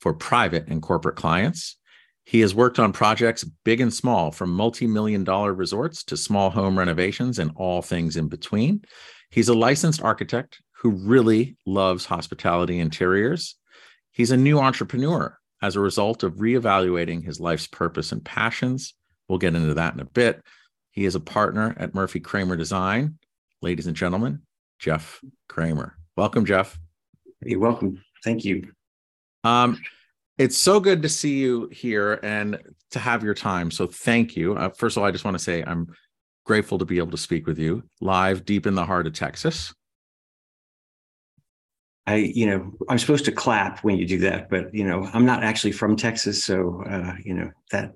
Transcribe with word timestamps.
for 0.00 0.14
private 0.14 0.68
and 0.68 0.82
corporate 0.82 1.16
clients. 1.16 1.76
He 2.24 2.40
has 2.40 2.54
worked 2.54 2.78
on 2.78 2.92
projects 2.92 3.44
big 3.44 3.80
and 3.80 3.92
small, 3.92 4.32
from 4.32 4.50
multi 4.50 4.86
million 4.86 5.22
dollar 5.22 5.54
resorts 5.54 6.02
to 6.04 6.16
small 6.16 6.50
home 6.50 6.78
renovations 6.78 7.38
and 7.38 7.52
all 7.54 7.82
things 7.82 8.16
in 8.16 8.28
between. 8.28 8.82
He's 9.30 9.48
a 9.48 9.54
licensed 9.54 10.02
architect 10.02 10.60
who 10.72 10.90
really 10.90 11.56
loves 11.66 12.04
hospitality 12.04 12.80
interiors. 12.80 13.56
He's 14.12 14.30
a 14.30 14.36
new 14.36 14.58
entrepreneur 14.58 15.38
as 15.62 15.76
a 15.76 15.80
result 15.80 16.22
of 16.22 16.34
reevaluating 16.34 17.24
his 17.24 17.40
life's 17.40 17.66
purpose 17.66 18.12
and 18.12 18.24
passions. 18.24 18.94
We'll 19.28 19.38
get 19.38 19.54
into 19.54 19.74
that 19.74 19.94
in 19.94 20.00
a 20.00 20.04
bit. 20.04 20.42
He 20.90 21.04
is 21.04 21.14
a 21.14 21.20
partner 21.20 21.74
at 21.78 21.94
Murphy 21.94 22.20
Kramer 22.20 22.56
Design. 22.56 23.18
Ladies 23.62 23.86
and 23.86 23.96
gentlemen, 23.96 24.42
Jeff 24.78 25.20
Kramer. 25.48 25.96
Welcome, 26.16 26.44
Jeff. 26.44 26.78
You're 27.42 27.60
welcome. 27.60 28.02
Thank 28.24 28.44
you. 28.44 28.72
Um, 29.46 29.80
it's 30.38 30.58
so 30.58 30.80
good 30.80 31.02
to 31.02 31.08
see 31.08 31.38
you 31.38 31.68
here 31.72 32.14
and 32.22 32.58
to 32.90 32.98
have 32.98 33.22
your 33.22 33.34
time. 33.34 33.70
So 33.70 33.86
thank 33.86 34.36
you. 34.36 34.56
Uh, 34.56 34.70
first 34.70 34.96
of 34.96 35.02
all, 35.02 35.08
I 35.08 35.12
just 35.12 35.24
want 35.24 35.36
to 35.36 35.42
say 35.42 35.62
I'm 35.62 35.88
grateful 36.44 36.78
to 36.78 36.84
be 36.84 36.98
able 36.98 37.12
to 37.12 37.16
speak 37.16 37.46
with 37.46 37.58
you 37.58 37.82
live 38.00 38.44
deep 38.44 38.66
in 38.66 38.74
the 38.74 38.84
heart 38.84 39.06
of 39.06 39.12
Texas. 39.12 39.72
I, 42.08 42.16
you 42.16 42.46
know, 42.46 42.72
I'm 42.88 42.98
supposed 42.98 43.24
to 43.24 43.32
clap 43.32 43.82
when 43.82 43.96
you 43.96 44.06
do 44.06 44.18
that, 44.20 44.48
but 44.48 44.72
you 44.72 44.84
know, 44.84 45.08
I'm 45.12 45.26
not 45.26 45.42
actually 45.42 45.72
from 45.72 45.96
Texas, 45.96 46.44
so 46.44 46.84
uh, 46.88 47.14
you 47.24 47.34
know 47.34 47.50
that 47.72 47.94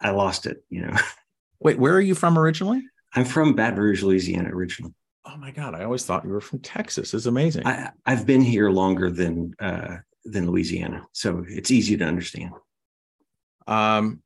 I 0.00 0.10
lost 0.10 0.46
it. 0.46 0.64
You 0.70 0.82
know. 0.82 0.96
Wait, 1.60 1.78
where 1.78 1.94
are 1.94 2.00
you 2.00 2.16
from 2.16 2.36
originally? 2.36 2.82
I'm 3.14 3.24
from 3.24 3.54
Baton 3.54 3.78
Rouge, 3.78 4.02
Louisiana, 4.02 4.50
originally. 4.52 4.94
Oh 5.24 5.36
my 5.36 5.52
God, 5.52 5.74
I 5.76 5.84
always 5.84 6.04
thought 6.04 6.24
you 6.24 6.30
were 6.30 6.40
from 6.40 6.58
Texas. 6.60 7.14
It's 7.14 7.26
amazing. 7.26 7.64
I, 7.66 7.90
have 8.06 8.26
been 8.26 8.40
here 8.40 8.70
longer 8.70 9.10
than 9.10 9.54
uh, 9.60 9.98
than 10.32 10.46
Louisiana, 10.46 11.06
so 11.12 11.44
it's 11.48 11.70
easy 11.70 11.96
to 11.96 12.04
understand. 12.04 12.52
Um, 13.66 14.22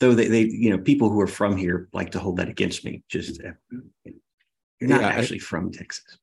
though 0.00 0.14
they, 0.14 0.28
they, 0.28 0.42
you 0.42 0.70
know, 0.70 0.78
people 0.78 1.08
who 1.08 1.20
are 1.20 1.26
from 1.26 1.56
here 1.56 1.88
like 1.92 2.10
to 2.12 2.18
hold 2.18 2.36
that 2.38 2.48
against 2.48 2.84
me. 2.84 3.02
Just 3.08 3.40
uh, 3.42 3.52
you're 4.04 4.90
not 4.90 5.00
yeah, 5.00 5.08
actually 5.08 5.38
I, 5.38 5.42
from 5.42 5.72
Texas. 5.72 6.18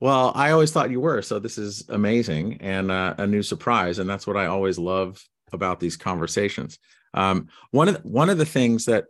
Well, 0.00 0.32
I 0.34 0.50
always 0.50 0.72
thought 0.72 0.90
you 0.90 1.00
were, 1.00 1.22
so 1.22 1.38
this 1.38 1.58
is 1.58 1.88
amazing 1.88 2.58
and 2.60 2.90
uh, 2.90 3.14
a 3.18 3.26
new 3.26 3.42
surprise, 3.42 4.00
and 4.00 4.10
that's 4.10 4.26
what 4.26 4.36
I 4.36 4.46
always 4.46 4.78
love 4.78 5.22
about 5.52 5.78
these 5.78 5.96
conversations. 5.96 6.78
Um, 7.14 7.48
one 7.70 7.88
of 7.88 8.02
the, 8.02 8.08
one 8.08 8.30
of 8.30 8.38
the 8.38 8.46
things 8.46 8.86
that 8.86 9.04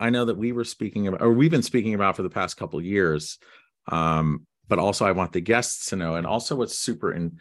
I 0.00 0.10
know 0.10 0.24
that 0.24 0.38
we 0.38 0.52
were 0.52 0.64
speaking 0.64 1.06
about, 1.06 1.20
or 1.20 1.32
we've 1.32 1.50
been 1.50 1.62
speaking 1.62 1.94
about 1.94 2.16
for 2.16 2.22
the 2.22 2.30
past 2.30 2.56
couple 2.56 2.80
years, 2.80 3.38
um, 3.88 4.46
but 4.66 4.78
also 4.78 5.04
I 5.04 5.12
want 5.12 5.32
the 5.32 5.40
guests 5.40 5.90
to 5.90 5.96
know, 5.96 6.14
and 6.14 6.26
also 6.26 6.56
what's 6.56 6.78
super 6.78 7.12
in, 7.12 7.38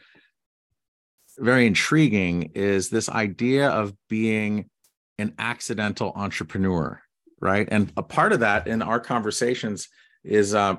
very 1.37 1.65
intriguing 1.65 2.51
is 2.53 2.89
this 2.89 3.09
idea 3.09 3.69
of 3.69 3.93
being 4.09 4.69
an 5.17 5.33
accidental 5.39 6.11
entrepreneur, 6.15 7.01
right? 7.41 7.67
And 7.71 7.91
a 7.97 8.03
part 8.03 8.33
of 8.33 8.41
that 8.41 8.67
in 8.67 8.81
our 8.81 8.99
conversations 8.99 9.89
is 10.23 10.53
uh, 10.53 10.75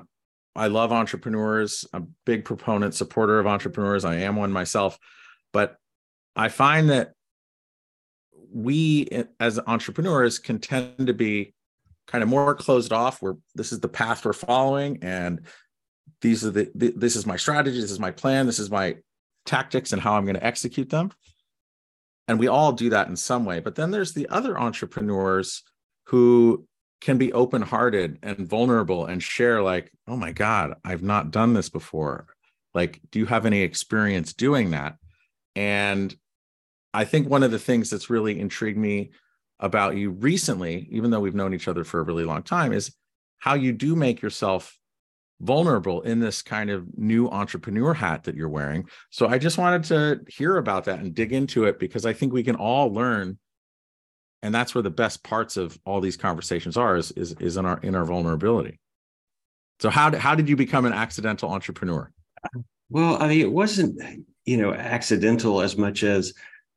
I 0.55 0.67
love 0.67 0.91
entrepreneurs, 0.91 1.85
I'm 1.93 2.03
a 2.03 2.07
big 2.25 2.45
proponent, 2.45 2.95
supporter 2.95 3.39
of 3.39 3.47
entrepreneurs. 3.47 4.05
I 4.05 4.15
am 4.15 4.35
one 4.35 4.51
myself, 4.51 4.97
but 5.51 5.75
I 6.35 6.49
find 6.49 6.89
that 6.89 7.11
we 8.53 9.07
as 9.39 9.59
entrepreneurs 9.67 10.39
can 10.39 10.59
tend 10.59 11.07
to 11.07 11.13
be 11.13 11.53
kind 12.07 12.23
of 12.23 12.29
more 12.29 12.55
closed 12.55 12.93
off 12.93 13.21
where 13.21 13.35
this 13.55 13.71
is 13.71 13.79
the 13.79 13.89
path 13.89 14.23
we're 14.23 14.31
following 14.31 14.99
and 15.01 15.41
these 16.21 16.45
are 16.45 16.51
the, 16.51 16.71
the 16.75 16.93
this 16.95 17.15
is 17.15 17.25
my 17.25 17.35
strategy 17.35 17.81
this 17.81 17.91
is 17.91 17.99
my 17.99 18.11
plan 18.11 18.45
this 18.45 18.59
is 18.59 18.71
my 18.71 18.95
tactics 19.45 19.93
and 19.93 20.01
how 20.01 20.15
i'm 20.15 20.25
going 20.25 20.35
to 20.35 20.45
execute 20.45 20.89
them. 20.89 21.11
And 22.27 22.39
we 22.39 22.47
all 22.47 22.71
do 22.71 22.89
that 22.89 23.07
in 23.07 23.15
some 23.15 23.45
way. 23.45 23.59
But 23.59 23.75
then 23.75 23.91
there's 23.91 24.13
the 24.13 24.27
other 24.29 24.59
entrepreneurs 24.59 25.61
who 26.07 26.65
can 27.01 27.19
be 27.19 27.31
open 27.33 27.61
hearted 27.61 28.17
and 28.23 28.47
vulnerable 28.47 29.05
and 29.05 29.21
share 29.21 29.61
like 29.61 29.91
oh 30.07 30.15
my 30.15 30.31
god 30.31 30.75
i've 30.83 31.03
not 31.03 31.31
done 31.31 31.53
this 31.53 31.69
before. 31.69 32.27
Like 32.73 32.99
do 33.11 33.19
you 33.19 33.25
have 33.25 33.45
any 33.45 33.61
experience 33.61 34.33
doing 34.33 34.71
that? 34.71 34.97
And 35.55 36.15
i 36.93 37.05
think 37.05 37.29
one 37.29 37.43
of 37.43 37.51
the 37.51 37.59
things 37.59 37.89
that's 37.89 38.09
really 38.09 38.39
intrigued 38.39 38.77
me 38.77 39.11
about 39.59 39.95
you 39.95 40.11
recently 40.11 40.87
even 40.91 41.11
though 41.11 41.19
we've 41.19 41.35
known 41.35 41.53
each 41.53 41.67
other 41.67 41.83
for 41.83 41.99
a 41.99 42.03
really 42.03 42.25
long 42.25 42.43
time 42.43 42.73
is 42.73 42.93
how 43.37 43.53
you 43.53 43.71
do 43.71 43.95
make 43.95 44.21
yourself 44.21 44.77
vulnerable 45.41 46.01
in 46.01 46.19
this 46.19 46.41
kind 46.41 46.69
of 46.69 46.97
new 46.97 47.29
entrepreneur 47.29 47.93
hat 47.93 48.23
that 48.23 48.35
you're 48.35 48.49
wearing. 48.49 48.87
So 49.09 49.27
I 49.27 49.37
just 49.37 49.57
wanted 49.57 49.83
to 49.85 50.21
hear 50.31 50.57
about 50.57 50.85
that 50.85 50.99
and 50.99 51.13
dig 51.13 51.33
into 51.33 51.65
it 51.65 51.77
because 51.79 52.05
I 52.05 52.13
think 52.13 52.31
we 52.33 52.43
can 52.43 52.55
all 52.55 52.93
learn 52.93 53.37
and 54.45 54.53
that's 54.53 54.75
where 54.75 54.83
the 54.83 54.91
best 54.91 55.23
parts 55.23 55.57
of 55.57 55.79
all 55.85 55.99
these 55.99 56.17
conversations 56.17 56.77
are 56.77 56.95
is 56.95 57.11
is, 57.13 57.33
is 57.39 57.57
in 57.57 57.65
our 57.65 57.79
in 57.79 57.95
our 57.95 58.05
vulnerability. 58.05 58.79
So 59.79 59.89
how 59.89 60.11
did 60.11 60.19
how 60.19 60.35
did 60.35 60.47
you 60.47 60.55
become 60.55 60.85
an 60.85 60.93
accidental 60.93 61.49
entrepreneur? 61.49 62.11
Well, 62.89 63.21
I 63.21 63.27
mean 63.27 63.41
it 63.41 63.51
wasn't, 63.51 63.99
you 64.45 64.57
know, 64.57 64.71
accidental 64.71 65.61
as 65.61 65.77
much 65.77 66.03
as 66.03 66.33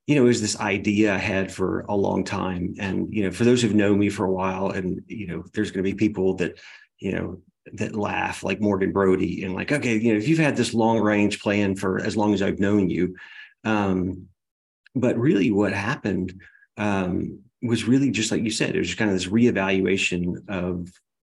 you 0.06 0.14
know, 0.14 0.22
it 0.22 0.28
was 0.28 0.40
this 0.40 0.58
idea 0.58 1.14
I 1.14 1.18
had 1.18 1.52
for 1.52 1.80
a 1.80 1.94
long 1.94 2.24
time. 2.24 2.74
And, 2.78 3.12
you 3.12 3.24
know, 3.24 3.30
for 3.30 3.44
those 3.44 3.60
who've 3.60 3.74
known 3.74 3.98
me 3.98 4.08
for 4.08 4.24
a 4.24 4.32
while, 4.32 4.70
and, 4.70 5.02
you 5.06 5.26
know, 5.26 5.44
there's 5.52 5.70
going 5.70 5.84
to 5.84 5.90
be 5.90 5.94
people 5.94 6.32
that, 6.36 6.58
you 6.98 7.12
know, 7.12 7.42
that 7.74 7.94
laugh 7.94 8.42
like 8.42 8.60
Morgan 8.60 8.92
Brody 8.92 9.44
and 9.44 9.54
like, 9.54 9.72
okay, 9.72 9.96
you 9.96 10.12
know, 10.12 10.18
if 10.18 10.28
you've 10.28 10.38
had 10.38 10.56
this 10.56 10.74
long 10.74 11.00
range 11.00 11.40
plan 11.40 11.76
for 11.76 12.00
as 12.00 12.16
long 12.16 12.34
as 12.34 12.42
I've 12.42 12.60
known 12.60 12.88
you, 12.88 13.16
um, 13.64 14.28
but 14.94 15.16
really 15.16 15.50
what 15.50 15.72
happened 15.72 16.40
um, 16.76 17.40
was 17.62 17.84
really 17.84 18.10
just 18.10 18.30
like 18.30 18.42
you 18.42 18.50
said, 18.50 18.74
it 18.74 18.78
was 18.78 18.88
just 18.88 18.98
kind 18.98 19.10
of 19.10 19.16
this 19.16 19.28
reevaluation 19.28 20.48
of, 20.48 20.90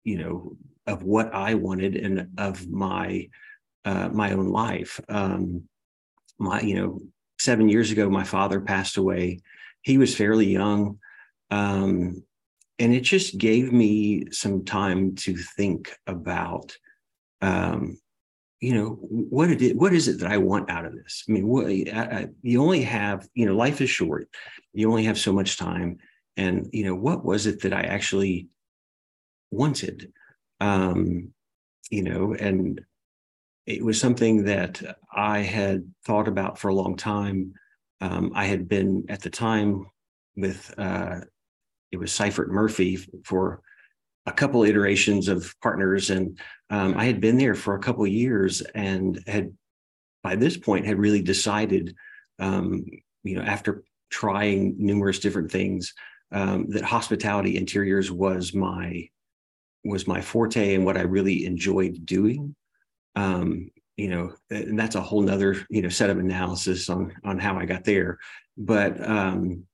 you 0.04 0.18
know, 0.18 0.56
of 0.88 1.04
what 1.04 1.34
I 1.34 1.56
wanted 1.56 1.96
and 1.96 2.30
of 2.38 2.68
my 2.68 3.30
uh, 3.86 4.10
my 4.10 4.34
own 4.34 4.50
life. 4.50 5.00
Um, 5.10 5.64
my, 6.38 6.62
you 6.62 6.76
know, 6.76 7.00
seven 7.40 7.70
years 7.70 7.92
ago, 7.92 8.10
my 8.10 8.24
father 8.24 8.62
passed 8.62 8.98
away. 8.98 9.40
He 9.82 9.98
was 9.98 10.16
fairly 10.16 10.48
young. 10.48 11.00
Um, 11.50 12.24
and 12.80 12.94
it 12.94 13.02
just 13.02 13.38
gave 13.38 13.72
me 13.72 14.32
some 14.32 14.66
time 14.66 15.16
to 15.16 15.36
think 15.36 15.92
about 16.08 16.76
um, 17.42 17.98
you 18.60 18.76
know 18.76 18.98
what 19.02 19.50
it 19.50 19.62
is, 19.62 19.74
what 19.74 19.94
is 19.94 20.08
it 20.08 20.20
that 20.20 20.32
I 20.32 20.38
want 20.38 20.70
out 20.70 20.86
of 20.86 20.94
this? 20.94 21.24
I 21.28 21.32
mean, 21.32 21.48
what, 21.48 21.66
I, 21.66 21.90
I, 21.94 22.28
you 22.44 22.62
only 22.62 22.84
have 22.84 23.28
you 23.34 23.48
know 23.48 23.56
life 23.56 23.82
is 23.82 23.90
short. 23.90 24.30
You 24.74 24.90
only 24.90 25.04
have 25.06 25.18
so 25.18 25.34
much 25.34 25.58
time, 25.58 25.98
and 26.38 26.70
you 26.72 26.86
know 26.86 26.96
what 26.96 27.26
was 27.26 27.48
it 27.48 27.62
that 27.62 27.74
I 27.74 27.82
actually 27.82 28.50
wanted? 29.50 30.14
Um, 30.60 31.34
you 31.90 32.04
know, 32.04 32.36
and 32.36 32.82
it 33.66 33.84
was 33.84 34.00
something 34.00 34.46
that 34.46 34.82
I 35.12 35.40
had 35.40 35.92
thought 36.06 36.28
about 36.28 36.60
for 36.60 36.70
a 36.70 36.76
long 36.76 36.96
time. 36.96 37.54
Um, 38.00 38.32
I 38.36 38.46
had 38.46 38.68
been 38.68 39.06
at 39.10 39.22
the 39.22 39.30
time 39.30 39.88
with 40.36 40.74
uh, 40.78 41.22
it 41.92 41.98
was 41.98 42.12
Seifert 42.12 42.52
Murphy 42.52 42.98
for 43.24 43.62
a 44.26 44.32
couple 44.32 44.64
iterations 44.64 45.28
of 45.28 45.54
partners, 45.62 46.10
and 46.10 46.40
um, 46.70 46.96
I 46.98 47.06
had 47.06 47.20
been 47.20 47.38
there 47.38 47.56
for 47.56 47.76
a 47.76 47.82
couple 47.82 48.06
years 48.08 48.62
and 48.62 49.22
had 49.28 49.54
by 50.24 50.36
this 50.36 50.58
point 50.58 50.86
had 50.86 51.00
really 51.00 51.22
decided, 51.22 51.96
um, 52.40 52.86
you 53.24 53.36
know, 53.36 53.42
after 53.42 53.84
trying 54.10 54.76
numerous 54.78 55.20
different 55.20 55.52
things, 55.52 55.94
um, 56.32 56.70
that 56.70 56.84
hospitality 56.84 57.58
interiors 57.58 58.12
was 58.12 58.54
my 58.54 59.08
was 59.84 60.08
my 60.08 60.22
forte 60.22 60.76
and 60.76 60.86
what 60.86 60.98
I 60.98 61.02
really 61.02 61.46
enjoyed 61.46 62.06
doing. 62.06 62.56
Um, 63.16 63.70
you 63.98 64.10
know, 64.10 64.34
and 64.50 64.80
that's 64.80 64.96
a 64.96 65.02
whole 65.02 65.22
nother 65.22 65.66
you 65.70 65.82
know 65.82 65.90
set 65.90 66.10
of 66.10 66.20
analysis 66.20 66.90
on 66.90 67.14
on 67.24 67.40
how 67.40 67.58
I 67.58 67.66
got 67.66 67.84
there. 67.84 68.20
But 68.58 69.04
um, 69.08 69.66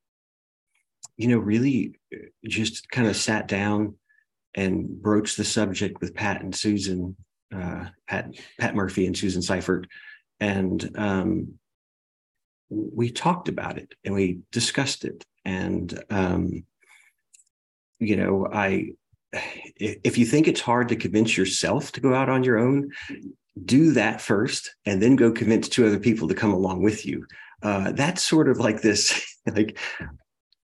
you 1.17 1.27
know, 1.27 1.37
really 1.37 1.95
uh, 2.13 2.17
just 2.45 2.89
kind 2.89 3.07
of 3.07 3.15
sat 3.15 3.47
down 3.47 3.95
and 4.55 5.01
broached 5.01 5.37
the 5.37 5.43
subject 5.43 5.99
with 6.01 6.15
Pat 6.15 6.41
and 6.41 6.55
Susan, 6.55 7.15
uh, 7.53 7.85
Pat 8.07 8.33
Pat 8.59 8.75
Murphy 8.75 9.05
and 9.05 9.17
Susan 9.17 9.41
Seifert, 9.41 9.87
and 10.39 10.89
um, 10.95 11.59
we 12.69 13.09
talked 13.09 13.47
about 13.47 13.77
it 13.77 13.93
and 14.03 14.13
we 14.13 14.39
discussed 14.51 15.05
it. 15.05 15.25
And, 15.45 16.03
um, 16.09 16.65
you 17.99 18.15
know, 18.15 18.47
I, 18.51 18.89
if 19.79 20.17
you 20.17 20.25
think 20.25 20.47
it's 20.47 20.61
hard 20.61 20.89
to 20.89 20.95
convince 20.95 21.37
yourself 21.37 21.91
to 21.93 22.01
go 22.01 22.13
out 22.13 22.29
on 22.29 22.43
your 22.43 22.57
own, 22.57 22.91
do 23.65 23.91
that 23.93 24.21
first 24.21 24.75
and 24.85 25.01
then 25.01 25.15
go 25.15 25.31
convince 25.31 25.67
two 25.67 25.85
other 25.85 25.99
people 25.99 26.27
to 26.27 26.35
come 26.35 26.53
along 26.53 26.83
with 26.83 27.05
you. 27.05 27.25
Uh, 27.63 27.91
that's 27.93 28.23
sort 28.23 28.49
of 28.49 28.59
like 28.59 28.81
this, 28.81 29.35
like 29.55 29.79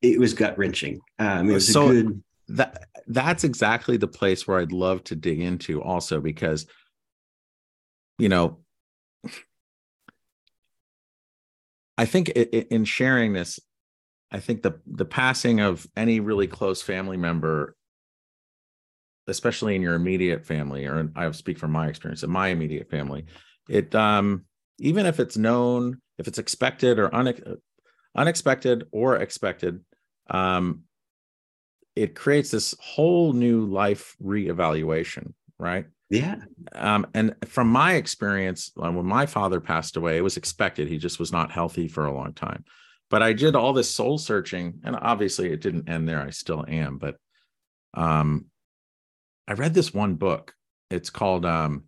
it 0.02 0.18
was 0.18 0.34
gut 0.34 0.56
wrenching. 0.58 1.00
Um, 1.18 1.50
it 1.50 1.54
was 1.54 1.72
so 1.72 1.88
good. 1.88 2.22
That 2.48 2.86
that's 3.06 3.44
exactly 3.44 3.96
the 3.96 4.08
place 4.08 4.46
where 4.46 4.58
I'd 4.58 4.72
love 4.72 5.04
to 5.04 5.16
dig 5.16 5.40
into 5.40 5.82
also 5.82 6.20
because, 6.20 6.66
you 8.18 8.28
know, 8.28 8.58
I 11.98 12.06
think 12.06 12.28
in 12.30 12.84
sharing 12.84 13.32
this, 13.32 13.60
I 14.30 14.40
think 14.40 14.62
the 14.62 14.80
the 14.86 15.04
passing 15.04 15.60
of 15.60 15.86
any 15.96 16.20
really 16.20 16.46
close 16.46 16.80
family 16.80 17.16
member, 17.16 17.76
especially 19.26 19.74
in 19.74 19.82
your 19.82 19.94
immediate 19.94 20.46
family, 20.46 20.86
or 20.86 21.10
I 21.16 21.30
speak 21.32 21.58
from 21.58 21.72
my 21.72 21.88
experience 21.88 22.22
in 22.22 22.30
my 22.30 22.48
immediate 22.48 22.88
family, 22.88 23.26
it 23.68 23.94
um 23.94 24.44
even 24.78 25.06
if 25.06 25.18
it's 25.18 25.36
known, 25.36 26.00
if 26.18 26.28
it's 26.28 26.38
expected 26.38 26.98
or 26.98 27.12
une- 27.12 27.58
unexpected 28.16 28.84
or 28.92 29.16
expected, 29.16 29.80
um, 30.28 30.82
it 31.96 32.14
creates 32.14 32.50
this 32.50 32.74
whole 32.80 33.32
new 33.32 33.66
life 33.66 34.16
reevaluation, 34.22 35.32
right? 35.58 35.86
Yeah. 36.10 36.36
Um, 36.74 37.06
and 37.12 37.34
from 37.46 37.68
my 37.68 37.94
experience, 37.94 38.70
uh, 38.82 38.90
when 38.90 39.04
my 39.04 39.26
father 39.26 39.60
passed 39.60 39.96
away, 39.96 40.16
it 40.16 40.22
was 40.22 40.36
expected. 40.36 40.88
He 40.88 40.96
just 40.96 41.18
was 41.18 41.32
not 41.32 41.50
healthy 41.50 41.88
for 41.88 42.06
a 42.06 42.14
long 42.14 42.32
time. 42.32 42.64
But 43.10 43.22
I 43.22 43.32
did 43.32 43.56
all 43.56 43.72
this 43.72 43.90
soul 43.90 44.18
searching, 44.18 44.80
and 44.84 44.94
obviously 44.94 45.50
it 45.50 45.60
didn't 45.60 45.88
end 45.88 46.08
there. 46.08 46.20
I 46.20 46.30
still 46.30 46.64
am. 46.68 46.98
But 46.98 47.16
um, 47.94 48.46
I 49.46 49.54
read 49.54 49.74
this 49.74 49.92
one 49.92 50.14
book. 50.14 50.54
It's 50.90 51.10
called 51.10 51.44
um, 51.44 51.84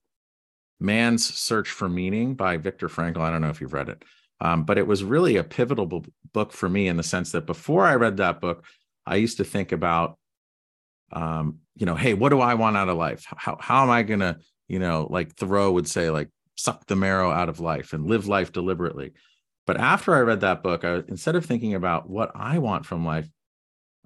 Man's 0.80 1.32
Search 1.34 1.70
for 1.70 1.88
Meaning 1.88 2.34
by 2.34 2.56
Viktor 2.56 2.88
Frankl. 2.88 3.18
I 3.18 3.30
don't 3.30 3.42
know 3.42 3.50
if 3.50 3.60
you've 3.60 3.74
read 3.74 3.90
it. 3.90 4.02
Um, 4.40 4.64
but 4.64 4.78
it 4.78 4.86
was 4.86 5.04
really 5.04 5.36
a 5.36 5.44
pivotal 5.44 6.04
book 6.32 6.52
for 6.52 6.68
me 6.68 6.88
in 6.88 6.96
the 6.96 7.02
sense 7.02 7.32
that 7.32 7.46
before 7.46 7.84
I 7.84 7.96
read 7.96 8.16
that 8.18 8.40
book, 8.40 8.64
I 9.06 9.16
used 9.16 9.36
to 9.38 9.44
think 9.44 9.72
about 9.72 10.18
um, 11.12 11.58
you 11.74 11.86
know, 11.86 11.96
hey, 11.96 12.14
what 12.14 12.28
do 12.28 12.40
I 12.40 12.54
want 12.54 12.76
out 12.76 12.88
of 12.88 12.96
life? 12.96 13.24
How 13.26 13.56
how 13.60 13.82
am 13.82 13.90
I 13.90 14.02
gonna, 14.02 14.38
you 14.68 14.78
know, 14.78 15.06
like 15.10 15.34
Thoreau 15.34 15.72
would 15.72 15.88
say, 15.88 16.10
like 16.10 16.28
suck 16.56 16.86
the 16.86 16.96
marrow 16.96 17.30
out 17.30 17.48
of 17.48 17.60
life 17.60 17.92
and 17.92 18.06
live 18.06 18.28
life 18.28 18.52
deliberately. 18.52 19.12
But 19.66 19.78
after 19.78 20.14
I 20.14 20.20
read 20.20 20.40
that 20.40 20.62
book, 20.62 20.84
I, 20.84 21.02
instead 21.08 21.36
of 21.36 21.44
thinking 21.44 21.74
about 21.74 22.08
what 22.08 22.32
I 22.34 22.58
want 22.58 22.86
from 22.86 23.06
life, 23.06 23.28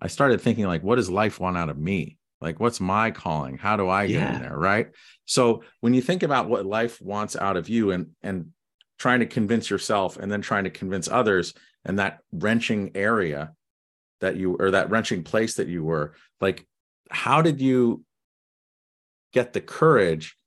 I 0.00 0.06
started 0.06 0.40
thinking 0.40 0.66
like, 0.66 0.82
what 0.82 0.96
does 0.96 1.10
life 1.10 1.40
want 1.40 1.56
out 1.56 1.69
of 1.69 1.78
me? 1.78 2.19
Like, 2.40 2.60
what's 2.60 2.80
my 2.80 3.10
calling? 3.10 3.56
How 3.56 3.76
do 3.76 3.88
I 3.88 4.06
get 4.06 4.20
yeah. 4.20 4.37
in 4.37 4.42
there? 4.42 4.56
Right. 4.56 4.88
So 5.25 5.64
when 5.80 5.94
you 5.94 6.02
think 6.02 6.22
about 6.22 6.48
what 6.48 6.66
life 6.66 7.00
wants 7.00 7.37
out 7.37 7.56
of 7.56 7.69
you 7.69 7.90
and 7.90 8.08
and 8.22 8.50
trying 9.04 9.20
to 9.20 9.26
convince 9.26 9.68
yourself 9.68 10.16
and 10.16 10.32
then 10.32 10.40
trying 10.40 10.64
to 10.64 10.70
convince 10.70 11.08
others 11.08 11.52
and 11.84 11.98
that 11.98 12.20
wrenching 12.32 12.90
area 12.94 13.52
that 14.22 14.34
you 14.34 14.56
or 14.58 14.70
that 14.70 14.88
wrenching 14.88 15.22
place 15.22 15.56
that 15.56 15.68
you 15.68 15.84
were 15.84 16.14
like 16.40 16.66
how 17.10 17.42
did 17.42 17.60
you 17.60 18.02
get 19.34 19.52
the 19.52 19.60
courage 19.60 20.38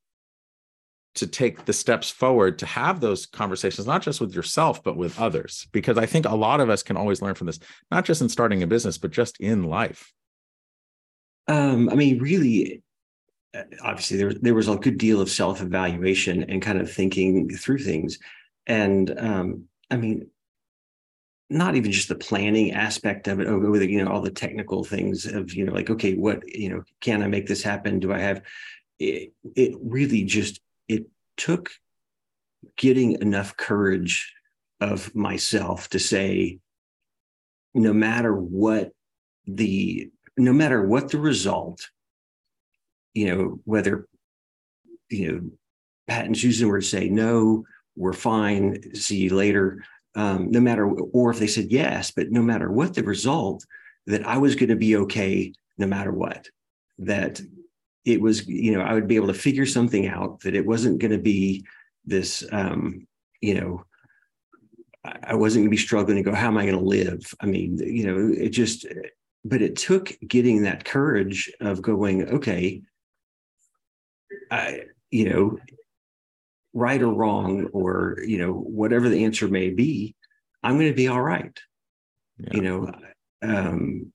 to 1.14 1.28
take 1.28 1.66
the 1.66 1.74
steps 1.74 2.10
forward 2.10 2.58
to 2.58 2.66
have 2.66 3.00
those 3.00 3.28
conversations 3.28 3.86
not 3.86 4.02
just 4.02 4.20
with 4.20 4.34
yourself 4.34 4.84
but 4.84 4.98
with 4.98 5.20
others? 5.20 5.68
Because 5.72 6.00
i 6.00 6.08
think 6.08 6.26
a 6.26 6.34
lot 6.34 6.60
of 6.60 6.72
us 6.72 6.82
can 6.82 6.98
always 6.98 7.22
learn 7.22 7.36
from 7.36 7.46
this 7.46 7.60
not 7.92 8.06
just 8.06 8.24
in 8.24 8.30
starting 8.30 8.64
a 8.64 8.68
business 8.68 8.98
but 8.98 9.12
just 9.12 9.40
in 9.40 9.66
life. 9.66 10.12
Um, 11.48 11.90
i 11.90 11.94
mean 11.94 12.18
really 12.18 12.82
uh, 13.54 13.62
obviously 13.84 14.18
there, 14.18 14.34
there 14.34 14.56
was 14.56 14.68
a 14.68 14.78
good 14.78 14.98
deal 14.98 15.22
of 15.22 15.30
self-evaluation 15.30 16.42
and 16.50 16.60
kind 16.60 16.82
of 16.82 16.92
thinking 16.92 17.50
through 17.50 17.78
things 17.78 18.18
and 18.68 19.18
um, 19.20 19.64
i 19.90 19.98
mean 19.98 20.30
not 21.50 21.76
even 21.76 21.92
just 21.92 22.10
the 22.10 22.16
planning 22.16 22.74
aspect 22.74 23.28
of 23.28 23.40
it, 23.40 23.48
over 23.48 23.80
the, 23.80 23.90
you 23.90 24.04
know, 24.04 24.12
all 24.12 24.22
the 24.22 24.30
technical 24.30 24.84
things 24.84 25.26
of, 25.26 25.54
you 25.54 25.66
know, 25.66 25.74
like, 25.74 25.90
okay, 25.90 26.14
what, 26.14 26.48
you 26.48 26.70
know, 26.70 26.84
can 27.00 27.24
I 27.24 27.28
make 27.28 27.48
this 27.48 27.64
happen? 27.64 28.00
Do 28.00 28.12
I 28.12 28.20
have 28.20 28.42
it? 29.00 29.34
It 29.56 29.76
really 29.82 30.24
just, 30.24 30.60
it 30.90 31.06
took 31.38 31.72
getting 32.76 33.22
enough 33.22 33.56
courage 33.56 34.34
of 34.82 35.16
myself 35.16 35.90
to 35.90 36.00
say, 36.00 36.60
no 37.74 37.94
matter 37.94 38.34
what 38.36 38.92
the, 39.46 40.10
no 40.38 40.52
matter 40.52 40.86
what 40.86 41.10
the 41.10 41.20
result, 41.20 41.90
you 43.14 43.34
know, 43.34 43.60
whether, 43.64 44.08
you 45.10 45.32
know, 45.32 45.50
Pat 46.08 46.26
and 46.26 46.38
Susan 46.38 46.68
were 46.68 46.82
to 46.82 46.86
say, 46.86 47.10
no, 47.10 47.64
we're 47.98 48.14
fine, 48.14 48.96
see 48.96 49.18
you 49.18 49.36
later 49.36 49.84
um, 50.18 50.50
no 50.50 50.60
matter, 50.60 50.90
or 50.90 51.30
if 51.30 51.38
they 51.38 51.48
said 51.48 51.72
yes, 51.72 52.12
but 52.12 52.32
no 52.32 52.42
matter 52.42 52.72
what 52.72 52.96
the 52.96 53.04
result, 53.04 53.64
that 54.08 54.26
I 54.26 54.38
was 54.38 54.56
going 54.56 54.70
to 54.70 54.76
be 54.76 54.96
okay 54.96 55.54
no 55.78 55.86
matter 55.86 56.12
what. 56.12 56.50
That 56.98 57.40
it 58.04 58.20
was, 58.20 58.48
you 58.48 58.72
know, 58.72 58.82
I 58.82 58.94
would 58.94 59.08
be 59.08 59.16
able 59.16 59.28
to 59.28 59.34
figure 59.36 59.68
something 59.68 60.08
out, 60.08 60.40
that 60.40 60.56
it 60.56 60.66
wasn't 60.66 60.98
going 60.98 61.12
to 61.12 61.20
be 61.20 61.66
this, 62.04 62.44
um, 62.52 63.06
you 63.42 63.62
know, 63.62 63.84
I 65.24 65.36
wasn't 65.36 65.62
going 65.62 65.70
to 65.70 65.78
be 65.78 65.78
struggling 65.78 66.18
to 66.18 66.24
go, 66.24 66.34
how 66.34 66.48
am 66.48 66.58
I 66.58 66.66
going 66.66 66.80
to 66.80 66.84
live? 66.84 67.22
I 67.40 67.46
mean, 67.46 67.78
you 67.78 68.08
know, 68.08 68.34
it 68.36 68.50
just, 68.50 68.88
but 69.46 69.62
it 69.62 69.76
took 69.76 70.12
getting 70.28 70.64
that 70.64 70.84
courage 70.84 71.52
of 71.62 71.84
going, 71.84 72.28
okay, 72.28 72.82
I, 74.50 74.82
you 75.12 75.30
know, 75.30 75.60
right 76.78 77.02
or 77.02 77.12
wrong 77.12 77.66
or 77.74 78.20
you 78.26 78.38
know 78.38 78.54
whatever 78.54 79.10
the 79.10 79.26
answer 79.26 79.48
may 79.48 79.72
be 79.72 80.16
i'm 80.64 80.76
going 80.76 80.88
to 80.88 80.96
be 80.96 81.08
all 81.08 81.22
right. 81.22 81.60
Yeah. 82.38 82.50
you 82.54 82.62
know 82.62 82.92
um 83.42 84.14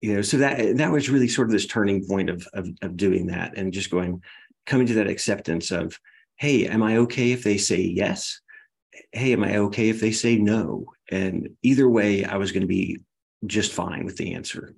you 0.00 0.14
know 0.14 0.22
so 0.22 0.38
that 0.38 0.78
that 0.78 0.90
was 0.90 1.08
really 1.08 1.28
sort 1.28 1.46
of 1.46 1.52
this 1.52 1.66
turning 1.66 2.04
point 2.04 2.28
of, 2.28 2.44
of 2.54 2.68
of 2.82 2.96
doing 2.96 3.28
that 3.28 3.56
and 3.56 3.72
just 3.72 3.88
going 3.88 4.20
coming 4.66 4.88
to 4.88 4.94
that 4.94 5.06
acceptance 5.06 5.70
of 5.70 5.96
hey 6.36 6.66
am 6.66 6.82
i 6.82 6.96
okay 6.96 7.30
if 7.30 7.44
they 7.44 7.56
say 7.56 7.80
yes? 7.80 8.40
Hey 9.12 9.32
am 9.32 9.44
i 9.44 9.56
okay 9.58 9.90
if 9.90 10.00
they 10.00 10.10
say 10.10 10.36
no? 10.36 10.86
And 11.12 11.50
either 11.62 11.88
way 11.88 12.24
i 12.24 12.36
was 12.36 12.50
going 12.50 12.62
to 12.62 12.66
be 12.66 12.98
just 13.46 13.72
fine 13.72 14.04
with 14.04 14.16
the 14.16 14.34
answer. 14.34 14.74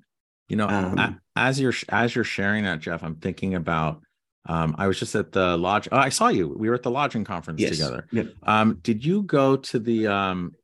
You 0.49 0.57
know 0.57 0.69
um, 0.69 1.21
as 1.37 1.59
you're 1.59 1.73
as 1.89 2.15
you're 2.15 2.25
sharing 2.25 2.65
that 2.65 2.81
jeff 2.81 3.03
i'm 3.03 3.17
thinking 3.17 3.55
about 3.55 4.03
um, 4.47 4.75
I 4.77 4.89
was 4.89 4.99
just 4.99 5.15
at 5.15 5.33
the 5.33 5.57
lodge. 5.57 5.89
Oh, 5.93 5.97
I 5.97 6.09
saw 6.09 6.29
you. 6.29 6.49
We 6.49 6.69
were 6.69 6.75
at 6.75 6.83
the 6.83 6.91
lodging 6.91 7.25
conference 7.25 7.61
yes. 7.61 7.73
together. 7.73 8.07
Yep. 8.11 8.29
Um, 8.43 8.79
did 8.83 9.05
you 9.05 9.23
go 9.23 9.57
to 9.57 9.79
the 9.79 10.09
um, 10.09 10.55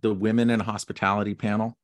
the 0.00 0.14
women 0.14 0.50
in 0.50 0.60
hospitality 0.60 1.34
panel? 1.34 1.76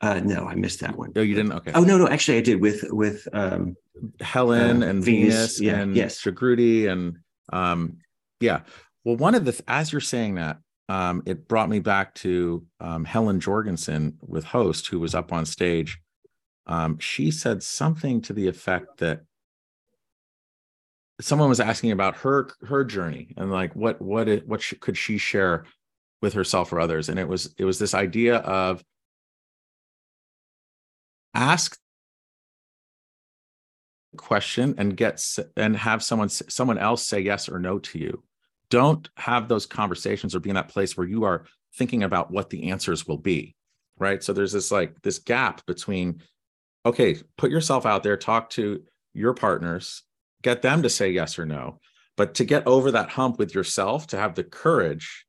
Uh, 0.00 0.20
no, 0.20 0.46
I 0.46 0.54
missed 0.54 0.80
that 0.80 0.96
one. 0.96 1.12
Oh, 1.16 1.20
you 1.20 1.34
didn't? 1.34 1.52
Okay. 1.52 1.72
Oh 1.74 1.82
no, 1.82 1.98
no, 1.98 2.08
actually, 2.08 2.38
I 2.38 2.40
did 2.40 2.60
with 2.60 2.84
with 2.90 3.28
um, 3.32 3.76
Helen 4.20 4.82
uh, 4.82 4.86
and 4.86 5.04
Venus, 5.04 5.58
Venus 5.58 5.60
yeah, 5.60 5.80
and 5.80 5.96
yes, 5.96 6.22
Shagruti 6.22 6.88
and 6.88 7.18
um, 7.52 7.98
yeah. 8.40 8.60
Well, 9.04 9.16
one 9.16 9.34
of 9.34 9.44
the 9.44 9.60
as 9.68 9.92
you're 9.92 10.00
saying 10.00 10.36
that, 10.36 10.58
um, 10.88 11.22
it 11.26 11.48
brought 11.48 11.68
me 11.68 11.80
back 11.80 12.14
to 12.16 12.64
um, 12.80 13.04
Helen 13.04 13.40
Jorgensen 13.40 14.16
with 14.26 14.44
host 14.44 14.86
who 14.86 15.00
was 15.00 15.14
up 15.14 15.32
on 15.32 15.44
stage. 15.44 16.00
Um, 16.66 16.98
she 16.98 17.30
said 17.30 17.62
something 17.62 18.20
to 18.22 18.32
the 18.32 18.46
effect 18.46 18.98
that 18.98 19.22
someone 21.20 21.48
was 21.48 21.60
asking 21.60 21.92
about 21.92 22.16
her 22.18 22.48
her 22.66 22.84
journey 22.84 23.34
and 23.36 23.50
like 23.50 23.74
what 23.74 24.00
what 24.00 24.28
it, 24.28 24.46
what 24.46 24.62
could 24.80 24.96
she 24.96 25.18
share 25.18 25.64
with 26.22 26.32
herself 26.32 26.72
or 26.72 26.80
others? 26.80 27.08
And 27.08 27.18
it 27.18 27.28
was 27.28 27.54
it 27.58 27.64
was 27.64 27.78
this 27.78 27.94
idea 27.94 28.36
of 28.36 28.84
ask 31.34 31.78
question 34.16 34.74
and 34.78 34.96
get 34.96 35.24
and 35.56 35.76
have 35.76 36.02
someone 36.02 36.28
someone 36.28 36.78
else 36.78 37.06
say 37.06 37.20
yes 37.20 37.48
or 37.48 37.58
no 37.58 37.78
to 37.78 37.98
you. 37.98 38.22
Don't 38.70 39.08
have 39.16 39.48
those 39.48 39.66
conversations 39.66 40.34
or 40.34 40.40
be 40.40 40.50
in 40.50 40.56
that 40.56 40.68
place 40.68 40.96
where 40.96 41.06
you 41.06 41.24
are 41.24 41.44
thinking 41.76 42.02
about 42.02 42.30
what 42.30 42.50
the 42.50 42.70
answers 42.70 43.06
will 43.06 43.18
be 43.18 43.54
right? 43.98 44.22
So 44.22 44.32
there's 44.32 44.52
this 44.52 44.70
like 44.70 45.00
this 45.02 45.18
gap 45.18 45.64
between 45.66 46.22
okay 46.86 47.16
put 47.36 47.50
yourself 47.50 47.86
out 47.86 48.02
there 48.02 48.16
talk 48.16 48.50
to 48.50 48.82
your 49.14 49.34
partners 49.34 50.02
get 50.42 50.62
them 50.62 50.82
to 50.82 50.90
say 50.90 51.10
yes 51.10 51.38
or 51.38 51.46
no. 51.46 51.80
But 52.16 52.34
to 52.34 52.44
get 52.44 52.66
over 52.66 52.90
that 52.92 53.10
hump 53.10 53.38
with 53.38 53.54
yourself, 53.54 54.08
to 54.08 54.18
have 54.18 54.34
the 54.34 54.44
courage 54.44 55.24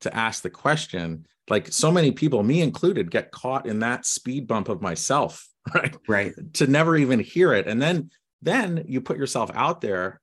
to 0.00 0.14
ask 0.14 0.42
the 0.42 0.50
question, 0.50 1.26
like 1.48 1.72
so 1.72 1.92
many 1.92 2.10
people, 2.10 2.42
me 2.42 2.60
included, 2.60 3.10
get 3.10 3.30
caught 3.30 3.66
in 3.66 3.78
that 3.80 4.04
speed 4.04 4.46
bump 4.46 4.68
of 4.68 4.82
myself, 4.82 5.48
right? 5.74 5.96
Right. 6.08 6.32
To 6.54 6.66
never 6.66 6.96
even 6.96 7.20
hear 7.20 7.52
it. 7.52 7.66
And 7.66 7.80
then 7.80 8.10
then 8.42 8.84
you 8.86 9.00
put 9.00 9.16
yourself 9.16 9.50
out 9.54 9.80
there 9.80 10.20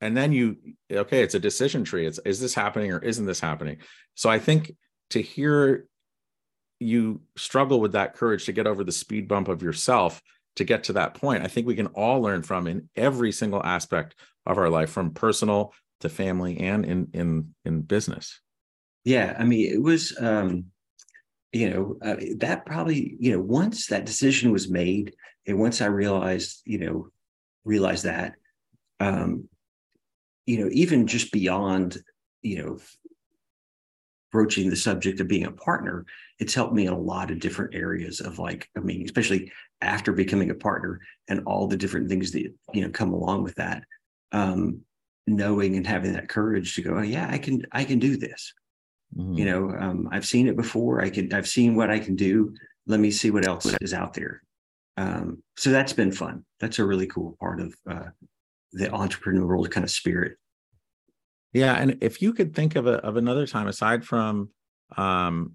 and 0.00 0.16
then 0.16 0.32
you 0.32 0.56
okay 0.92 1.22
it's 1.22 1.34
a 1.34 1.40
decision 1.40 1.84
tree 1.84 2.06
it's 2.06 2.20
is 2.24 2.40
this 2.40 2.54
happening 2.54 2.92
or 2.92 2.98
isn't 2.98 3.26
this 3.26 3.40
happening 3.40 3.78
so 4.14 4.30
i 4.30 4.38
think 4.38 4.72
to 5.10 5.20
hear 5.20 5.86
you 6.78 7.20
struggle 7.36 7.80
with 7.80 7.92
that 7.92 8.14
courage 8.14 8.44
to 8.44 8.52
get 8.52 8.66
over 8.66 8.84
the 8.84 8.92
speed 8.92 9.26
bump 9.28 9.48
of 9.48 9.62
yourself 9.62 10.20
to 10.56 10.64
get 10.64 10.84
to 10.84 10.92
that 10.92 11.14
point 11.14 11.42
i 11.42 11.48
think 11.48 11.66
we 11.66 11.74
can 11.74 11.88
all 11.88 12.20
learn 12.20 12.42
from 12.42 12.66
in 12.66 12.88
every 12.96 13.32
single 13.32 13.62
aspect 13.64 14.14
of 14.46 14.58
our 14.58 14.68
life 14.68 14.90
from 14.90 15.12
personal 15.12 15.72
to 16.00 16.08
family 16.08 16.58
and 16.58 16.84
in 16.84 17.08
in 17.12 17.54
in 17.64 17.80
business. 17.80 18.40
Yeah 19.04 19.34
i 19.38 19.44
mean 19.44 19.72
it 19.72 19.82
was 19.82 20.16
um 20.20 20.66
you 21.52 21.70
know 21.70 21.96
uh, 22.02 22.16
that 22.38 22.66
probably 22.66 23.16
you 23.18 23.32
know 23.32 23.40
once 23.40 23.86
that 23.86 24.06
decision 24.06 24.50
was 24.50 24.68
made 24.68 25.14
and 25.46 25.58
once 25.58 25.80
i 25.80 25.86
realized 25.86 26.62
you 26.64 26.78
know 26.78 27.08
realized 27.64 28.04
that 28.04 28.34
um 29.00 29.48
you 30.46 30.58
know 30.58 30.68
even 30.72 31.06
just 31.06 31.32
beyond 31.32 31.98
you 32.42 32.62
know 32.62 32.78
broaching 34.32 34.68
the 34.68 34.76
subject 34.76 35.20
of 35.20 35.28
being 35.28 35.46
a 35.46 35.52
partner 35.52 36.04
it's 36.44 36.52
helped 36.52 36.74
me 36.74 36.86
in 36.86 36.92
a 36.92 36.98
lot 36.98 37.30
of 37.30 37.40
different 37.40 37.74
areas 37.74 38.20
of 38.20 38.38
like 38.38 38.68
i 38.76 38.80
mean 38.80 39.02
especially 39.02 39.50
after 39.80 40.12
becoming 40.12 40.50
a 40.50 40.54
partner 40.54 41.00
and 41.28 41.42
all 41.46 41.66
the 41.66 41.76
different 41.76 42.06
things 42.06 42.32
that 42.32 42.42
you 42.74 42.82
know 42.82 42.90
come 42.90 43.14
along 43.14 43.42
with 43.42 43.54
that 43.54 43.82
um 44.32 44.78
knowing 45.26 45.74
and 45.76 45.86
having 45.86 46.12
that 46.12 46.28
courage 46.28 46.74
to 46.74 46.82
go 46.82 46.98
oh, 46.98 47.00
yeah 47.00 47.26
i 47.30 47.38
can 47.38 47.64
i 47.72 47.82
can 47.82 47.98
do 47.98 48.18
this. 48.18 48.52
Mm-hmm. 49.16 49.32
you 49.38 49.44
know 49.46 49.70
um, 49.70 50.06
i've 50.12 50.26
seen 50.26 50.48
it 50.48 50.56
before. 50.56 51.02
I 51.02 51.08
can 51.08 51.32
i've 51.32 51.48
seen 51.48 51.76
what 51.76 51.90
i 51.90 51.98
can 51.98 52.14
do. 52.14 52.54
Let 52.86 53.00
me 53.00 53.10
see 53.10 53.30
what 53.30 53.46
else 53.46 53.64
is 53.80 53.94
out 53.94 54.12
there. 54.12 54.42
Um, 54.98 55.42
so 55.56 55.70
that's 55.70 55.94
been 55.94 56.12
fun. 56.12 56.44
That's 56.60 56.78
a 56.78 56.84
really 56.84 57.06
cool 57.06 57.34
part 57.40 57.58
of 57.60 57.74
uh, 57.90 58.10
the 58.72 58.88
entrepreneurial 58.88 59.70
kind 59.70 59.84
of 59.84 59.90
spirit. 59.90 60.36
Yeah 61.54 61.74
and 61.74 61.96
if 62.02 62.20
you 62.20 62.34
could 62.34 62.54
think 62.54 62.76
of 62.76 62.86
a, 62.86 62.96
of 63.08 63.16
another 63.16 63.46
time 63.46 63.68
aside 63.68 64.04
from 64.04 64.50
um 64.98 65.54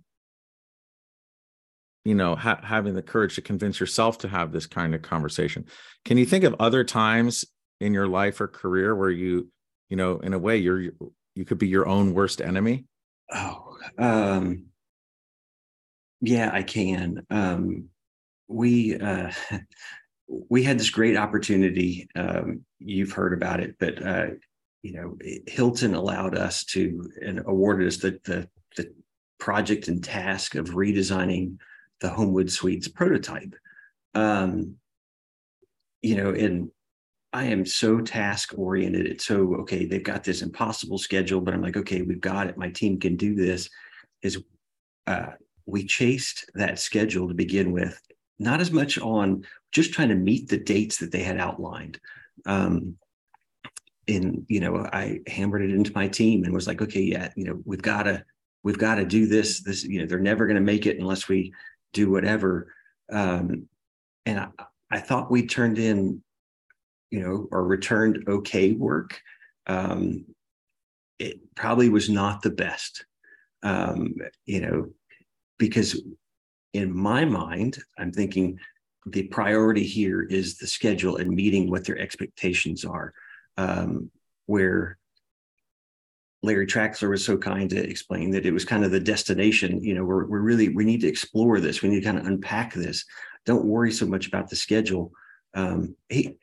you 2.05 2.15
know 2.15 2.35
ha- 2.35 2.61
having 2.63 2.93
the 2.93 3.01
courage 3.01 3.35
to 3.35 3.41
convince 3.41 3.79
yourself 3.79 4.17
to 4.19 4.27
have 4.27 4.51
this 4.51 4.65
kind 4.65 4.95
of 4.95 5.01
conversation. 5.01 5.65
Can 6.05 6.17
you 6.17 6.25
think 6.25 6.43
of 6.43 6.55
other 6.59 6.83
times 6.83 7.45
in 7.79 7.93
your 7.93 8.07
life 8.07 8.41
or 8.41 8.47
career 8.47 8.95
where 8.95 9.09
you 9.09 9.49
you 9.89 9.97
know 9.97 10.19
in 10.19 10.33
a 10.33 10.39
way 10.39 10.57
you're 10.57 10.91
you 11.35 11.45
could 11.45 11.57
be 11.57 11.67
your 11.67 11.87
own 11.87 12.13
worst 12.13 12.41
enemy? 12.41 12.85
Oh 13.33 13.77
um 13.97 14.65
yeah 16.21 16.49
i 16.53 16.63
can. 16.63 17.25
Um 17.29 17.89
we 18.47 18.97
uh 18.97 19.31
we 20.27 20.63
had 20.63 20.79
this 20.79 20.89
great 20.89 21.17
opportunity 21.17 22.07
um 22.15 22.61
you've 22.79 23.11
heard 23.11 23.33
about 23.33 23.59
it 23.59 23.75
but 23.79 24.05
uh 24.05 24.27
you 24.83 24.93
know 24.93 25.17
hilton 25.47 25.93
allowed 25.95 26.35
us 26.35 26.63
to 26.63 27.11
and 27.21 27.39
awarded 27.45 27.87
us 27.87 27.97
the 27.97 28.19
the, 28.25 28.47
the 28.77 28.93
project 29.39 29.87
and 29.87 30.03
task 30.03 30.55
of 30.55 30.69
redesigning 30.69 31.57
the 32.01 32.09
homewood 32.09 32.51
suites 32.51 32.87
prototype 32.87 33.53
um 34.15 34.75
you 36.01 36.15
know 36.15 36.29
and 36.29 36.71
I 37.31 37.45
am 37.45 37.65
so 37.65 38.01
task 38.01 38.53
oriented. 38.57 39.05
It's 39.05 39.25
so 39.25 39.55
okay. 39.57 39.85
They've 39.85 40.03
got 40.03 40.23
this 40.23 40.41
impossible 40.41 40.97
schedule, 40.97 41.41
but 41.41 41.53
I'm 41.53 41.61
like, 41.61 41.77
okay, 41.77 42.01
we've 42.01 42.21
got 42.21 42.47
it. 42.47 42.57
My 42.57 42.69
team 42.69 42.99
can 42.99 43.15
do 43.15 43.35
this. 43.35 43.69
Is 44.23 44.43
uh, 45.05 45.33
we 45.65 45.85
chased 45.85 46.49
that 46.55 46.79
schedule 46.79 47.27
to 47.27 47.33
begin 47.33 47.71
with, 47.71 48.01
not 48.39 48.61
as 48.61 48.71
much 48.71 48.97
on 48.97 49.45
just 49.71 49.93
trying 49.93 50.09
to 50.09 50.15
meet 50.15 50.49
the 50.49 50.57
dates 50.57 50.97
that 50.97 51.11
they 51.11 51.21
had 51.21 51.37
outlined. 51.37 51.99
Um, 52.45 52.95
and 54.07 54.45
you 54.49 54.59
know, 54.59 54.77
I 54.91 55.19
hammered 55.27 55.61
it 55.61 55.69
into 55.69 55.93
my 55.93 56.07
team 56.07 56.43
and 56.43 56.53
was 56.53 56.65
like, 56.65 56.81
okay, 56.81 57.01
yeah, 57.01 57.29
you 57.35 57.45
know, 57.45 57.61
we've 57.63 57.81
got 57.81 58.03
to 58.03 58.23
we've 58.63 58.79
got 58.79 58.95
to 58.95 59.05
do 59.05 59.27
this. 59.27 59.61
This, 59.61 59.83
you 59.83 59.99
know, 59.99 60.07
they're 60.07 60.17
never 60.17 60.47
going 60.47 60.55
to 60.55 60.61
make 60.61 60.87
it 60.87 60.97
unless 60.97 61.27
we 61.27 61.53
do 61.93 62.09
whatever. 62.09 62.73
Um, 63.11 63.67
and 64.25 64.39
I, 64.39 64.47
I 64.91 64.99
thought 64.99 65.31
we 65.31 65.45
turned 65.47 65.77
in 65.77 66.21
you 67.11 67.21
know, 67.21 67.47
or 67.51 67.63
returned 67.63 68.25
okay 68.27 68.71
work, 68.73 69.19
um, 69.67 70.25
it 71.17 71.39
probably 71.55 71.89
was 71.89 72.09
not 72.09 72.41
the 72.41 72.49
best, 72.49 73.05
um, 73.63 74.15
you 74.45 74.61
know, 74.61 74.89
because 75.57 76.01
in 76.73 76.95
my 76.95 77.25
mind, 77.25 77.77
I'm 77.97 78.11
thinking 78.11 78.59
the 79.05 79.23
priority 79.23 79.83
here 79.83 80.21
is 80.21 80.57
the 80.57 80.67
schedule 80.67 81.17
and 81.17 81.31
meeting 81.31 81.69
what 81.69 81.85
their 81.85 81.97
expectations 81.97 82.85
are. 82.85 83.13
Um, 83.57 84.11
where 84.45 84.97
Larry 86.41 86.67
Traxler 86.67 87.09
was 87.09 87.25
so 87.25 87.37
kind 87.37 87.69
to 87.69 87.77
explain 87.77 88.31
that 88.31 88.45
it 88.45 88.51
was 88.51 88.63
kind 88.63 88.85
of 88.85 88.91
the 88.91 88.99
destination. 88.99 89.83
You 89.83 89.95
know, 89.95 90.05
we're, 90.05 90.25
we're 90.25 90.39
really, 90.39 90.69
we 90.69 90.85
need 90.85 91.01
to 91.01 91.07
explore 91.07 91.59
this. 91.59 91.81
We 91.81 91.89
need 91.89 91.99
to 91.99 92.05
kind 92.05 92.17
of 92.17 92.25
unpack 92.25 92.73
this. 92.73 93.05
Don't 93.45 93.65
worry 93.65 93.91
so 93.91 94.05
much 94.05 94.27
about 94.27 94.49
the 94.49 94.55
schedule. 94.55 95.11
Um, 95.53 95.95
he, 96.07 96.37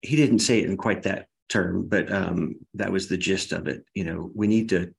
he 0.00 0.16
didn't 0.16 0.38
say 0.38 0.60
it 0.60 0.68
in 0.68 0.76
quite 0.76 1.02
that 1.02 1.26
term, 1.48 1.88
but 1.88 2.10
um, 2.12 2.56
that 2.74 2.92
was 2.92 3.08
the 3.08 3.16
gist 3.16 3.52
of 3.52 3.66
it. 3.66 3.84
You 3.94 4.04
know, 4.04 4.30
we 4.34 4.46
need 4.46 4.68
to 4.70 4.94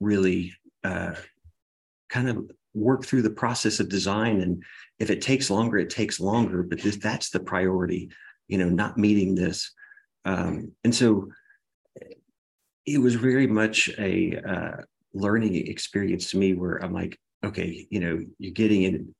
really 0.00 0.54
uh, 0.84 1.14
kind 2.08 2.28
of 2.28 2.50
work 2.74 3.04
through 3.04 3.22
the 3.22 3.30
process 3.30 3.80
of 3.80 3.88
design, 3.88 4.40
and 4.40 4.62
if 4.98 5.10
it 5.10 5.22
takes 5.22 5.50
longer, 5.50 5.78
it 5.78 5.90
takes 5.90 6.20
longer. 6.20 6.62
But 6.62 6.80
this, 6.80 6.96
that's 6.96 7.30
the 7.30 7.40
priority. 7.40 8.10
You 8.48 8.58
know, 8.58 8.68
not 8.68 8.98
meeting 8.98 9.34
this, 9.34 9.72
um, 10.24 10.72
and 10.84 10.94
so 10.94 11.28
it 12.86 12.98
was 12.98 13.14
very 13.14 13.46
much 13.46 13.90
a 13.98 14.36
uh, 14.36 14.82
learning 15.12 15.54
experience 15.66 16.30
to 16.30 16.38
me, 16.38 16.54
where 16.54 16.76
I'm 16.76 16.92
like, 16.92 17.18
okay, 17.44 17.86
you 17.90 18.00
know, 18.00 18.24
you're 18.38 18.52
getting 18.52 18.82
in, 18.84 19.14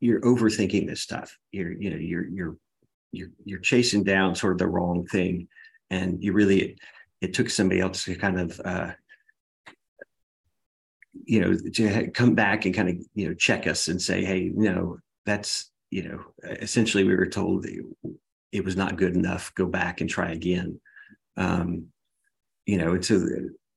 you're 0.00 0.20
overthinking 0.20 0.86
this 0.86 1.00
stuff. 1.00 1.36
You're, 1.50 1.72
you 1.72 1.90
know, 1.90 1.96
you're 1.96 2.26
you're 2.26 2.56
you're 3.12 3.30
you're 3.44 3.60
chasing 3.60 4.04
down 4.04 4.34
sort 4.34 4.52
of 4.52 4.58
the 4.58 4.66
wrong 4.66 5.06
thing, 5.06 5.48
and 5.90 6.22
you 6.22 6.32
really 6.32 6.76
it 7.20 7.32
took 7.32 7.48
somebody 7.48 7.80
else 7.80 8.04
to 8.04 8.16
kind 8.16 8.38
of 8.38 8.60
uh, 8.64 8.92
you 11.24 11.40
know 11.40 11.56
to 11.74 12.10
come 12.10 12.34
back 12.34 12.66
and 12.66 12.74
kind 12.74 12.88
of 12.90 12.96
you 13.14 13.28
know 13.28 13.34
check 13.34 13.66
us 13.66 13.88
and 13.88 14.00
say, 14.00 14.24
hey, 14.24 14.50
no, 14.54 14.98
that's 15.24 15.70
you 15.90 16.02
know 16.08 16.20
essentially 16.44 17.04
we 17.04 17.16
were 17.16 17.26
told 17.26 17.66
it 18.52 18.64
was 18.64 18.76
not 18.76 18.96
good 18.96 19.16
enough. 19.16 19.54
Go 19.54 19.66
back 19.66 20.00
and 20.00 20.10
try 20.10 20.32
again. 20.32 20.80
Um, 21.36 21.86
you 22.66 22.78
know, 22.78 23.00
so 23.00 23.26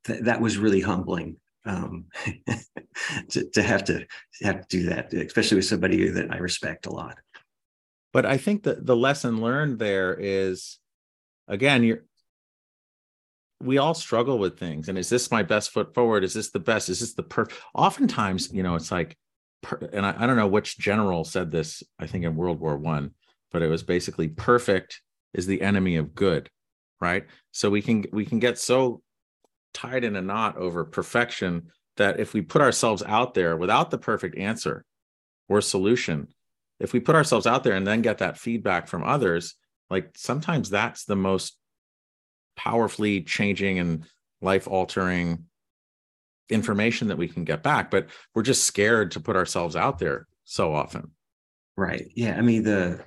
th- 0.05 0.23
that 0.23 0.41
was 0.41 0.57
really 0.57 0.81
humbling 0.81 1.37
um, 1.65 2.05
to, 3.29 3.49
to 3.49 3.63
have 3.63 3.83
to 3.85 4.05
have 4.41 4.67
to 4.67 4.77
do 4.77 4.89
that, 4.89 5.13
especially 5.13 5.57
with 5.57 5.65
somebody 5.65 6.09
that 6.09 6.31
I 6.31 6.37
respect 6.37 6.85
a 6.85 6.91
lot. 6.91 7.17
But 8.13 8.25
i 8.25 8.37
think 8.37 8.63
that 8.63 8.85
the 8.85 8.95
lesson 8.95 9.41
learned 9.41 9.77
there 9.77 10.17
is 10.19 10.79
again 11.47 11.83
you're 11.83 12.03
we 13.61 13.77
all 13.77 13.93
struggle 13.93 14.39
with 14.39 14.57
things 14.57 14.87
and 14.87 14.97
is 14.97 15.09
this 15.09 15.29
my 15.31 15.43
best 15.43 15.71
foot 15.71 15.93
forward? 15.93 16.23
Is 16.23 16.33
this 16.33 16.51
the 16.51 16.59
best? 16.59 16.89
Is 16.89 16.99
this 16.99 17.13
the 17.13 17.23
perfect 17.23 17.59
oftentimes 17.73 18.51
you 18.51 18.63
know 18.63 18.75
it's 18.75 18.91
like 18.91 19.17
and 19.93 20.05
I, 20.05 20.15
I 20.17 20.27
don't 20.27 20.35
know 20.35 20.47
which 20.47 20.77
general 20.77 21.23
said 21.23 21.51
this 21.51 21.83
i 21.99 22.07
think 22.07 22.23
in 22.23 22.35
world 22.35 22.59
war 22.59 22.77
one 22.77 23.11
but 23.51 23.61
it 23.61 23.67
was 23.67 23.83
basically 23.83 24.27
perfect 24.27 25.01
is 25.33 25.47
the 25.47 25.61
enemy 25.61 25.95
of 25.97 26.15
good 26.15 26.49
right? 26.99 27.25
So 27.51 27.69
we 27.69 27.81
can 27.81 28.05
we 28.11 28.25
can 28.25 28.39
get 28.39 28.57
so 28.57 29.01
tied 29.73 30.03
in 30.03 30.15
a 30.15 30.21
knot 30.21 30.57
over 30.57 30.83
perfection 30.85 31.71
that 31.97 32.19
if 32.19 32.33
we 32.33 32.41
put 32.41 32.61
ourselves 32.61 33.03
out 33.05 33.33
there 33.33 33.57
without 33.57 33.91
the 33.91 33.97
perfect 33.97 34.37
answer 34.37 34.85
or 35.49 35.61
solution 35.61 36.27
if 36.79 36.93
we 36.93 36.99
put 36.99 37.15
ourselves 37.15 37.47
out 37.47 37.63
there 37.63 37.73
and 37.73 37.85
then 37.85 38.01
get 38.01 38.19
that 38.19 38.37
feedback 38.37 38.87
from 38.87 39.03
others 39.03 39.55
like 39.89 40.11
sometimes 40.15 40.69
that's 40.69 41.05
the 41.05 41.15
most 41.15 41.57
powerfully 42.55 43.21
changing 43.21 43.79
and 43.79 44.05
life 44.41 44.67
altering 44.67 45.45
information 46.49 47.09
that 47.09 47.17
we 47.17 47.27
can 47.27 47.43
get 47.43 47.61
back 47.61 47.91
but 47.91 48.07
we're 48.33 48.41
just 48.41 48.63
scared 48.63 49.11
to 49.11 49.19
put 49.19 49.35
ourselves 49.35 49.75
out 49.75 49.99
there 49.99 50.27
so 50.43 50.73
often. 50.73 51.11
Right. 51.75 52.09
Yeah 52.15 52.35
i 52.37 52.41
mean 52.41 52.63
the 52.63 53.03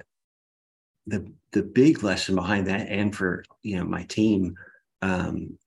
the 1.06 1.32
the 1.52 1.62
big 1.62 2.02
lesson 2.02 2.34
behind 2.34 2.66
that 2.66 2.88
and 2.88 3.14
for 3.14 3.44
you 3.62 3.76
know 3.76 3.84
my 3.84 4.04
team 4.04 4.54
um 5.02 5.58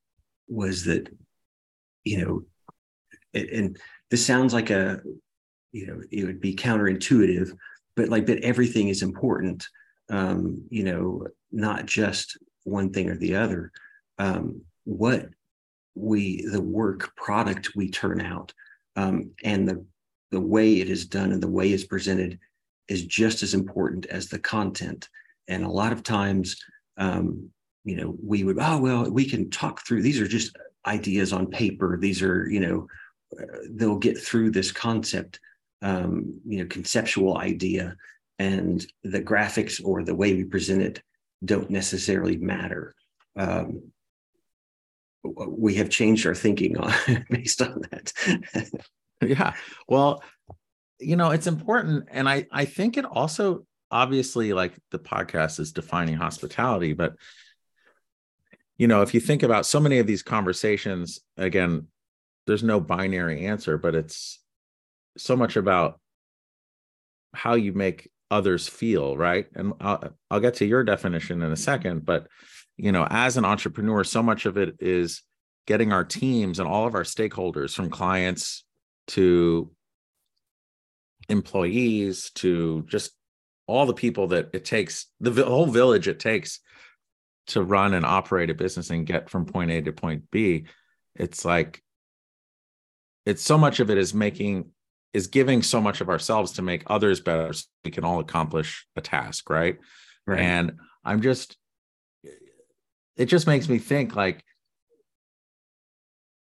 was 0.47 0.85
that 0.85 1.09
you 2.03 2.23
know 2.23 2.43
it, 3.33 3.51
and 3.51 3.77
this 4.09 4.25
sounds 4.25 4.53
like 4.53 4.69
a 4.69 5.01
you 5.71 5.87
know 5.87 6.01
it 6.11 6.25
would 6.25 6.39
be 6.39 6.55
counterintuitive 6.55 7.51
but 7.95 8.09
like 8.09 8.25
that 8.27 8.43
everything 8.43 8.89
is 8.89 9.01
important 9.01 9.67
um 10.09 10.63
you 10.69 10.83
know 10.83 11.25
not 11.51 11.85
just 11.85 12.37
one 12.63 12.91
thing 12.91 13.09
or 13.09 13.17
the 13.17 13.35
other. 13.35 13.71
Um 14.17 14.61
what 14.85 15.29
we 15.95 16.45
the 16.45 16.61
work 16.61 17.15
product 17.15 17.75
we 17.75 17.89
turn 17.89 18.19
out 18.19 18.53
um 18.95 19.31
and 19.43 19.67
the 19.67 19.85
the 20.31 20.41
way 20.41 20.79
it 20.79 20.89
is 20.89 21.05
done 21.05 21.31
and 21.31 21.41
the 21.41 21.47
way 21.47 21.69
it's 21.69 21.85
presented 21.85 22.39
is 22.87 23.05
just 23.05 23.43
as 23.43 23.53
important 23.53 24.05
as 24.07 24.27
the 24.27 24.39
content 24.39 25.07
and 25.47 25.63
a 25.63 25.69
lot 25.69 25.91
of 25.91 26.03
times 26.03 26.63
um 26.97 27.49
you 27.83 27.97
know, 27.97 28.15
we 28.23 28.43
would, 28.43 28.57
oh, 28.59 28.77
well, 28.77 29.09
we 29.09 29.25
can 29.25 29.49
talk 29.49 29.85
through, 29.85 30.01
these 30.01 30.19
are 30.19 30.27
just 30.27 30.55
ideas 30.85 31.33
on 31.33 31.47
paper. 31.47 31.97
These 31.99 32.21
are, 32.21 32.49
you 32.49 32.59
know, 32.59 32.87
uh, 33.37 33.57
they'll 33.71 33.97
get 33.97 34.17
through 34.17 34.51
this 34.51 34.71
concept, 34.71 35.39
um, 35.81 36.39
you 36.45 36.59
know, 36.59 36.67
conceptual 36.67 37.37
idea 37.37 37.95
and 38.39 38.85
the 39.03 39.21
graphics 39.21 39.81
or 39.83 40.03
the 40.03 40.15
way 40.15 40.33
we 40.33 40.43
present 40.43 40.81
it 40.81 41.01
don't 41.43 41.69
necessarily 41.69 42.37
matter. 42.37 42.95
Um, 43.35 43.91
we 45.23 45.75
have 45.75 45.89
changed 45.89 46.25
our 46.25 46.35
thinking 46.35 46.77
on 46.77 46.93
based 47.29 47.61
on 47.61 47.81
that. 47.91 48.13
yeah. 49.21 49.53
Well, 49.87 50.23
you 50.99 51.15
know, 51.15 51.31
it's 51.31 51.47
important. 51.47 52.07
And 52.11 52.29
I, 52.29 52.47
I 52.51 52.65
think 52.65 52.97
it 52.97 53.05
also 53.05 53.65
obviously 53.93 54.53
like 54.53 54.73
the 54.89 54.99
podcast 54.99 55.59
is 55.59 55.71
defining 55.71 56.15
hospitality, 56.15 56.93
but 56.93 57.13
you 58.77 58.87
know, 58.87 59.03
if 59.03 59.13
you 59.13 59.19
think 59.19 59.43
about 59.43 59.67
so 59.67 59.79
many 59.79 59.99
of 59.99 60.07
these 60.07 60.23
conversations, 60.23 61.19
again, 61.37 61.87
there's 62.47 62.63
no 62.63 62.79
binary 62.79 63.45
answer, 63.45 63.77
but 63.77 63.93
it's 63.93 64.39
so 65.15 65.35
much 65.35 65.55
about 65.55 65.99
how 67.35 67.53
you 67.53 67.71
make 67.71 68.09
others 68.31 68.67
feel, 68.67 69.15
right? 69.15 69.45
And 69.53 69.73
I'll, 69.79 70.15
I'll 70.31 70.39
get 70.39 70.55
to 70.55 70.65
your 70.65 70.83
definition 70.83 71.43
in 71.43 71.51
a 71.51 71.55
second, 71.55 72.03
but 72.03 72.27
you 72.77 72.91
know, 72.91 73.05
as 73.07 73.37
an 73.37 73.45
entrepreneur, 73.45 74.03
so 74.03 74.23
much 74.23 74.47
of 74.47 74.57
it 74.57 74.77
is 74.79 75.21
getting 75.67 75.93
our 75.93 76.03
teams 76.03 76.57
and 76.57 76.67
all 76.67 76.87
of 76.87 76.95
our 76.95 77.03
stakeholders 77.03 77.75
from 77.75 77.91
clients 77.91 78.65
to 79.09 79.71
employees 81.29 82.31
to 82.35 82.83
just 82.87 83.11
all 83.67 83.85
the 83.85 83.93
people 83.93 84.27
that 84.27 84.49
it 84.53 84.65
takes 84.65 85.07
the 85.19 85.31
whole 85.45 85.65
village 85.65 86.07
it 86.07 86.19
takes 86.19 86.59
to 87.47 87.61
run 87.61 87.93
and 87.93 88.05
operate 88.05 88.49
a 88.49 88.53
business 88.53 88.89
and 88.89 89.05
get 89.05 89.29
from 89.29 89.45
point 89.45 89.71
A 89.71 89.81
to 89.81 89.91
point 89.91 90.23
B, 90.31 90.65
it's 91.15 91.43
like 91.43 91.81
it's 93.25 93.43
so 93.43 93.57
much 93.57 93.79
of 93.79 93.89
it 93.89 93.97
is 93.97 94.13
making 94.13 94.71
is 95.13 95.27
giving 95.27 95.61
so 95.61 95.79
much 95.79 96.01
of 96.01 96.09
ourselves 96.09 96.53
to 96.53 96.61
make 96.61 96.83
others 96.87 97.19
better 97.19 97.53
so 97.53 97.65
we 97.85 97.91
can 97.91 98.03
all 98.03 98.19
accomplish 98.19 98.87
a 98.95 99.01
task, 99.01 99.49
right? 99.49 99.77
Right. 100.25 100.39
And 100.39 100.79
I'm 101.03 101.21
just 101.21 101.57
it 103.15 103.25
just 103.25 103.45
makes 103.45 103.69
me 103.69 103.77
think 103.77 104.15
like 104.15 104.43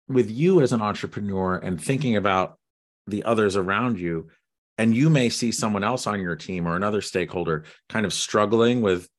with 0.07 0.31
you 0.31 0.61
as 0.61 0.71
an 0.71 0.81
entrepreneur 0.81 1.55
and 1.55 1.81
thinking 1.81 2.15
about 2.15 2.57
the 3.05 3.23
others 3.23 3.55
around 3.55 3.99
you 3.99 4.29
and 4.77 4.95
you 4.95 5.09
may 5.09 5.29
see 5.29 5.51
someone 5.51 5.83
else 5.83 6.07
on 6.07 6.21
your 6.21 6.35
team 6.35 6.67
or 6.67 6.75
another 6.75 7.01
stakeholder 7.01 7.63
kind 7.89 8.05
of 8.05 8.13
struggling 8.13 8.81
with 8.81 9.09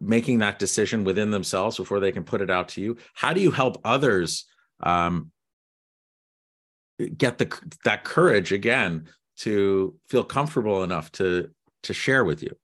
making 0.00 0.38
that 0.38 0.58
decision 0.58 1.04
within 1.04 1.30
themselves 1.30 1.76
before 1.76 2.00
they 2.00 2.12
can 2.12 2.22
put 2.22 2.40
it 2.40 2.50
out 2.50 2.68
to 2.68 2.80
you 2.80 2.96
how 3.14 3.32
do 3.32 3.40
you 3.40 3.50
help 3.50 3.80
others 3.84 4.44
um, 4.80 5.30
get 7.16 7.38
the 7.38 7.76
that 7.84 8.04
courage 8.04 8.52
again 8.52 9.08
to 9.38 9.94
feel 10.08 10.24
comfortable 10.24 10.82
enough 10.82 11.12
to 11.12 11.50
to 11.82 11.92
share 11.92 12.24
with 12.24 12.42
you? 12.42 12.56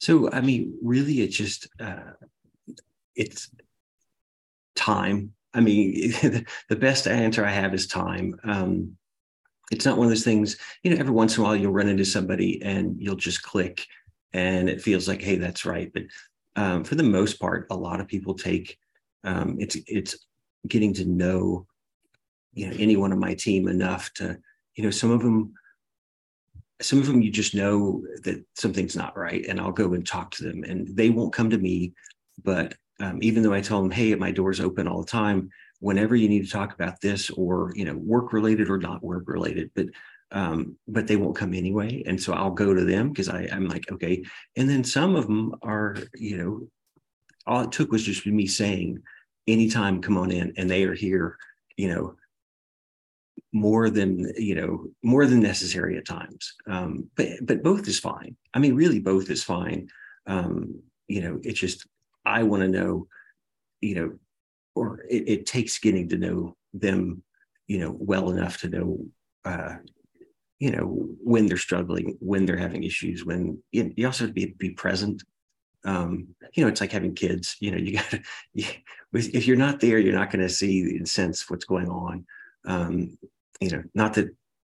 So 0.00 0.30
i 0.30 0.40
mean 0.40 0.78
really 0.82 1.20
it's 1.22 1.36
just 1.36 1.68
uh, 1.80 2.12
it's 3.14 3.50
time. 4.74 5.32
I 5.52 5.60
mean 5.60 5.92
the 6.68 6.76
best 6.76 7.06
answer 7.06 7.44
i 7.44 7.50
have 7.50 7.74
is 7.74 7.86
time. 7.86 8.36
Um, 8.44 8.96
it's 9.70 9.84
not 9.84 9.96
one 9.98 10.06
of 10.06 10.10
those 10.10 10.24
things 10.24 10.56
you 10.82 10.90
know 10.90 10.98
every 10.98 11.12
once 11.12 11.36
in 11.36 11.42
a 11.42 11.44
while 11.44 11.56
you'll 11.56 11.72
run 11.72 11.88
into 11.88 12.04
somebody 12.04 12.60
and 12.62 12.96
you'll 12.98 13.16
just 13.16 13.42
click 13.42 13.86
and 14.32 14.68
it 14.68 14.82
feels 14.82 15.08
like 15.08 15.22
hey 15.22 15.36
that's 15.36 15.64
right. 15.64 15.90
But 15.92 16.04
um, 16.56 16.84
for 16.84 16.94
the 16.94 17.02
most 17.02 17.40
part 17.40 17.66
a 17.70 17.76
lot 17.76 18.00
of 18.00 18.08
people 18.08 18.34
take 18.34 18.78
um, 19.24 19.56
it's 19.58 19.76
it's 19.86 20.26
getting 20.66 20.92
to 20.94 21.04
know 21.04 21.66
you 22.52 22.66
know 22.66 22.76
anyone 22.78 23.12
on 23.12 23.18
my 23.18 23.34
team 23.34 23.68
enough 23.68 24.12
to 24.14 24.38
you 24.74 24.84
know 24.84 24.90
some 24.90 25.10
of 25.10 25.22
them 25.22 25.54
some 26.80 26.98
of 27.00 27.06
them 27.06 27.22
you 27.22 27.30
just 27.30 27.54
know 27.54 28.04
that 28.22 28.44
something's 28.54 28.96
not 28.96 29.16
right 29.16 29.46
and 29.46 29.60
i'll 29.60 29.72
go 29.72 29.92
and 29.94 30.06
talk 30.06 30.30
to 30.30 30.44
them 30.44 30.64
and 30.64 30.88
they 30.96 31.10
won't 31.10 31.32
come 31.32 31.50
to 31.50 31.58
me 31.58 31.92
but 32.42 32.74
um, 33.00 33.18
even 33.22 33.42
though 33.42 33.52
i 33.52 33.60
tell 33.60 33.80
them 33.80 33.90
hey 33.90 34.14
my 34.14 34.30
door's 34.30 34.60
open 34.60 34.88
all 34.88 35.00
the 35.00 35.06
time 35.06 35.50
whenever 35.80 36.16
you 36.16 36.28
need 36.28 36.44
to 36.44 36.50
talk 36.50 36.74
about 36.74 37.00
this 37.00 37.30
or 37.30 37.72
you 37.74 37.84
know 37.84 37.96
work 37.96 38.32
related 38.32 38.68
or 38.68 38.78
not 38.78 39.02
work 39.02 39.24
related 39.26 39.70
but 39.74 39.86
um, 40.30 40.76
but 40.86 41.06
they 41.06 41.16
won't 41.16 41.36
come 41.36 41.54
anyway. 41.54 42.02
And 42.04 42.20
so 42.20 42.34
i'll 42.34 42.50
go 42.50 42.74
to 42.74 42.84
them 42.84 43.08
because 43.08 43.28
i'm 43.28 43.66
like 43.66 43.90
okay. 43.90 44.22
And 44.56 44.68
then 44.68 44.84
some 44.84 45.16
of 45.16 45.26
them 45.26 45.54
are 45.62 45.96
you 46.14 46.36
know 46.36 46.68
all 47.46 47.62
it 47.62 47.72
took 47.72 47.90
was 47.90 48.02
just 48.02 48.26
me 48.26 48.46
saying 48.46 49.02
anytime 49.46 50.02
come 50.02 50.18
on 50.18 50.30
in 50.30 50.52
and 50.58 50.70
they 50.70 50.84
are 50.84 50.94
here 50.94 51.38
you 51.78 51.88
know 51.88 52.14
more 53.52 53.88
than 53.88 54.30
you 54.36 54.54
know 54.54 54.84
more 55.02 55.24
than 55.26 55.40
necessary 55.40 55.96
at 55.96 56.06
times. 56.06 56.54
Um, 56.66 57.08
but 57.16 57.28
but 57.42 57.62
both 57.62 57.88
is 57.88 57.98
fine. 57.98 58.36
I 58.52 58.58
mean 58.58 58.74
really 58.74 59.00
both 59.00 59.30
is 59.30 59.42
fine. 59.42 59.88
Um, 60.26 60.82
you 61.08 61.22
know 61.22 61.40
it's 61.42 61.58
just 61.58 61.86
i 62.24 62.42
want 62.42 62.62
to 62.62 62.68
know 62.68 63.06
you 63.80 63.94
know 63.94 64.12
or 64.78 65.00
it, 65.08 65.28
it, 65.28 65.46
takes 65.46 65.78
getting 65.78 66.08
to 66.08 66.16
know 66.16 66.56
them, 66.72 67.22
you 67.66 67.78
know, 67.78 67.96
well 67.98 68.30
enough 68.30 68.60
to 68.60 68.68
know, 68.68 68.98
uh, 69.44 69.76
you 70.58 70.70
know, 70.70 71.08
when 71.22 71.46
they're 71.46 71.56
struggling, 71.56 72.16
when 72.20 72.46
they're 72.46 72.56
having 72.56 72.84
issues, 72.84 73.24
when 73.24 73.62
you, 73.72 73.92
you 73.96 74.06
also 74.06 74.24
have 74.24 74.30
to 74.30 74.34
be, 74.34 74.54
be 74.58 74.70
present. 74.70 75.22
Um, 75.84 76.28
you 76.54 76.62
know, 76.62 76.68
it's 76.68 76.80
like 76.80 76.92
having 76.92 77.14
kids, 77.14 77.56
you 77.60 77.70
know, 77.70 77.76
you 77.76 77.94
got 77.94 78.10
to, 78.10 78.22
you, 78.54 78.66
if 79.12 79.46
you're 79.46 79.56
not 79.56 79.80
there, 79.80 79.98
you're 79.98 80.18
not 80.18 80.30
going 80.30 80.46
to 80.46 80.48
see 80.48 80.82
and 80.96 81.08
sense 81.08 81.48
what's 81.48 81.64
going 81.64 81.88
on. 81.88 82.24
Um, 82.64 83.18
you 83.60 83.70
know, 83.70 83.82
not 83.94 84.14
that 84.14 84.28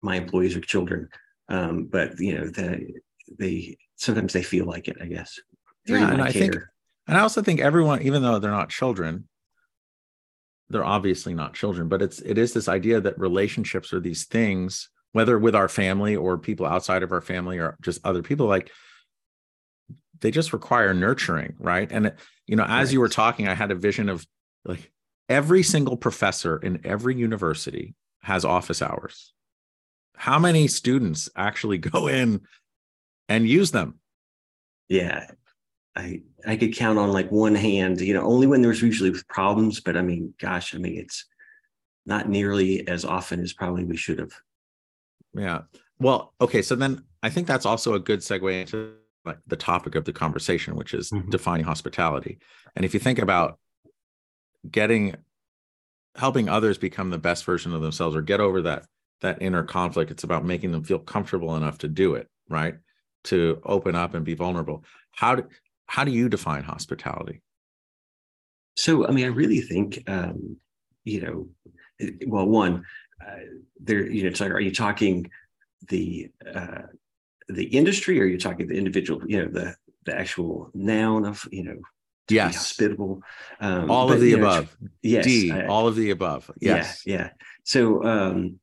my 0.02 0.16
employees 0.16 0.56
are 0.56 0.62
children, 0.62 1.10
um, 1.50 1.86
but 1.86 2.20
you 2.20 2.38
know, 2.38 2.48
the, 2.48 2.94
they, 3.38 3.78
sometimes 3.96 4.34
they 4.34 4.44
feel 4.44 4.66
like 4.66 4.88
it, 4.88 4.98
I 5.02 5.06
guess. 5.06 5.40
Yeah. 5.86 6.12
And 6.12 6.22
I 6.22 6.32
care. 6.32 6.42
think, 6.42 6.58
and 7.08 7.18
I 7.18 7.22
also 7.22 7.42
think 7.42 7.60
everyone, 7.60 8.04
even 8.04 8.22
though 8.22 8.38
they're 8.40 8.52
not 8.52 8.70
children, 8.70 9.28
they're 10.70 10.86
obviously 10.86 11.34
not 11.34 11.54
children 11.54 11.88
but 11.88 12.02
it's 12.02 12.20
it 12.20 12.38
is 12.38 12.54
this 12.54 12.68
idea 12.68 13.02
that 13.02 13.20
relationships 13.20 13.94
are 13.94 14.00
these 14.00 14.26
things 14.26 14.90
whether 15.12 15.40
with 15.40 15.56
our 15.56 15.68
family 15.68 16.16
or 16.16 16.38
people 16.38 16.66
outside 16.66 17.04
of 17.04 17.12
our 17.12 17.22
family 17.22 17.58
or 17.58 17.78
just 17.82 18.00
other 18.06 18.22
people 18.22 18.46
like 18.46 18.72
they 20.22 20.32
just 20.32 20.54
require 20.54 20.94
nurturing 20.94 21.56
right? 21.60 21.92
And 21.92 22.14
you 22.46 22.56
know 22.56 22.64
as 22.64 22.88
right. 22.88 22.94
you 22.94 23.00
were 23.00 23.10
talking 23.10 23.48
i 23.48 23.54
had 23.54 23.72
a 23.72 23.76
vision 23.76 24.10
of 24.10 24.26
like 24.66 24.92
every 25.30 25.64
single 25.64 25.96
professor 25.96 26.58
in 26.58 26.82
every 26.84 27.16
university 27.16 27.96
has 28.22 28.44
office 28.44 28.82
hours. 28.82 29.34
How 30.16 30.40
many 30.40 30.68
students 30.68 31.30
actually 31.36 31.78
go 31.94 32.08
in 32.08 32.42
and 33.30 33.48
use 33.48 33.72
them? 33.72 34.00
Yeah 34.88 35.28
I 35.96 36.22
I 36.46 36.56
could 36.56 36.76
count 36.76 37.00
on 37.00 37.12
like 37.12 37.32
one 37.32 37.56
hand, 37.56 38.02
you 38.02 38.14
know, 38.14 38.24
only 38.24 38.48
when 38.48 38.62
there's 38.62 38.82
usually 38.82 39.14
problems. 39.28 39.80
But 39.80 39.98
I 39.98 40.02
mean, 40.02 40.34
gosh, 40.40 40.76
I 40.76 40.78
mean, 40.78 40.98
it's 40.98 41.26
not 42.06 42.30
nearly 42.30 42.88
as 42.88 43.06
often 43.06 43.42
as 43.42 43.54
probably 43.54 43.84
we 43.84 43.98
should 43.98 44.20
have. 44.20 44.32
Yeah. 45.34 45.62
Well, 46.00 46.34
okay. 46.40 46.62
So 46.62 46.76
then 46.76 47.04
I 47.22 47.30
think 47.30 47.48
that's 47.48 47.66
also 47.66 47.94
a 47.94 48.00
good 48.00 48.20
segue 48.20 48.62
into 48.62 48.94
like 49.26 49.40
the 49.48 49.56
topic 49.56 49.96
of 49.96 50.06
the 50.06 50.14
conversation, 50.14 50.76
which 50.76 50.94
is 50.94 51.12
mm-hmm. 51.12 51.30
defining 51.30 51.66
hospitality. 51.66 52.40
And 52.76 52.86
if 52.86 52.94
you 52.94 53.00
think 53.00 53.20
about 53.20 53.60
getting 54.70 55.16
helping 56.16 56.50
others 56.50 56.78
become 56.78 57.10
the 57.10 57.18
best 57.18 57.46
version 57.46 57.74
of 57.74 57.82
themselves 57.82 58.16
or 58.16 58.22
get 58.22 58.40
over 58.40 58.62
that 58.64 58.86
that 59.22 59.42
inner 59.42 59.64
conflict, 59.64 60.12
it's 60.12 60.24
about 60.24 60.46
making 60.46 60.72
them 60.72 60.84
feel 60.84 61.00
comfortable 61.00 61.56
enough 61.56 61.78
to 61.80 61.88
do 61.88 62.16
it, 62.16 62.28
right? 62.50 62.76
To 63.26 63.62
open 63.66 63.96
up 63.96 64.14
and 64.14 64.24
be 64.24 64.34
vulnerable. 64.34 64.84
How 65.12 65.36
do 65.36 65.44
how 65.90 66.04
do 66.04 66.12
you 66.12 66.30
define 66.30 66.64
hospitality? 66.64 67.42
So, 68.76 69.08
I 69.08 69.12
mean, 69.12 69.26
I 69.26 69.30
really 69.30 69.60
think, 69.60 70.04
um, 70.08 70.58
you 71.04 71.22
know, 71.22 72.08
well, 72.28 72.46
one, 72.46 72.86
uh, 73.26 73.40
there, 73.80 74.06
you 74.06 74.22
know, 74.22 74.30
it's 74.30 74.40
like, 74.40 74.52
are 74.52 74.60
you 74.60 74.74
talking 74.74 75.32
the 75.88 76.30
uh, 76.56 76.84
the 77.48 77.66
industry, 77.66 78.22
or 78.22 78.24
are 78.24 78.28
you 78.28 78.38
talking 78.38 78.68
the 78.68 78.78
individual? 78.78 79.22
You 79.26 79.40
know, 79.40 79.52
the 79.52 79.76
the 80.06 80.16
actual 80.16 80.70
noun 80.76 81.26
of 81.26 81.46
you 81.52 81.64
know, 81.64 81.80
yes, 82.30 82.56
hospitable. 82.56 83.24
Um, 83.60 83.90
all 83.90 84.08
but, 84.08 84.18
of 84.18 84.22
the 84.22 84.34
above. 84.34 84.78
Know, 84.80 84.90
yes, 85.02 85.26
D, 85.26 85.52
I, 85.52 85.66
all 85.66 85.88
of 85.88 85.96
the 85.96 86.12
above. 86.12 86.52
Yes, 86.62 87.02
yeah, 87.06 87.16
yeah. 87.16 87.30
So, 87.64 88.04
um, 88.04 88.60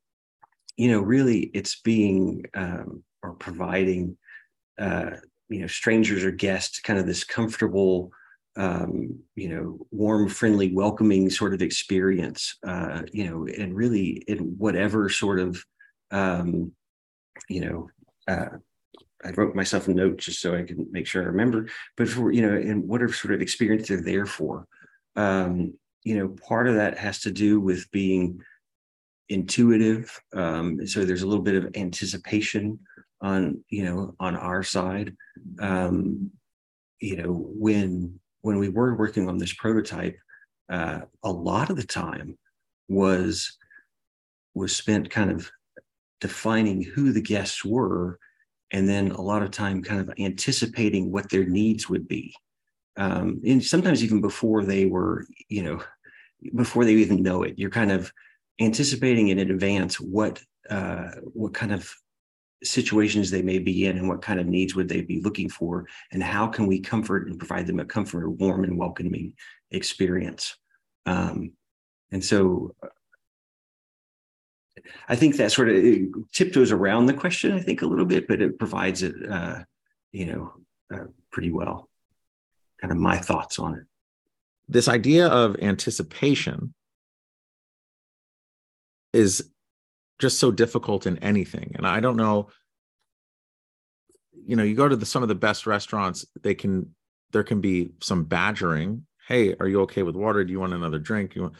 you 0.77 0.91
know, 0.91 1.01
really, 1.01 1.39
it's 1.53 1.81
being 1.81 2.45
um, 2.53 3.03
or 3.21 3.33
providing 3.33 4.17
uh, 4.79 5.17
you 5.49 5.59
know 5.59 5.67
strangers 5.67 6.23
or 6.23 6.31
guests 6.31 6.79
kind 6.79 6.99
of 6.99 7.05
this 7.05 7.23
comfortable 7.23 8.11
um, 8.55 9.19
you 9.35 9.49
know 9.49 9.85
warm 9.91 10.27
friendly 10.27 10.73
welcoming 10.73 11.29
sort 11.29 11.53
of 11.53 11.61
experience 11.61 12.57
uh, 12.65 13.03
you 13.11 13.29
know 13.29 13.45
and 13.45 13.75
really 13.75 14.23
in 14.27 14.55
whatever 14.57 15.09
sort 15.09 15.39
of 15.39 15.63
um, 16.11 16.71
you 17.49 17.61
know 17.61 17.87
uh, 18.27 18.57
I 19.23 19.31
wrote 19.31 19.55
myself 19.55 19.87
a 19.87 19.93
note 19.93 20.17
just 20.17 20.41
so 20.41 20.55
I 20.55 20.63
can 20.63 20.87
make 20.91 21.07
sure 21.07 21.23
I 21.23 21.27
remember. 21.27 21.67
But 21.95 22.09
for 22.09 22.31
you 22.31 22.41
know, 22.41 22.55
and 22.55 22.87
whatever 22.87 23.13
sort 23.13 23.33
of 23.33 23.41
experience 23.41 23.87
they're 23.87 24.01
there 24.01 24.25
for, 24.25 24.67
um, 25.15 25.73
you 26.03 26.17
know, 26.17 26.29
part 26.47 26.67
of 26.67 26.75
that 26.75 26.97
has 26.97 27.21
to 27.21 27.31
do 27.31 27.59
with 27.59 27.89
being 27.91 28.39
intuitive. 29.29 30.19
Um, 30.33 30.85
so 30.87 31.03
there's 31.03 31.23
a 31.23 31.27
little 31.27 31.43
bit 31.43 31.55
of 31.55 31.75
anticipation 31.75 32.79
on 33.21 33.63
you 33.69 33.85
know 33.85 34.15
on 34.19 34.35
our 34.35 34.63
side. 34.63 35.15
Um, 35.59 36.31
you 36.99 37.17
know, 37.17 37.31
when 37.31 38.19
when 38.41 38.57
we 38.57 38.69
were 38.69 38.95
working 38.95 39.29
on 39.29 39.37
this 39.37 39.53
prototype, 39.53 40.17
uh, 40.69 41.01
a 41.23 41.31
lot 41.31 41.69
of 41.69 41.75
the 41.75 41.85
time 41.85 42.37
was 42.87 43.57
was 44.53 44.75
spent 44.75 45.09
kind 45.09 45.31
of 45.31 45.49
defining 46.19 46.81
who 46.81 47.11
the 47.11 47.21
guests 47.21 47.63
were 47.63 48.17
and 48.71 48.89
then 48.89 49.11
a 49.11 49.21
lot 49.21 49.43
of 49.43 49.51
time 49.51 49.83
kind 49.83 50.01
of 50.01 50.11
anticipating 50.17 51.11
what 51.11 51.29
their 51.29 51.45
needs 51.45 51.87
would 51.87 52.07
be 52.07 52.33
um, 52.97 53.39
and 53.45 53.63
sometimes 53.63 54.03
even 54.03 54.19
before 54.19 54.63
they 54.63 54.85
were 54.85 55.25
you 55.47 55.63
know 55.63 55.81
before 56.55 56.85
they 56.85 56.93
even 56.93 57.21
know 57.21 57.43
it 57.43 57.53
you're 57.57 57.69
kind 57.69 57.91
of 57.91 58.11
anticipating 58.59 59.27
it 59.27 59.37
in 59.37 59.51
advance 59.51 59.99
what 59.99 60.41
uh, 60.69 61.11
what 61.33 61.53
kind 61.53 61.71
of 61.71 61.93
situations 62.63 63.29
they 63.29 63.41
may 63.41 63.59
be 63.59 63.85
in 63.85 63.97
and 63.97 64.07
what 64.07 64.21
kind 64.21 64.39
of 64.39 64.47
needs 64.47 64.75
would 64.75 64.89
they 64.89 65.01
be 65.01 65.21
looking 65.21 65.47
for 65.47 65.85
and 66.11 66.23
how 66.23 66.47
can 66.47 66.65
we 66.65 66.79
comfort 66.79 67.27
and 67.27 67.37
provide 67.37 67.67
them 67.67 67.79
a 67.79 67.85
comfort 67.85 68.29
warm 68.29 68.63
and 68.63 68.77
welcoming 68.77 69.33
experience 69.71 70.57
um, 71.05 71.51
and 72.11 72.23
so 72.23 72.75
I 75.07 75.15
think 75.15 75.37
that 75.37 75.51
sort 75.51 75.69
of 75.69 75.83
tiptoes 76.31 76.71
around 76.71 77.05
the 77.05 77.13
question, 77.13 77.51
I 77.53 77.59
think, 77.59 77.81
a 77.81 77.85
little 77.85 78.05
bit, 78.05 78.27
but 78.27 78.41
it 78.41 78.59
provides 78.59 79.03
it, 79.03 79.15
uh, 79.29 79.63
you 80.11 80.25
know, 80.25 80.53
uh, 80.93 81.05
pretty 81.31 81.51
well. 81.51 81.89
Kind 82.81 82.91
of 82.91 82.97
my 82.97 83.17
thoughts 83.17 83.59
on 83.59 83.75
it. 83.75 83.83
This 84.67 84.87
idea 84.87 85.27
of 85.27 85.57
anticipation 85.61 86.73
is 89.13 89.49
just 90.19 90.39
so 90.39 90.51
difficult 90.51 91.05
in 91.05 91.17
anything. 91.19 91.73
And 91.75 91.85
I 91.85 91.99
don't 91.99 92.17
know, 92.17 92.49
you 94.45 94.55
know, 94.55 94.63
you 94.63 94.75
go 94.75 94.87
to 94.87 94.95
the, 94.95 95.05
some 95.05 95.23
of 95.23 95.29
the 95.29 95.35
best 95.35 95.67
restaurants, 95.67 96.25
they 96.41 96.55
can, 96.55 96.95
there 97.31 97.43
can 97.43 97.61
be 97.61 97.91
some 98.01 98.23
badgering. 98.23 99.05
Hey, 99.27 99.55
are 99.59 99.67
you 99.67 99.81
okay 99.81 100.03
with 100.03 100.15
water? 100.15 100.43
Do 100.43 100.51
you 100.51 100.59
want 100.59 100.73
another 100.73 100.99
drink? 100.99 101.35
You 101.35 101.43
want, 101.43 101.53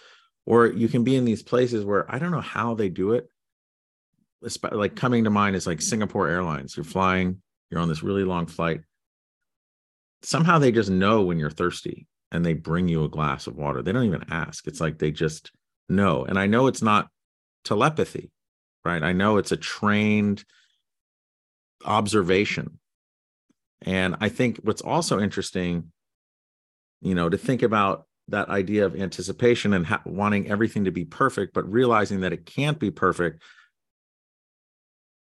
or 0.45 0.67
you 0.67 0.87
can 0.87 1.03
be 1.03 1.15
in 1.15 1.25
these 1.25 1.43
places 1.43 1.83
where 1.83 2.09
I 2.09 2.19
don't 2.19 2.31
know 2.31 2.41
how 2.41 2.73
they 2.73 2.89
do 2.89 3.13
it. 3.13 3.29
Like 4.71 4.95
coming 4.95 5.25
to 5.25 5.29
mind 5.29 5.55
is 5.55 5.67
like 5.67 5.81
Singapore 5.81 6.29
Airlines. 6.29 6.77
You're 6.77 6.83
flying, 6.85 7.41
you're 7.69 7.81
on 7.81 7.89
this 7.89 8.03
really 8.03 8.23
long 8.23 8.45
flight. 8.45 8.81
Somehow 10.23 10.57
they 10.57 10.71
just 10.71 10.89
know 10.89 11.23
when 11.23 11.37
you're 11.37 11.49
thirsty 11.49 12.07
and 12.31 12.45
they 12.45 12.53
bring 12.53 12.87
you 12.87 13.03
a 13.03 13.09
glass 13.09 13.47
of 13.47 13.55
water. 13.55 13.81
They 13.81 13.91
don't 13.91 14.05
even 14.05 14.25
ask. 14.29 14.67
It's 14.67 14.79
like 14.79 14.99
they 14.99 15.11
just 15.11 15.51
know. 15.89 16.23
And 16.23 16.39
I 16.39 16.47
know 16.47 16.67
it's 16.67 16.81
not 16.81 17.09
telepathy, 17.65 18.31
right? 18.87 19.03
I 19.03 19.11
know 19.11 19.37
it's 19.37 19.51
a 19.51 19.57
trained 19.57 20.45
observation. 21.85 22.79
And 23.81 24.15
I 24.21 24.29
think 24.29 24.61
what's 24.63 24.81
also 24.81 25.19
interesting, 25.19 25.91
you 27.01 27.13
know, 27.13 27.29
to 27.29 27.37
think 27.37 27.61
about 27.61 28.05
that 28.29 28.49
idea 28.49 28.85
of 28.85 28.95
anticipation 28.95 29.73
and 29.73 29.85
ha- 29.85 30.01
wanting 30.05 30.49
everything 30.49 30.85
to 30.85 30.91
be 30.91 31.05
perfect, 31.05 31.53
but 31.53 31.69
realizing 31.71 32.21
that 32.21 32.33
it 32.33 32.45
can't 32.45 32.79
be 32.79 32.91
perfect. 32.91 33.43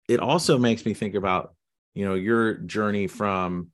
It 0.08 0.20
also 0.20 0.58
makes 0.58 0.86
me 0.86 0.94
think 0.94 1.16
about, 1.16 1.56
you 1.96 2.06
know, 2.06 2.14
your 2.14 2.54
journey 2.54 3.08
from 3.08 3.70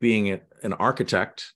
being 0.00 0.40
an 0.62 0.72
architect 0.72 1.52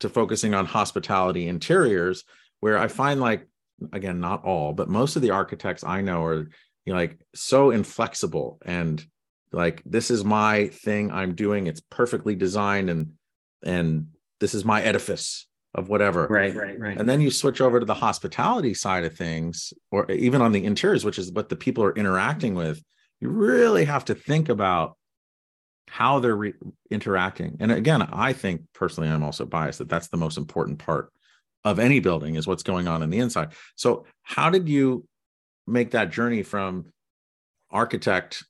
to 0.00 0.08
focusing 0.08 0.54
on 0.54 0.64
hospitality 0.64 1.46
interiors, 1.46 2.24
where 2.60 2.78
I 2.78 2.88
find 2.88 3.20
like, 3.20 3.46
again, 3.92 4.20
not 4.20 4.44
all, 4.44 4.72
but 4.72 4.88
most 4.88 5.16
of 5.16 5.22
the 5.22 5.30
architects 5.30 5.84
I 5.84 6.00
know 6.00 6.24
are 6.24 6.48
you 6.84 6.92
know, 6.92 6.94
like 6.94 7.18
so 7.34 7.70
inflexible 7.70 8.58
and 8.64 9.04
like 9.52 9.82
this 9.84 10.10
is 10.10 10.24
my 10.24 10.68
thing 10.68 11.12
I'm 11.12 11.34
doing. 11.34 11.66
It's 11.66 11.80
perfectly 11.80 12.34
designed 12.34 12.90
and 12.90 13.12
and 13.64 14.08
this 14.40 14.54
is 14.54 14.64
my 14.64 14.82
edifice 14.82 15.46
of 15.74 15.88
whatever. 15.88 16.26
Right, 16.26 16.54
right, 16.54 16.78
right. 16.78 16.98
And 16.98 17.08
then 17.08 17.20
you 17.20 17.30
switch 17.30 17.60
over 17.60 17.80
to 17.80 17.86
the 17.86 17.94
hospitality 17.94 18.74
side 18.74 19.04
of 19.04 19.16
things, 19.16 19.72
or 19.90 20.10
even 20.10 20.42
on 20.42 20.52
the 20.52 20.64
interiors, 20.64 21.04
which 21.04 21.18
is 21.18 21.30
what 21.32 21.48
the 21.48 21.56
people 21.56 21.84
are 21.84 21.94
interacting 21.94 22.54
with. 22.54 22.82
You 23.20 23.28
really 23.28 23.84
have 23.84 24.04
to 24.06 24.14
think 24.14 24.48
about 24.48 24.96
how 25.88 26.18
they're 26.18 26.36
re- 26.36 26.54
interacting. 26.90 27.56
And 27.60 27.70
again, 27.70 28.02
I 28.02 28.32
think 28.32 28.62
personally, 28.74 29.08
I'm 29.08 29.22
also 29.22 29.46
biased 29.46 29.78
that 29.78 29.88
that's 29.88 30.08
the 30.08 30.16
most 30.16 30.36
important 30.36 30.78
part 30.78 31.12
of 31.64 31.78
any 31.78 32.00
building 32.00 32.36
is 32.36 32.46
what's 32.46 32.62
going 32.62 32.88
on 32.88 33.02
in 33.02 33.10
the 33.10 33.18
inside. 33.18 33.52
So, 33.76 34.04
how 34.22 34.50
did 34.50 34.68
you 34.68 35.06
make 35.66 35.92
that 35.92 36.10
journey 36.10 36.42
from 36.42 36.86
architect 37.70 38.44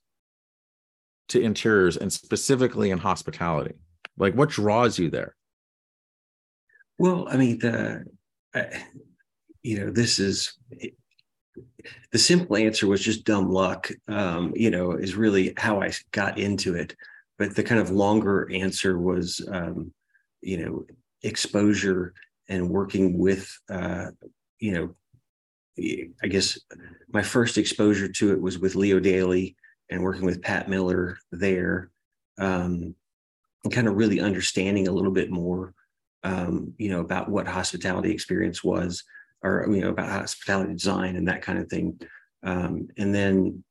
to 1.29 1.41
interiors 1.41 1.97
and 1.97 2.11
specifically 2.11 2.91
in 2.91 2.97
hospitality? 2.97 3.75
Like, 4.17 4.33
what 4.33 4.49
draws 4.49 4.99
you 4.99 5.09
there? 5.09 5.35
Well, 6.97 7.27
I 7.29 7.37
mean, 7.37 7.59
the 7.59 8.05
uh, 8.53 8.63
you 9.63 9.79
know, 9.79 9.91
this 9.91 10.19
is 10.19 10.57
the 12.11 12.19
simple 12.19 12.57
answer 12.57 12.87
was 12.87 13.01
just 13.01 13.25
dumb 13.25 13.49
luck. 13.49 13.89
Um, 14.07 14.53
you 14.55 14.69
know, 14.69 14.91
is 14.91 15.15
really 15.15 15.53
how 15.57 15.81
I 15.81 15.91
got 16.11 16.37
into 16.37 16.75
it. 16.75 16.95
But 17.37 17.55
the 17.55 17.63
kind 17.63 17.81
of 17.81 17.89
longer 17.89 18.49
answer 18.53 18.99
was, 18.99 19.45
um, 19.51 19.91
you 20.41 20.57
know, 20.63 20.85
exposure 21.23 22.13
and 22.49 22.69
working 22.69 23.17
with, 23.17 23.49
uh, 23.69 24.07
you 24.59 24.73
know, 24.73 24.95
I 26.23 26.27
guess 26.27 26.59
my 27.11 27.23
first 27.23 27.57
exposure 27.57 28.07
to 28.07 28.31
it 28.31 28.41
was 28.41 28.59
with 28.59 28.75
Leo 28.75 28.99
Daly 28.99 29.55
and 29.89 30.03
working 30.03 30.25
with 30.25 30.41
Pat 30.41 30.69
Miller 30.69 31.17
there, 31.31 31.89
um, 32.37 32.95
and 33.63 33.73
kind 33.73 33.87
of 33.87 33.95
really 33.95 34.19
understanding 34.19 34.87
a 34.87 34.91
little 34.91 35.11
bit 35.11 35.31
more 35.31 35.73
um, 36.23 36.73
you 36.77 36.89
know, 36.89 37.01
about 37.01 37.29
what 37.29 37.47
hospitality 37.47 38.11
experience 38.11 38.63
was, 38.63 39.03
or 39.43 39.67
you 39.69 39.81
know, 39.81 39.89
about 39.89 40.09
hospitality 40.09 40.73
design 40.73 41.15
and 41.15 41.27
that 41.27 41.41
kind 41.41 41.59
of 41.59 41.67
thing. 41.67 41.99
Um, 42.43 42.87
and 42.97 43.13
then 43.13 43.63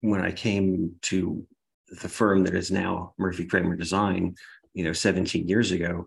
when 0.00 0.20
I 0.20 0.32
came 0.32 0.94
to 1.02 1.46
the 2.02 2.08
firm 2.08 2.44
that 2.44 2.54
is 2.54 2.70
now 2.70 3.14
Murphy 3.18 3.46
Kramer 3.46 3.76
Design, 3.76 4.34
you 4.74 4.84
know, 4.84 4.92
17 4.92 5.48
years 5.48 5.70
ago, 5.70 6.06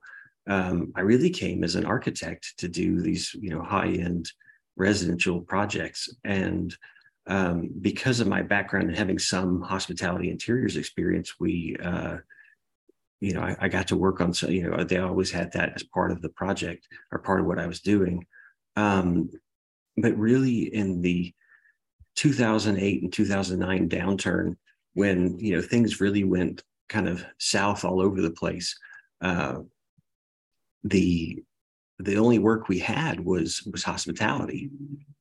um, 0.49 0.91
I 0.95 1.01
really 1.01 1.29
came 1.29 1.63
as 1.63 1.75
an 1.75 1.85
architect 1.85 2.53
to 2.57 2.67
do 2.67 3.01
these, 3.01 3.33
you 3.39 3.51
know, 3.51 3.61
high-end 3.61 4.29
residential 4.75 5.41
projects. 5.41 6.09
And 6.23 6.75
um, 7.27 7.69
because 7.81 8.19
of 8.19 8.27
my 8.27 8.41
background 8.41 8.89
and 8.89 8.97
having 8.97 9.19
some 9.19 9.61
hospitality 9.61 10.31
interiors 10.31 10.75
experience, 10.75 11.35
we 11.39 11.77
uh, 11.83 12.17
you 13.19 13.33
know, 13.33 13.41
I, 13.41 13.55
I, 13.59 13.67
got 13.67 13.87
to 13.89 13.97
work 13.97 14.21
on 14.21 14.33
so 14.33 14.47
you 14.47 14.69
know 14.69 14.83
they 14.83 14.97
always 14.97 15.31
had 15.31 15.51
that 15.51 15.73
as 15.75 15.83
part 15.83 16.11
of 16.11 16.21
the 16.21 16.29
project 16.29 16.87
or 17.11 17.19
part 17.19 17.41
of 17.41 17.45
what 17.45 17.59
I 17.59 17.67
was 17.67 17.81
doing. 17.81 18.25
Um, 18.75 19.29
but 19.97 20.17
really, 20.17 20.73
in 20.73 21.01
the 21.01 21.33
2008 22.15 23.03
and 23.03 23.11
2009 23.11 23.89
downturn, 23.89 24.55
when 24.93 25.37
you 25.39 25.55
know 25.55 25.61
things 25.61 25.99
really 25.99 26.23
went 26.23 26.63
kind 26.87 27.07
of 27.07 27.25
south 27.37 27.83
all 27.83 28.01
over 28.01 28.21
the 28.21 28.31
place, 28.31 28.75
uh, 29.21 29.57
the 30.83 31.43
the 31.99 32.17
only 32.17 32.39
work 32.39 32.69
we 32.69 32.79
had 32.79 33.19
was 33.19 33.63
was 33.71 33.83
hospitality, 33.83 34.69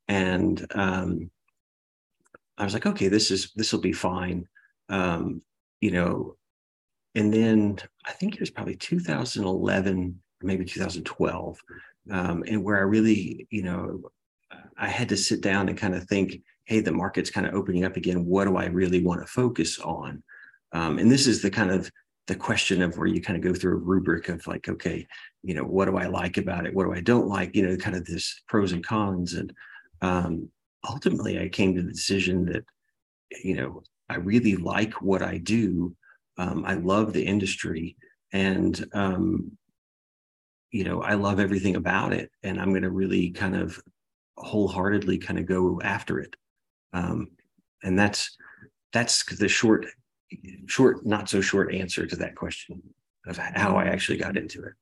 and 0.07 0.65
um, 0.75 1.31
I 2.57 2.65
was 2.65 2.75
like, 2.75 2.87
okay, 2.87 3.09
this 3.09 3.31
is 3.31 3.53
this 3.57 3.73
will 3.73 3.81
be 3.81 3.93
fine. 3.93 4.47
Um, 4.89 5.43
you 5.81 5.91
know, 5.91 6.37
and 7.15 7.33
then 7.33 7.79
I 8.07 8.13
think 8.13 8.35
it 8.35 8.41
was 8.41 8.51
probably 8.51 8.77
2011 8.77 10.21
maybe 10.41 10.65
2012, 10.65 11.59
um, 12.11 12.45
and 12.47 12.63
where 12.63 12.77
I 12.77 12.83
really, 12.83 13.47
you 13.51 13.63
know, 13.63 14.03
I 14.77 14.89
had 14.89 15.09
to 15.09 15.17
sit 15.17 15.41
down 15.41 15.69
and 15.69 15.77
kind 15.77 15.95
of 15.95 16.05
think, 16.05 16.41
hey, 16.65 16.81
the 16.81 16.93
market's 16.93 17.31
kind 17.31 17.47
of 17.47 17.55
opening 17.55 17.85
up 17.85 17.97
again. 17.97 18.25
What 18.25 18.45
do 18.45 18.57
I 18.57 18.67
really 18.67 19.03
want 19.03 19.21
to 19.21 19.27
focus 19.27 19.79
on? 19.81 20.23
Um, 20.73 20.99
and 20.99 21.11
this 21.11 21.27
is 21.27 21.43
the 21.43 21.51
kind 21.51 21.71
of 21.71 21.91
the 22.29 22.37
question 22.37 22.83
of 22.83 22.97
where 22.97 23.07
you 23.07 23.21
kind 23.23 23.37
of 23.37 23.43
go 23.43 23.59
through 23.59 23.73
a 23.73 23.81
rubric 23.81 24.29
of 24.29 24.47
like, 24.47 24.69
okay, 24.69 25.07
you 25.43 25.55
know, 25.55 25.65
what 25.65 25.87
do 25.87 25.97
I 25.97 26.07
like 26.07 26.37
about 26.37 26.67
it? 26.67 26.75
What 26.75 26.85
do 26.85 26.93
I 26.93 27.01
don't 27.01 27.27
like? 27.27 27.57
You 27.57 27.67
know, 27.67 27.77
kind 27.77 27.97
of 27.97 28.05
this 28.05 28.43
pros 28.47 28.73
and 28.73 28.85
cons. 28.85 29.33
And 29.33 29.53
um, 30.03 30.51
ultimately, 30.89 31.41
I 31.41 31.49
came 31.49 31.75
to 31.75 31.83
the 31.83 31.91
decision 31.91 32.45
that, 32.47 32.65
you 33.43 33.57
know, 33.57 33.83
I 34.11 34.17
really 34.17 34.57
like 34.57 35.01
what 35.01 35.23
I 35.23 35.39
do, 35.39 35.97
um, 36.37 36.65
I 36.67 36.75
love 36.75 37.13
the 37.13 37.25
industry 37.25 37.97
and, 38.33 38.87
um, 38.93 39.53
you 40.71 40.85
know, 40.85 41.03
I 41.03 41.15
love 41.15 41.41
everything 41.41 41.77
about 41.77 42.13
it. 42.13 42.31
And 42.43 42.61
I'm 42.61 42.71
going 42.71 42.83
to 42.83 42.91
really 42.91 43.31
kind 43.31 43.57
of 43.57 43.81
wholeheartedly 44.37 45.19
kind 45.19 45.39
of 45.39 45.47
go 45.47 45.81
after 45.83 46.21
it. 46.21 46.37
Um, 46.93 47.29
and 47.83 47.99
that's, 47.99 48.37
that's 48.93 49.25
the 49.37 49.49
short 49.49 49.87
short, 50.67 51.07
not 51.07 51.29
so 51.29 51.41
short 51.41 51.75
answer 51.75 52.07
to 52.07 52.17
that 52.17 52.35
question 52.35 52.83
of 53.27 53.37
how 53.37 53.77
I 53.77 53.85
actually 53.85 54.19
got 54.19 54.37
into 54.37 54.63
it. 54.63 54.73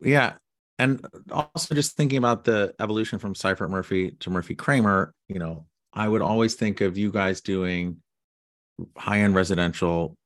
Yeah. 0.00 0.34
And 0.78 1.06
also 1.30 1.74
just 1.74 1.96
thinking 1.96 2.18
about 2.18 2.44
the 2.44 2.74
evolution 2.80 3.18
from 3.18 3.34
Seifert 3.34 3.70
Murphy 3.70 4.12
to 4.20 4.30
Murphy 4.30 4.54
Kramer, 4.54 5.14
you 5.28 5.38
know, 5.38 5.66
I 5.92 6.08
would 6.08 6.22
always 6.22 6.54
think 6.54 6.80
of 6.80 6.96
you 6.98 7.12
guys 7.12 7.40
doing 7.40 7.98
high 8.96 9.20
end 9.20 9.34
residential, 9.34 10.16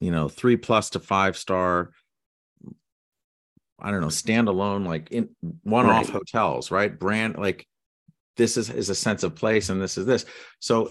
you 0.00 0.10
know, 0.10 0.28
three 0.28 0.56
plus 0.56 0.90
to 0.90 1.00
five 1.00 1.36
star, 1.36 1.92
I 3.80 3.90
don't 3.90 4.00
know, 4.00 4.08
standalone, 4.08 4.86
like 4.86 5.10
in 5.12 5.30
one 5.62 5.86
off 5.86 6.06
right. 6.06 6.12
hotels, 6.12 6.70
right? 6.70 6.96
Brand 6.96 7.38
like 7.38 7.66
this 8.36 8.56
is, 8.56 8.68
is 8.68 8.90
a 8.90 8.94
sense 8.94 9.22
of 9.22 9.34
place 9.34 9.70
and 9.70 9.80
this 9.80 9.96
is 9.96 10.04
this. 10.04 10.26
So 10.58 10.90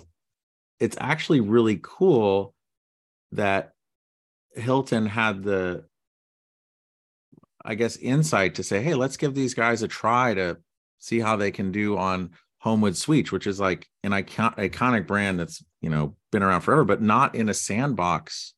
it's 0.79 0.97
actually 0.99 1.41
really 1.41 1.79
cool 1.83 2.54
that 3.35 3.71
Hilton 4.55 5.05
had 5.05 5.43
the, 5.43 5.85
I 7.63 7.75
guess, 7.75 7.97
insight 7.97 8.55
to 8.55 8.63
say, 8.63 8.81
hey, 8.81 8.93
let's 8.93 9.17
give 9.17 9.33
these 9.33 9.53
guys 9.53 9.81
a 9.81 9.87
try 9.87 10.33
to 10.33 10.57
see 10.99 11.19
how 11.19 11.35
they 11.35 11.51
can 11.51 11.71
do 11.71 11.97
on 11.97 12.31
Homewood 12.59 12.97
Suites, 12.97 13.31
which 13.31 13.47
is 13.47 13.59
like 13.59 13.87
an 14.03 14.11
icon- 14.11 14.55
iconic 14.55 15.05
brand 15.05 15.39
that's 15.39 15.63
you 15.81 15.89
know 15.89 16.15
been 16.31 16.43
around 16.43 16.61
forever, 16.61 16.83
but 16.83 17.01
not 17.01 17.35
in 17.35 17.47
a 17.47 17.53
sandbox 17.53 18.53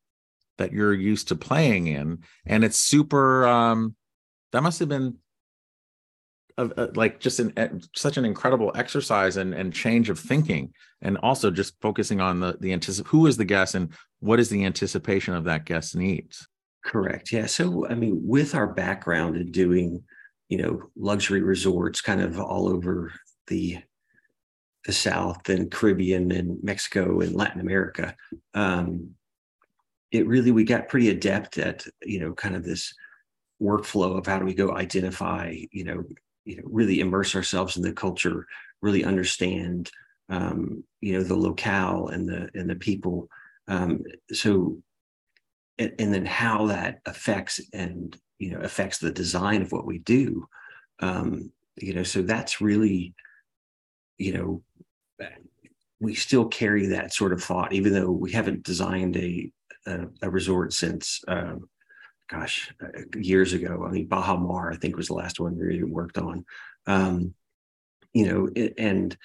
that 0.57 0.71
you're 0.71 0.93
used 0.93 1.27
to 1.27 1.35
playing 1.35 1.87
in, 1.87 2.19
and 2.45 2.63
it's 2.63 2.77
super. 2.77 3.45
Um, 3.45 3.95
that 4.53 4.63
must 4.63 4.79
have 4.79 4.87
been 4.87 5.17
a, 6.57 6.69
a, 6.77 6.85
like 6.95 7.19
just 7.19 7.39
an 7.39 7.81
such 7.95 8.17
an 8.17 8.25
incredible 8.25 8.71
exercise 8.75 9.37
and 9.37 9.53
and 9.53 9.73
change 9.73 10.09
of 10.09 10.19
thinking, 10.19 10.73
and 11.01 11.17
also 11.19 11.51
just 11.51 11.79
focusing 11.81 12.19
on 12.19 12.39
the 12.39 12.57
the 12.59 12.71
anticip- 12.71 13.07
who 13.07 13.27
is 13.27 13.37
the 13.37 13.45
guest 13.45 13.75
and 13.75 13.93
what 14.19 14.39
is 14.39 14.49
the 14.49 14.65
anticipation 14.65 15.33
of 15.33 15.43
that 15.43 15.65
guest's 15.65 15.95
needs. 15.95 16.47
Correct. 16.83 17.31
Yeah. 17.31 17.45
So 17.45 17.87
I 17.87 17.95
mean, 17.95 18.21
with 18.23 18.55
our 18.55 18.67
background 18.67 19.35
in 19.37 19.51
doing 19.51 20.03
you 20.49 20.57
know 20.57 20.81
luxury 20.95 21.41
resorts 21.41 22.01
kind 22.01 22.21
of 22.21 22.39
all 22.39 22.67
over 22.69 23.11
the 23.47 23.77
the 24.85 24.93
South 24.93 25.49
and 25.49 25.69
Caribbean 25.69 26.31
and 26.31 26.63
Mexico 26.63 27.19
and 27.19 27.35
Latin 27.35 27.59
America. 27.59 28.15
Um, 28.53 29.11
it 30.11 30.25
really 30.25 30.51
we 30.51 30.63
got 30.63 30.87
pretty 30.87 31.09
adept 31.09 31.57
at 31.57 31.85
you 32.01 32.19
know 32.19 32.33
kind 32.33 32.55
of 32.55 32.63
this 32.63 32.93
workflow 33.61 34.17
of 34.17 34.25
how 34.25 34.39
do 34.39 34.45
we 34.45 34.53
go 34.53 34.75
identify 34.75 35.55
you 35.71 35.83
know 35.83 36.03
you 36.47 36.57
know 36.57 36.63
really 36.65 36.99
immerse 36.99 37.35
ourselves 37.35 37.77
in 37.77 37.83
the 37.83 37.93
culture, 37.93 38.47
really 38.81 39.03
understand 39.03 39.91
um, 40.29 40.83
you 41.01 41.13
know 41.13 41.23
the 41.23 41.35
locale 41.35 42.07
and 42.07 42.27
the 42.27 42.49
and 42.53 42.69
the 42.69 42.75
people. 42.75 43.27
Um, 43.67 44.03
so 44.31 44.81
and, 45.77 45.93
and 45.99 46.13
then 46.13 46.25
how 46.25 46.67
that 46.67 47.01
affects 47.05 47.59
and 47.73 48.17
you 48.39 48.51
know 48.51 48.59
affects 48.59 48.97
the 48.97 49.11
design 49.11 49.61
of 49.61 49.71
what 49.71 49.85
we 49.85 49.99
do. 49.99 50.47
Um, 50.99 51.51
you 51.75 51.93
know, 51.93 52.03
so 52.03 52.21
that's 52.21 52.61
really 52.61 53.13
you 54.17 54.33
know 54.33 54.63
we 55.99 56.13
still 56.13 56.45
carry 56.45 56.87
that 56.87 57.13
sort 57.13 57.33
of 57.33 57.43
thought, 57.43 57.73
even 57.73 57.93
though 57.93 58.11
we 58.11 58.31
haven't 58.31 58.63
designed 58.63 59.17
a 59.17 59.51
a, 59.85 60.07
a 60.23 60.29
resort 60.29 60.73
since, 60.73 61.23
um, 61.27 61.69
gosh, 62.29 62.73
uh, 62.81 63.01
years 63.15 63.53
ago. 63.53 63.85
I 63.87 63.91
mean, 63.91 64.07
Baha 64.07 64.37
Mar, 64.37 64.71
I 64.71 64.77
think, 64.77 64.95
was 64.95 65.07
the 65.07 65.13
last 65.13 65.39
one 65.39 65.57
we 65.57 65.83
worked 65.83 66.17
on. 66.17 66.45
Um, 66.85 67.33
you 68.13 68.25
know, 68.25 68.69
and 68.77 69.15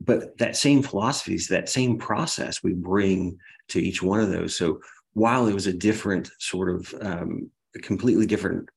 but 0.00 0.38
that 0.38 0.56
same 0.56 0.82
philosophies, 0.82 1.48
that 1.48 1.68
same 1.68 1.98
process, 1.98 2.62
we 2.62 2.72
bring 2.72 3.38
to 3.68 3.80
each 3.80 4.02
one 4.02 4.20
of 4.20 4.30
those. 4.30 4.56
So 4.56 4.80
while 5.12 5.46
it 5.46 5.54
was 5.54 5.66
a 5.66 5.72
different 5.72 6.30
sort 6.38 6.70
of, 6.70 6.94
um, 7.02 7.50
completely 7.82 8.26
different, 8.26 8.68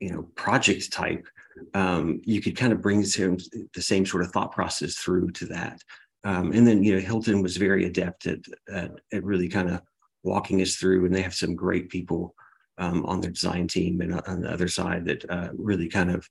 you 0.00 0.10
know, 0.10 0.22
project 0.34 0.92
type, 0.92 1.26
um, 1.72 2.20
you 2.24 2.42
could 2.42 2.56
kind 2.56 2.72
of 2.72 2.82
bring 2.82 3.00
the 3.00 3.66
same 3.78 4.04
sort 4.04 4.22
of 4.22 4.30
thought 4.32 4.52
process 4.52 4.96
through 4.96 5.30
to 5.32 5.46
that. 5.46 5.80
Um, 6.24 6.52
and 6.52 6.66
then, 6.66 6.82
you 6.82 6.94
know, 6.94 7.00
Hilton 7.00 7.40
was 7.40 7.56
very 7.56 7.86
adept 7.86 8.26
at, 8.26 8.40
at, 8.70 8.90
at, 9.12 9.24
really 9.24 9.48
kind 9.48 9.70
of 9.70 9.80
walking 10.26 10.60
us 10.60 10.76
through, 10.76 11.06
and 11.06 11.14
they 11.14 11.22
have 11.22 11.34
some 11.34 11.54
great 11.54 11.88
people 11.88 12.34
um, 12.78 13.04
on 13.06 13.20
their 13.20 13.30
design 13.30 13.68
team 13.68 14.00
and 14.00 14.20
on 14.26 14.42
the 14.42 14.52
other 14.52 14.68
side 14.68 15.04
that 15.06 15.28
uh, 15.30 15.48
really 15.56 15.88
kind 15.88 16.10
of, 16.10 16.28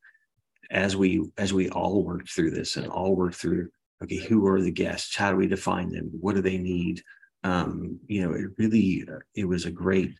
as 0.71 0.95
we 0.95 1.23
as 1.37 1.53
we 1.53 1.69
all 1.69 2.03
worked 2.03 2.29
through 2.29 2.51
this 2.51 2.75
and 2.75 2.87
all 2.87 3.15
worked 3.15 3.35
through, 3.35 3.69
okay, 4.03 4.17
who 4.17 4.45
are 4.47 4.61
the 4.61 4.71
guests? 4.71 5.15
How 5.15 5.31
do 5.31 5.37
we 5.37 5.47
define 5.47 5.89
them? 5.89 6.11
What 6.19 6.35
do 6.35 6.41
they 6.41 6.57
need? 6.57 7.01
Um, 7.43 7.99
you 8.07 8.23
know, 8.23 8.33
it 8.33 8.49
really 8.57 9.05
uh, 9.11 9.19
it 9.35 9.45
was 9.45 9.65
a 9.65 9.71
great. 9.71 10.13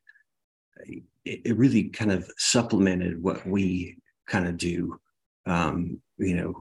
It, 0.78 1.04
it 1.26 1.58
really 1.58 1.86
kind 1.90 2.12
of 2.12 2.30
supplemented 2.38 3.22
what 3.22 3.46
we 3.48 3.98
kind 4.28 4.48
of 4.48 4.58
do 4.58 5.00
um, 5.46 6.02
you 6.18 6.36
know, 6.36 6.54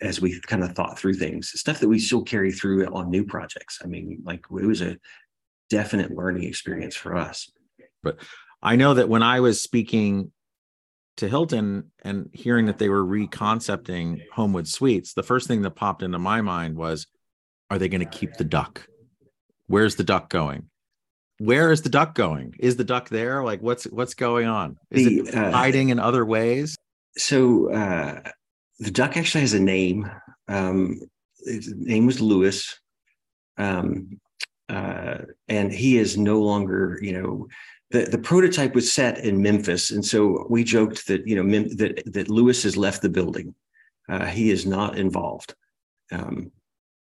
as 0.00 0.20
we 0.20 0.40
kind 0.40 0.64
of 0.64 0.74
thought 0.74 0.98
through 0.98 1.14
things, 1.14 1.50
stuff 1.50 1.78
that 1.80 1.88
we 1.88 1.98
still 1.98 2.22
carry 2.22 2.50
through 2.50 2.84
on 2.86 3.10
new 3.10 3.24
projects. 3.24 3.80
I 3.82 3.86
mean, 3.86 4.20
like 4.24 4.44
it 4.50 4.66
was 4.66 4.82
a 4.82 4.98
definite 5.72 6.14
learning 6.14 6.44
experience 6.44 6.94
for 6.94 7.16
us. 7.16 7.50
But 8.02 8.18
I 8.62 8.76
know 8.76 8.94
that 8.94 9.08
when 9.08 9.22
I 9.22 9.40
was 9.40 9.60
speaking 9.60 10.30
to 11.16 11.28
Hilton 11.28 11.90
and 12.02 12.28
hearing 12.32 12.66
that 12.66 12.78
they 12.78 12.90
were 12.90 13.04
reconcepting 13.04 14.20
Homewood 14.32 14.68
Suites, 14.68 15.14
the 15.14 15.22
first 15.22 15.48
thing 15.48 15.62
that 15.62 15.72
popped 15.72 16.02
into 16.02 16.18
my 16.18 16.42
mind 16.42 16.76
was, 16.76 17.06
are 17.70 17.78
they 17.78 17.88
going 17.88 18.06
to 18.06 18.18
keep 18.18 18.34
the 18.34 18.44
duck? 18.44 18.86
Where's 19.66 19.96
the 19.96 20.04
duck 20.04 20.28
going? 20.28 20.68
Where 21.38 21.72
is 21.72 21.80
the 21.80 21.88
duck 21.88 22.14
going? 22.14 22.54
Is 22.60 22.76
the 22.76 22.84
duck 22.84 23.08
there? 23.08 23.42
Like 23.42 23.62
what's 23.62 23.84
what's 23.84 24.14
going 24.14 24.46
on? 24.46 24.76
Is 24.90 25.06
the, 25.06 25.18
it 25.20 25.34
uh, 25.34 25.50
hiding 25.50 25.88
in 25.88 25.98
other 25.98 26.24
ways? 26.24 26.76
so 27.16 27.72
uh, 27.72 28.20
the 28.78 28.90
duck 28.90 29.16
actually 29.16 29.42
has 29.42 29.54
a 29.54 29.60
name. 29.60 30.10
Um, 30.48 31.00
his 31.44 31.72
name 31.74 32.06
was 32.06 32.20
Lewis, 32.20 32.78
um, 33.58 34.20
uh, 34.72 35.18
and 35.48 35.70
he 35.70 35.98
is 35.98 36.16
no 36.16 36.40
longer, 36.40 36.98
you 37.02 37.12
know, 37.12 37.46
the, 37.90 38.04
the 38.04 38.18
prototype 38.18 38.74
was 38.74 38.90
set 38.90 39.18
in 39.18 39.42
Memphis, 39.42 39.90
and 39.90 40.04
so 40.04 40.46
we 40.48 40.64
joked 40.64 41.06
that 41.08 41.26
you 41.26 41.36
know 41.36 41.42
Mem- 41.42 41.76
that 41.76 42.02
that 42.06 42.30
Lewis 42.30 42.62
has 42.62 42.76
left 42.76 43.02
the 43.02 43.10
building. 43.10 43.54
Uh, 44.08 44.24
he 44.24 44.50
is 44.50 44.64
not 44.64 44.96
involved. 44.96 45.54
Um, 46.10 46.50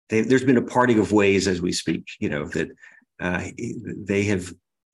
they, 0.08 0.22
there's 0.22 0.44
been 0.44 0.56
a 0.56 0.62
parting 0.62 0.98
of 0.98 1.12
ways 1.12 1.46
as 1.46 1.60
we 1.60 1.72
speak. 1.72 2.08
You 2.20 2.30
know 2.30 2.46
that 2.48 2.70
uh, 3.20 3.48
they 3.84 4.22
have 4.24 4.50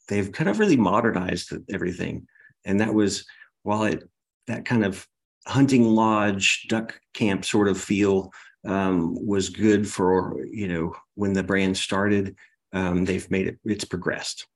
they've 0.09 0.33
kind 0.33 0.51
of 0.51 0.59
really 0.59 0.77
modernized 0.77 1.53
everything, 1.71 2.27
and 2.65 2.81
that 2.81 2.93
was 2.93 3.25
while 3.63 3.85
it 3.85 4.03
that 4.49 4.65
kind 4.65 4.85
of 4.85 5.07
hunting 5.47 5.85
lodge 5.85 6.67
duck 6.69 6.99
camp 7.13 7.45
sort 7.45 7.69
of 7.69 7.81
feel 7.81 8.33
um, 8.67 9.15
was 9.25 9.49
good 9.49 9.89
for 9.89 10.45
you 10.51 10.67
know 10.67 10.93
when 11.15 11.35
the 11.35 11.45
brand 11.45 11.77
started 11.77 12.35
um, 12.75 13.05
they've 13.05 13.31
made 13.31 13.47
it 13.47 13.59
it's 13.65 13.85
progressed 13.85 14.47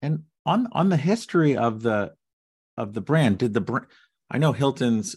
and 0.00 0.22
on 0.46 0.68
on 0.72 0.88
the 0.88 0.96
history 0.96 1.56
of 1.56 1.82
the 1.82 2.12
of 2.76 2.94
the 2.94 3.00
brand 3.00 3.38
did 3.38 3.52
the 3.52 3.60
brand 3.60 3.86
i 4.30 4.38
know 4.38 4.52
hilton's 4.52 5.16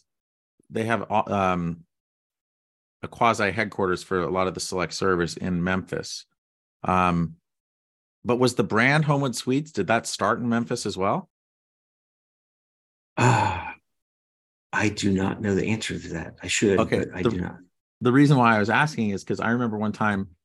they 0.69 0.83
have 0.83 1.09
um 1.11 1.83
a 3.01 3.07
quasi 3.07 3.51
headquarters 3.51 4.03
for 4.03 4.21
a 4.21 4.31
lot 4.31 4.47
of 4.47 4.53
the 4.53 4.59
select 4.59 4.93
service 4.93 5.37
in 5.37 5.63
memphis 5.63 6.25
um 6.83 7.35
but 8.25 8.39
was 8.39 8.55
the 8.55 8.63
brand 8.63 9.05
homewood 9.05 9.35
suites 9.35 9.71
did 9.71 9.87
that 9.87 10.05
start 10.05 10.39
in 10.39 10.49
memphis 10.49 10.85
as 10.85 10.97
well 10.97 11.29
ah 13.17 13.75
I 14.75 14.89
do 14.89 15.11
not 15.11 15.41
know 15.41 15.55
the 15.55 15.69
answer 15.69 15.97
to 15.97 16.09
that. 16.09 16.35
I 16.43 16.47
should, 16.47 16.79
okay, 16.81 17.05
I 17.13 17.23
the, 17.23 17.29
do 17.29 17.39
not. 17.39 17.57
The 18.01 18.11
reason 18.11 18.37
why 18.37 18.57
I 18.57 18.59
was 18.59 18.69
asking 18.69 19.11
is 19.11 19.23
because 19.23 19.39
I 19.39 19.51
remember 19.51 19.77
one 19.77 19.93
time, 19.93 20.27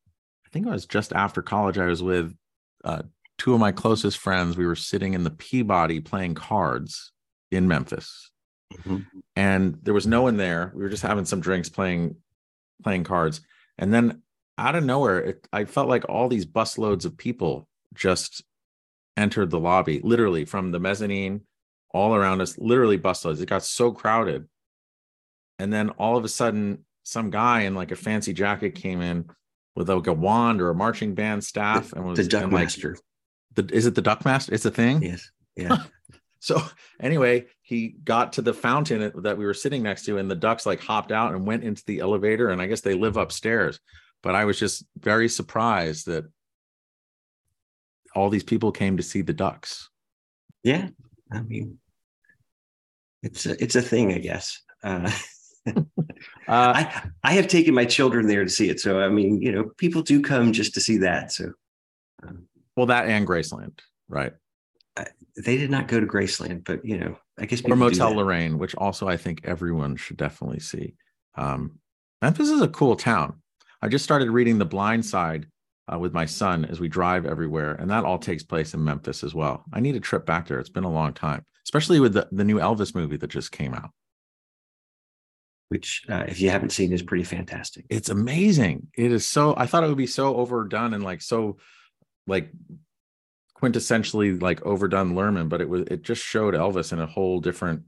think 0.51 0.67
it 0.67 0.71
was 0.71 0.85
just 0.85 1.13
after 1.13 1.41
college, 1.41 1.77
I 1.77 1.85
was 1.85 2.03
with 2.03 2.35
uh, 2.83 3.03
two 3.37 3.53
of 3.53 3.59
my 3.59 3.71
closest 3.71 4.17
friends. 4.17 4.57
We 4.57 4.65
were 4.65 4.75
sitting 4.75 5.13
in 5.13 5.23
the 5.23 5.31
Peabody 5.31 5.99
playing 5.99 6.35
cards 6.35 7.11
in 7.51 7.67
Memphis. 7.67 8.31
Mm-hmm. 8.73 8.99
And 9.35 9.79
there 9.83 9.93
was 9.93 10.07
no 10.07 10.21
one 10.23 10.37
there. 10.37 10.71
We 10.75 10.83
were 10.83 10.89
just 10.89 11.03
having 11.03 11.25
some 11.25 11.41
drinks 11.41 11.69
playing 11.69 12.15
playing 12.83 13.03
cards. 13.03 13.41
And 13.77 13.93
then 13.93 14.21
out 14.57 14.75
of 14.75 14.83
nowhere, 14.83 15.19
it, 15.19 15.47
I 15.53 15.65
felt 15.65 15.89
like 15.89 16.07
all 16.09 16.27
these 16.27 16.45
busloads 16.45 17.05
of 17.05 17.17
people 17.17 17.67
just 17.93 18.43
entered 19.17 19.49
the 19.49 19.59
lobby, 19.59 19.99
literally 20.03 20.45
from 20.45 20.71
the 20.71 20.79
mezzanine 20.79 21.41
all 21.93 22.15
around 22.15 22.41
us, 22.41 22.57
literally 22.57 22.97
busloads. 22.97 23.41
It 23.41 23.49
got 23.49 23.63
so 23.63 23.91
crowded. 23.91 24.47
And 25.59 25.71
then 25.71 25.89
all 25.91 26.17
of 26.17 26.23
a 26.23 26.29
sudden, 26.29 26.85
some 27.03 27.29
guy 27.29 27.61
in 27.61 27.75
like 27.75 27.91
a 27.91 27.95
fancy 27.95 28.33
jacket 28.33 28.75
came 28.75 29.01
in 29.01 29.29
with 29.75 29.89
like 29.89 30.07
a 30.07 30.13
wand 30.13 30.61
or 30.61 30.69
a 30.69 30.75
marching 30.75 31.15
band 31.15 31.43
staff 31.43 31.93
and 31.93 32.05
was 32.05 32.17
the 32.17 32.25
duck 32.25 32.51
master. 32.51 32.97
Like, 33.55 33.67
the, 33.67 33.75
is 33.75 33.85
it 33.85 33.95
the 33.95 34.01
duck 34.01 34.25
master? 34.25 34.53
It's 34.53 34.65
a 34.65 34.71
thing. 34.71 35.01
Yes. 35.01 35.29
Yeah. 35.57 35.83
so 36.39 36.61
anyway, 37.01 37.45
he 37.61 37.89
got 38.05 38.33
to 38.33 38.41
the 38.41 38.53
fountain 38.53 39.11
that 39.21 39.37
we 39.37 39.43
were 39.43 39.53
sitting 39.53 39.83
next 39.83 40.05
to, 40.05 40.17
and 40.17 40.31
the 40.31 40.35
ducks 40.35 40.65
like 40.65 40.79
hopped 40.79 41.11
out 41.11 41.33
and 41.33 41.45
went 41.45 41.65
into 41.65 41.83
the 41.85 41.99
elevator. 41.99 42.51
And 42.51 42.61
I 42.61 42.67
guess 42.67 42.79
they 42.79 42.93
live 42.93 43.17
upstairs. 43.17 43.81
But 44.23 44.33
I 44.33 44.45
was 44.45 44.57
just 44.57 44.85
very 44.97 45.27
surprised 45.27 46.05
that 46.05 46.23
all 48.15 48.29
these 48.29 48.45
people 48.45 48.71
came 48.71 48.95
to 48.95 49.03
see 49.03 49.23
the 49.23 49.33
ducks. 49.33 49.89
Yeah, 50.63 50.87
I 51.31 51.41
mean, 51.41 51.79
it's 53.23 53.45
a, 53.45 53.61
it's 53.61 53.75
a 53.75 53.81
thing, 53.81 54.13
I 54.13 54.19
guess. 54.19 54.61
Uh, 54.83 55.11
uh, 55.67 55.73
I 56.47 57.09
I 57.23 57.33
have 57.33 57.47
taken 57.47 57.73
my 57.73 57.85
children 57.85 58.27
there 58.27 58.43
to 58.43 58.49
see 58.49 58.69
it, 58.69 58.79
so 58.79 58.99
I 58.99 59.09
mean, 59.09 59.41
you 59.41 59.51
know, 59.51 59.71
people 59.77 60.01
do 60.01 60.21
come 60.21 60.53
just 60.53 60.73
to 60.73 60.81
see 60.81 60.97
that. 60.97 61.31
So, 61.31 61.51
um, 62.27 62.47
well, 62.75 62.87
that 62.87 63.07
and 63.07 63.27
Graceland, 63.27 63.79
right? 64.09 64.33
they 65.37 65.57
did 65.57 65.71
not 65.71 65.87
go 65.87 65.99
to 65.99 66.05
Graceland, 66.05 66.63
but 66.65 66.83
you 66.85 66.97
know, 66.97 67.17
I 67.39 67.45
guess 67.45 67.61
or 67.63 67.75
Motel 67.75 68.13
Lorraine, 68.13 68.57
which 68.57 68.75
also 68.75 69.07
I 69.07 69.17
think 69.17 69.41
everyone 69.43 69.95
should 69.95 70.17
definitely 70.17 70.59
see. 70.59 70.95
Um, 71.35 71.79
Memphis 72.21 72.49
is 72.49 72.61
a 72.61 72.67
cool 72.67 72.95
town. 72.95 73.41
I 73.81 73.87
just 73.87 74.03
started 74.03 74.29
reading 74.29 74.57
The 74.57 74.65
Blind 74.65 75.05
Side 75.05 75.47
uh, 75.91 75.97
with 75.97 76.13
my 76.13 76.25
son 76.25 76.65
as 76.65 76.79
we 76.79 76.87
drive 76.87 77.25
everywhere, 77.25 77.73
and 77.73 77.89
that 77.89 78.03
all 78.03 78.19
takes 78.19 78.43
place 78.43 78.73
in 78.73 78.83
Memphis 78.83 79.23
as 79.23 79.33
well. 79.33 79.63
I 79.73 79.79
need 79.79 79.95
a 79.95 79.99
trip 79.99 80.25
back 80.25 80.47
there. 80.47 80.59
It's 80.59 80.69
been 80.69 80.83
a 80.83 80.91
long 80.91 81.13
time, 81.13 81.45
especially 81.65 81.99
with 81.99 82.13
the, 82.13 82.27
the 82.31 82.43
new 82.43 82.59
Elvis 82.59 82.93
movie 82.93 83.17
that 83.17 83.29
just 83.29 83.51
came 83.51 83.73
out. 83.73 83.91
Which, 85.71 86.03
uh, 86.09 86.25
if 86.27 86.41
you 86.41 86.49
haven't 86.49 86.71
seen, 86.71 86.91
is 86.91 87.01
pretty 87.01 87.23
fantastic. 87.23 87.85
It's 87.89 88.09
amazing. 88.09 88.87
It 88.97 89.13
is 89.13 89.25
so. 89.25 89.53
I 89.55 89.67
thought 89.67 89.85
it 89.85 89.87
would 89.87 89.95
be 89.95 90.05
so 90.05 90.35
overdone 90.35 90.93
and 90.93 91.01
like 91.01 91.21
so, 91.21 91.59
like 92.27 92.51
quintessentially 93.57 94.41
like 94.41 94.61
overdone 94.65 95.13
Luhrmann, 95.13 95.47
but 95.47 95.61
it 95.61 95.69
was 95.69 95.83
it 95.83 96.01
just 96.01 96.21
showed 96.21 96.55
Elvis 96.55 96.91
in 96.91 96.99
a 96.99 97.05
whole 97.07 97.39
different 97.39 97.83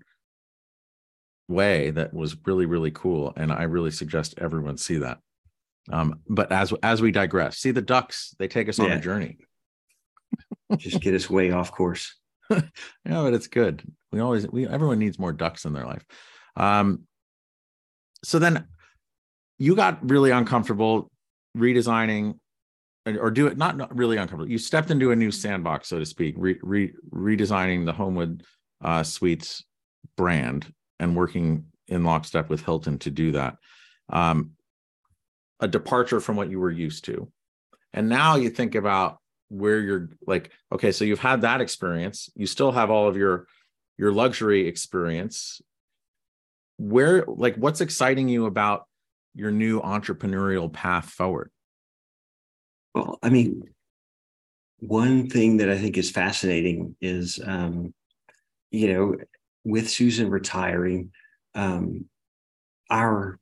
way 1.50 1.92
that 1.92 2.14
was 2.14 2.38
really 2.46 2.66
really 2.66 2.92
cool, 2.92 3.34
and 3.36 3.52
I 3.52 3.64
really 3.64 3.92
suggest 3.92 4.36
everyone 4.38 4.78
see 4.78 5.00
that. 5.00 5.20
Um, 5.92 6.22
but 6.30 6.54
as 6.54 6.74
as 6.84 7.02
we 7.02 7.12
digress, 7.12 7.58
see 7.58 7.72
the 7.72 7.82
ducks 7.82 8.34
they 8.40 8.48
take 8.48 8.70
us 8.70 8.80
yeah. 8.80 8.86
on 8.86 8.92
a 8.94 9.02
journey. 9.02 9.40
just 10.78 11.02
get 11.02 11.16
us 11.16 11.30
way 11.30 11.52
off 11.52 11.74
course. 11.74 12.16
yeah, 12.50 12.62
but 13.04 13.34
it's 13.34 13.48
good. 13.48 13.84
We 14.14 14.22
always 14.22 14.48
we 14.48 14.70
everyone 14.70 15.00
needs 15.00 15.20
more 15.20 15.34
ducks 15.34 15.66
in 15.66 15.74
their 15.74 15.86
life. 15.86 16.06
Um, 16.56 17.08
so 18.24 18.40
then 18.40 18.68
you 19.58 19.76
got 19.76 20.10
really 20.10 20.32
uncomfortable 20.32 21.12
redesigning 21.58 22.36
or 23.06 23.32
do 23.32 23.48
it 23.48 23.58
not, 23.58 23.76
not 23.76 23.96
really 23.96 24.18
uncomfortable. 24.18 24.50
You 24.50 24.58
stepped 24.58 24.90
into 24.90 25.12
a 25.12 25.16
new 25.16 25.32
sandbox, 25.32 25.90
so 25.90 26.00
to 26.00 26.06
speak, 26.06 26.36
re, 26.38 26.58
re, 26.64 26.94
redesigning 27.14 27.86
the 27.86 27.92
Homewood 27.92 28.44
uh, 28.82 29.04
Suites 29.04 29.64
brand 30.16 30.72
and 31.00 31.16
working 31.16 31.66
in 31.88 32.04
lockstep 32.04 32.50
with 32.50 32.64
Hilton 32.64 33.00
to 33.00 33.12
do 33.12 33.34
that. 33.34 33.58
Um, 34.10 34.52
a 35.60 35.68
departure 35.68 36.20
from 36.20 36.36
what 36.36 36.50
you 36.50 36.60
were 36.60 36.72
used 36.72 37.06
to, 37.06 37.30
and 37.94 38.10
now 38.10 38.36
you 38.36 38.50
think 38.50 38.76
about 38.76 39.20
where 39.50 39.80
you're 39.80 40.10
like, 40.26 40.52
okay, 40.72 40.92
so 40.92 41.06
you've 41.06 41.20
had 41.20 41.42
that 41.42 41.62
experience. 41.62 42.30
You 42.36 42.48
still 42.48 42.72
have 42.72 42.90
all 42.90 43.08
of 43.08 43.16
your 43.18 43.48
your 43.98 44.12
luxury 44.12 44.68
experience. 44.68 45.62
Where 46.78 47.24
like 47.28 47.56
what's 47.56 47.82
exciting 47.82 48.28
you 48.30 48.46
about 48.46 48.86
your 49.36 49.52
new 49.52 49.82
entrepreneurial 49.82 50.72
path 50.72 51.10
forward? 51.10 51.52
Well, 52.94 53.18
I 53.24 53.30
mean, 53.30 53.64
one 54.80 55.30
thing 55.30 55.58
that 55.58 55.70
I 55.70 55.78
think 55.78 55.98
is 55.98 56.12
fascinating 56.12 56.96
is, 57.02 57.40
um, 57.44 57.94
you 58.72 58.94
know, 58.94 59.16
with 59.64 59.90
Susan 59.90 60.30
retiring, 60.30 61.12
um, 61.56 62.06
our 62.90 63.40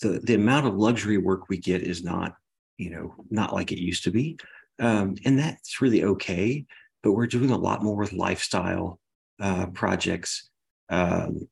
the 0.00 0.20
the 0.22 0.34
amount 0.34 0.66
of 0.66 0.74
luxury 0.74 1.18
work 1.18 1.48
we 1.48 1.58
get 1.58 1.82
is 1.82 2.02
not, 2.02 2.36
you 2.78 2.90
know, 2.90 3.14
not 3.30 3.54
like 3.54 3.72
it 3.72 3.78
used 3.78 4.04
to 4.04 4.10
be, 4.10 4.38
um, 4.78 5.14
and 5.24 5.38
that's 5.38 5.80
really 5.80 6.04
okay. 6.04 6.64
But 7.02 7.12
we're 7.12 7.26
doing 7.26 7.50
a 7.50 7.56
lot 7.56 7.82
more 7.82 7.96
with 7.96 8.12
lifestyle 8.12 8.98
uh, 9.40 9.66
projects. 9.66 10.50
Um, 10.88 11.48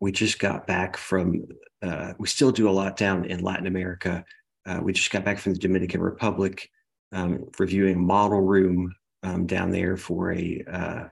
we 0.00 0.12
just 0.12 0.38
got 0.38 0.66
back 0.66 0.96
from. 0.96 1.46
Uh, 1.82 2.12
we 2.18 2.28
still 2.28 2.52
do 2.52 2.68
a 2.68 2.70
lot 2.70 2.96
down 2.96 3.24
in 3.24 3.40
Latin 3.40 3.66
America 3.66 4.24
uh, 4.66 4.80
we 4.82 4.92
just 4.92 5.10
got 5.10 5.24
back 5.24 5.38
from 5.38 5.52
the 5.52 5.58
Dominican 5.58 6.00
Republic, 6.00 6.70
um, 7.12 7.46
reviewing 7.58 7.96
a 7.96 7.98
model 7.98 8.40
room 8.40 8.94
um, 9.22 9.46
down 9.46 9.70
there 9.70 9.96
for 9.96 10.32
a, 10.32 10.64
uh, 10.70 11.04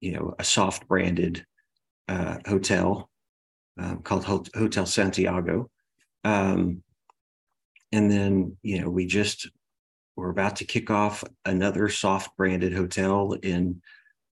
you 0.00 0.12
know, 0.12 0.34
a 0.38 0.44
soft 0.44 0.86
branded 0.86 1.44
uh, 2.08 2.38
hotel 2.46 3.10
um, 3.78 3.98
called 4.02 4.24
Hotel 4.24 4.86
Santiago. 4.86 5.70
Um, 6.24 6.82
and 7.92 8.10
then, 8.10 8.56
you 8.62 8.80
know, 8.80 8.90
we 8.90 9.06
just 9.06 9.50
we're 10.16 10.30
about 10.30 10.56
to 10.56 10.64
kick 10.64 10.90
off 10.90 11.22
another 11.44 11.88
soft 11.88 12.36
branded 12.36 12.72
hotel 12.72 13.34
in, 13.42 13.80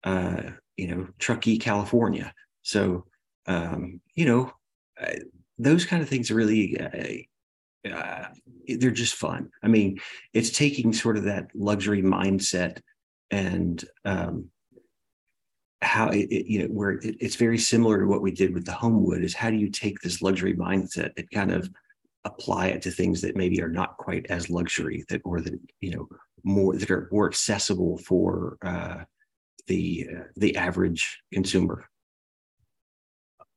uh, 0.04 0.42
you 0.76 0.88
know, 0.88 1.08
Truckee, 1.18 1.58
California. 1.58 2.32
So, 2.62 3.04
um, 3.46 4.00
you 4.14 4.26
know, 4.26 4.52
those 5.58 5.84
kind 5.84 6.02
of 6.02 6.08
things 6.08 6.30
are 6.30 6.34
really 6.34 6.78
uh, 6.80 7.90
uh, 7.90 8.28
they're 8.78 8.90
just 8.90 9.14
fun. 9.14 9.50
I 9.62 9.68
mean, 9.68 9.98
it's 10.32 10.50
taking 10.50 10.92
sort 10.92 11.16
of 11.16 11.24
that 11.24 11.48
luxury 11.54 12.02
mindset 12.02 12.80
and 13.30 13.84
um, 14.04 14.50
how 15.80 16.08
it, 16.10 16.28
it, 16.30 16.46
you 16.46 16.60
know 16.60 16.66
where 16.66 16.92
it, 16.92 17.16
it's 17.20 17.36
very 17.36 17.58
similar 17.58 18.00
to 18.00 18.06
what 18.06 18.22
we 18.22 18.30
did 18.30 18.54
with 18.54 18.64
the 18.64 18.72
Homewood 18.72 19.22
is 19.22 19.34
how 19.34 19.50
do 19.50 19.56
you 19.56 19.68
take 19.68 20.00
this 20.00 20.22
luxury 20.22 20.54
mindset 20.54 21.10
and 21.16 21.28
kind 21.30 21.50
of 21.50 21.68
apply 22.24 22.68
it 22.68 22.82
to 22.82 22.90
things 22.90 23.20
that 23.20 23.36
maybe 23.36 23.60
are 23.60 23.68
not 23.68 23.96
quite 23.96 24.26
as 24.30 24.48
luxury 24.48 25.04
that 25.08 25.20
or 25.24 25.40
that 25.40 25.58
you 25.80 25.90
know 25.90 26.08
more 26.44 26.76
that 26.76 26.90
are 26.90 27.08
more 27.10 27.26
accessible 27.26 27.98
for 27.98 28.58
uh, 28.64 29.02
the 29.66 30.08
uh, 30.16 30.24
the 30.36 30.56
average 30.56 31.20
consumer. 31.32 31.88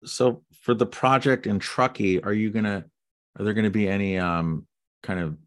So 0.05 0.43
for 0.61 0.73
the 0.73 0.85
project 0.85 1.47
in 1.47 1.59
Truckee, 1.59 2.21
are 2.21 2.33
you 2.33 2.51
going 2.51 2.65
to 2.65 2.85
are 3.37 3.43
there 3.43 3.53
going 3.53 3.65
to 3.65 3.69
be 3.69 3.87
any 3.87 4.17
um, 4.17 4.65
kind 5.03 5.19
of 5.19 5.37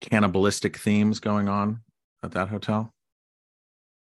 cannibalistic 0.00 0.78
themes 0.78 1.20
going 1.20 1.48
on 1.48 1.80
at 2.22 2.32
that 2.32 2.48
hotel? 2.48 2.92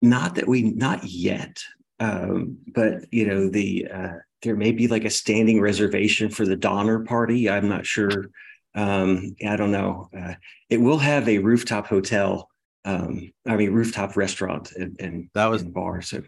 Not 0.02 0.34
that 0.34 0.46
we, 0.46 0.62
not 0.62 1.04
yet. 1.04 1.62
Um, 2.00 2.58
but 2.74 3.06
you 3.10 3.26
know, 3.26 3.48
the 3.48 3.86
uh, 3.92 4.12
there 4.42 4.56
may 4.56 4.72
be 4.72 4.88
like 4.88 5.04
a 5.04 5.10
standing 5.10 5.60
reservation 5.60 6.28
for 6.28 6.44
the 6.44 6.56
Donner 6.56 7.00
Party. 7.00 7.48
I'm 7.48 7.68
not 7.68 7.86
sure. 7.86 8.26
Um, 8.74 9.36
I 9.46 9.56
don't 9.56 9.70
know. 9.70 10.10
Uh, 10.16 10.34
it 10.68 10.80
will 10.80 10.98
have 10.98 11.28
a 11.28 11.38
rooftop 11.38 11.86
hotel. 11.86 12.50
Um, 12.84 13.32
I 13.46 13.56
mean, 13.56 13.70
rooftop 13.70 14.16
restaurant 14.16 14.72
and, 14.72 14.96
and 15.00 15.30
that 15.34 15.46
was 15.46 15.62
and 15.62 15.72
bar. 15.72 16.02
So 16.02 16.22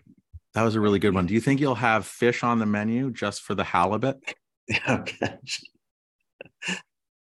that 0.56 0.62
was 0.62 0.74
a 0.74 0.80
really 0.80 0.98
good 0.98 1.12
one. 1.12 1.26
Do 1.26 1.34
you 1.34 1.40
think 1.40 1.60
you'll 1.60 1.74
have 1.74 2.06
fish 2.06 2.42
on 2.42 2.58
the 2.58 2.64
menu 2.64 3.12
just 3.12 3.42
for 3.42 3.54
the 3.54 3.64
halibut? 3.64 4.16
Oh 4.88 5.04
gosh. 5.20 5.60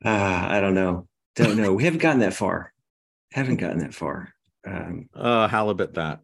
Uh, 0.04 0.48
I 0.50 0.60
don't 0.60 0.74
know. 0.74 1.08
Don't 1.36 1.56
know. 1.56 1.74
we 1.74 1.86
haven't 1.86 2.02
gotten 2.02 2.20
that 2.20 2.34
far. 2.34 2.74
Haven't 3.32 3.62
gotten 3.62 3.80
that 3.80 3.94
far. 3.94 4.34
Um, 4.68 5.08
uh, 5.16 5.48
halibut 5.48 5.94
that. 5.94 6.20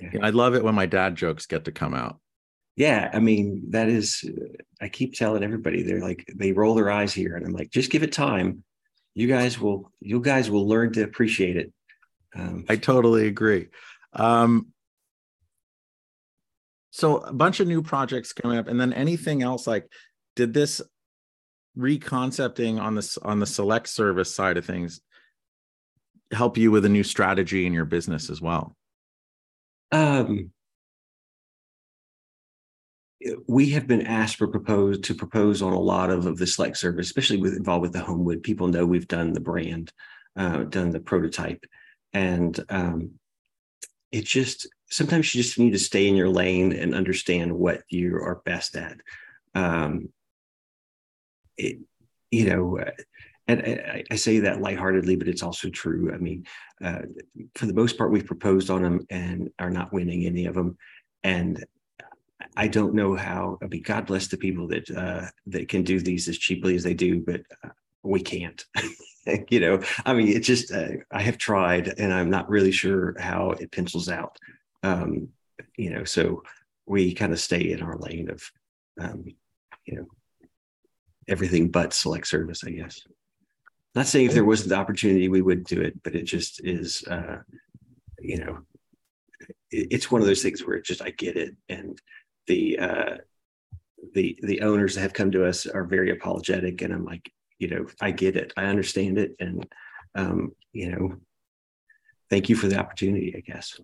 Yeah. 0.00 0.20
I 0.22 0.30
love 0.30 0.54
it 0.54 0.64
when 0.64 0.74
my 0.74 0.86
dad 0.86 1.16
jokes 1.16 1.44
get 1.44 1.66
to 1.66 1.70
come 1.70 1.92
out. 1.92 2.18
Yeah, 2.76 3.10
I 3.12 3.18
mean 3.18 3.64
that 3.72 3.90
is. 3.90 4.24
I 4.80 4.88
keep 4.88 5.12
telling 5.12 5.44
everybody 5.44 5.82
they're 5.82 6.00
like 6.00 6.24
they 6.34 6.52
roll 6.52 6.74
their 6.74 6.90
eyes 6.90 7.12
here, 7.12 7.36
and 7.36 7.44
I'm 7.44 7.52
like, 7.52 7.70
just 7.70 7.90
give 7.90 8.02
it 8.02 8.12
time. 8.12 8.64
You 9.14 9.28
guys 9.28 9.60
will. 9.60 9.92
You 10.00 10.22
guys 10.22 10.50
will 10.50 10.66
learn 10.66 10.94
to 10.94 11.02
appreciate 11.02 11.58
it. 11.58 11.72
Um, 12.34 12.64
I 12.70 12.76
totally 12.76 13.26
agree. 13.26 13.68
Um, 14.14 14.72
so 16.92 17.16
a 17.16 17.32
bunch 17.32 17.58
of 17.58 17.66
new 17.66 17.82
projects 17.82 18.34
coming 18.34 18.58
up, 18.58 18.68
and 18.68 18.78
then 18.78 18.92
anything 18.92 19.42
else 19.42 19.66
like 19.66 19.88
did 20.36 20.52
this 20.52 20.80
reconcepting 21.74 22.78
on 22.78 22.94
this 22.94 23.16
on 23.18 23.40
the 23.40 23.46
select 23.46 23.88
service 23.88 24.32
side 24.32 24.58
of 24.58 24.66
things 24.66 25.00
help 26.30 26.58
you 26.58 26.70
with 26.70 26.84
a 26.84 26.90
new 26.90 27.02
strategy 27.02 27.66
in 27.66 27.72
your 27.72 27.86
business 27.86 28.28
as 28.28 28.40
well? 28.42 28.76
Um, 29.90 30.50
we 33.46 33.70
have 33.70 33.86
been 33.86 34.06
asked 34.06 34.36
for 34.36 34.46
propose 34.46 35.00
to 35.00 35.14
propose 35.14 35.62
on 35.62 35.72
a 35.72 35.80
lot 35.80 36.10
of, 36.10 36.26
of 36.26 36.36
the 36.36 36.46
select 36.46 36.76
service, 36.76 37.06
especially 37.06 37.38
with 37.38 37.56
involved 37.56 37.82
with 37.82 37.92
the 37.92 38.00
Homewood. 38.00 38.42
People 38.42 38.68
know 38.68 38.84
we've 38.84 39.08
done 39.08 39.32
the 39.32 39.40
brand, 39.40 39.92
uh, 40.36 40.64
done 40.64 40.90
the 40.90 41.00
prototype, 41.00 41.64
and 42.12 42.58
um, 42.68 43.12
it 44.10 44.26
just 44.26 44.68
sometimes 44.92 45.34
you 45.34 45.42
just 45.42 45.58
need 45.58 45.72
to 45.72 45.78
stay 45.78 46.06
in 46.06 46.14
your 46.14 46.28
lane 46.28 46.72
and 46.72 46.94
understand 46.94 47.50
what 47.50 47.82
you 47.88 48.14
are 48.16 48.42
best 48.44 48.76
at. 48.76 48.98
Um, 49.54 50.10
it, 51.56 51.78
you 52.30 52.44
know, 52.44 52.78
uh, 52.78 52.90
and 53.48 53.62
I, 53.62 54.04
I, 54.10 54.16
say 54.16 54.40
that 54.40 54.60
lightheartedly, 54.60 55.16
but 55.16 55.28
it's 55.28 55.42
also 55.42 55.68
true. 55.68 56.12
I 56.14 56.18
mean, 56.18 56.46
uh, 56.82 57.02
for 57.54 57.66
the 57.66 57.74
most 57.74 57.98
part, 57.98 58.12
we've 58.12 58.26
proposed 58.26 58.70
on 58.70 58.82
them 58.82 59.06
and 59.10 59.50
are 59.58 59.70
not 59.70 59.92
winning 59.92 60.26
any 60.26 60.46
of 60.46 60.54
them. 60.54 60.76
And 61.24 61.64
I 62.56 62.68
don't 62.68 62.94
know 62.94 63.16
how. 63.16 63.58
I 63.62 63.66
mean, 63.66 63.82
God 63.82 64.06
bless 64.06 64.28
the 64.28 64.36
people 64.36 64.68
that 64.68 64.90
uh, 64.90 65.26
that 65.46 65.68
can 65.68 65.82
do 65.82 66.00
these 66.00 66.28
as 66.28 66.38
cheaply 66.38 66.76
as 66.76 66.82
they 66.82 66.94
do, 66.94 67.20
but 67.20 67.42
uh, 67.64 67.70
we 68.02 68.20
can't. 68.20 68.64
you 69.50 69.60
know, 69.60 69.80
I 70.04 70.14
mean, 70.14 70.28
it 70.28 70.40
just, 70.40 70.72
uh, 70.72 70.88
I 71.10 71.22
have 71.22 71.38
tried 71.38 71.94
and 71.98 72.12
I'm 72.12 72.30
not 72.30 72.50
really 72.50 72.72
sure 72.72 73.14
how 73.18 73.50
it 73.52 73.70
pencils 73.70 74.08
out. 74.08 74.38
Um, 74.82 75.28
you 75.76 75.90
know, 75.90 76.04
so 76.04 76.42
we 76.86 77.14
kind 77.14 77.32
of 77.32 77.40
stay 77.40 77.72
in 77.72 77.82
our 77.82 77.96
lane 77.96 78.30
of, 78.30 78.50
um, 79.00 79.24
you 79.84 79.96
know, 79.96 80.06
everything 81.28 81.70
but 81.70 81.92
select 81.92 82.26
service, 82.26 82.64
I 82.64 82.70
guess. 82.70 83.02
Not 83.94 84.06
saying 84.06 84.26
if 84.26 84.32
there 84.32 84.44
wasn't 84.44 84.70
the 84.70 84.76
opportunity, 84.76 85.28
we 85.28 85.42
would 85.42 85.64
do 85.64 85.80
it, 85.80 86.02
but 86.02 86.14
it 86.14 86.24
just 86.24 86.64
is, 86.64 87.04
uh, 87.08 87.38
you 88.18 88.38
know, 88.38 88.58
it, 89.70 89.88
it's 89.90 90.10
one 90.10 90.20
of 90.20 90.26
those 90.26 90.42
things 90.42 90.64
where 90.64 90.76
it 90.76 90.84
just, 90.84 91.02
I 91.02 91.10
get 91.10 91.36
it. 91.36 91.54
And 91.68 92.00
the, 92.46 92.78
uh, 92.78 93.16
the, 94.14 94.38
the 94.42 94.62
owners 94.62 94.94
that 94.94 95.02
have 95.02 95.12
come 95.12 95.30
to 95.32 95.46
us 95.46 95.66
are 95.66 95.84
very 95.84 96.10
apologetic. 96.10 96.82
And 96.82 96.92
I'm 96.92 97.04
like, 97.04 97.30
you 97.58 97.68
know, 97.68 97.86
I 98.00 98.10
get 98.10 98.36
it. 98.36 98.52
I 98.56 98.64
understand 98.64 99.18
it. 99.18 99.36
And, 99.38 99.66
um, 100.14 100.52
you 100.72 100.90
know, 100.90 101.16
thank 102.30 102.48
you 102.48 102.56
for 102.56 102.66
the 102.66 102.78
opportunity, 102.78 103.34
I 103.36 103.40
guess. 103.40 103.78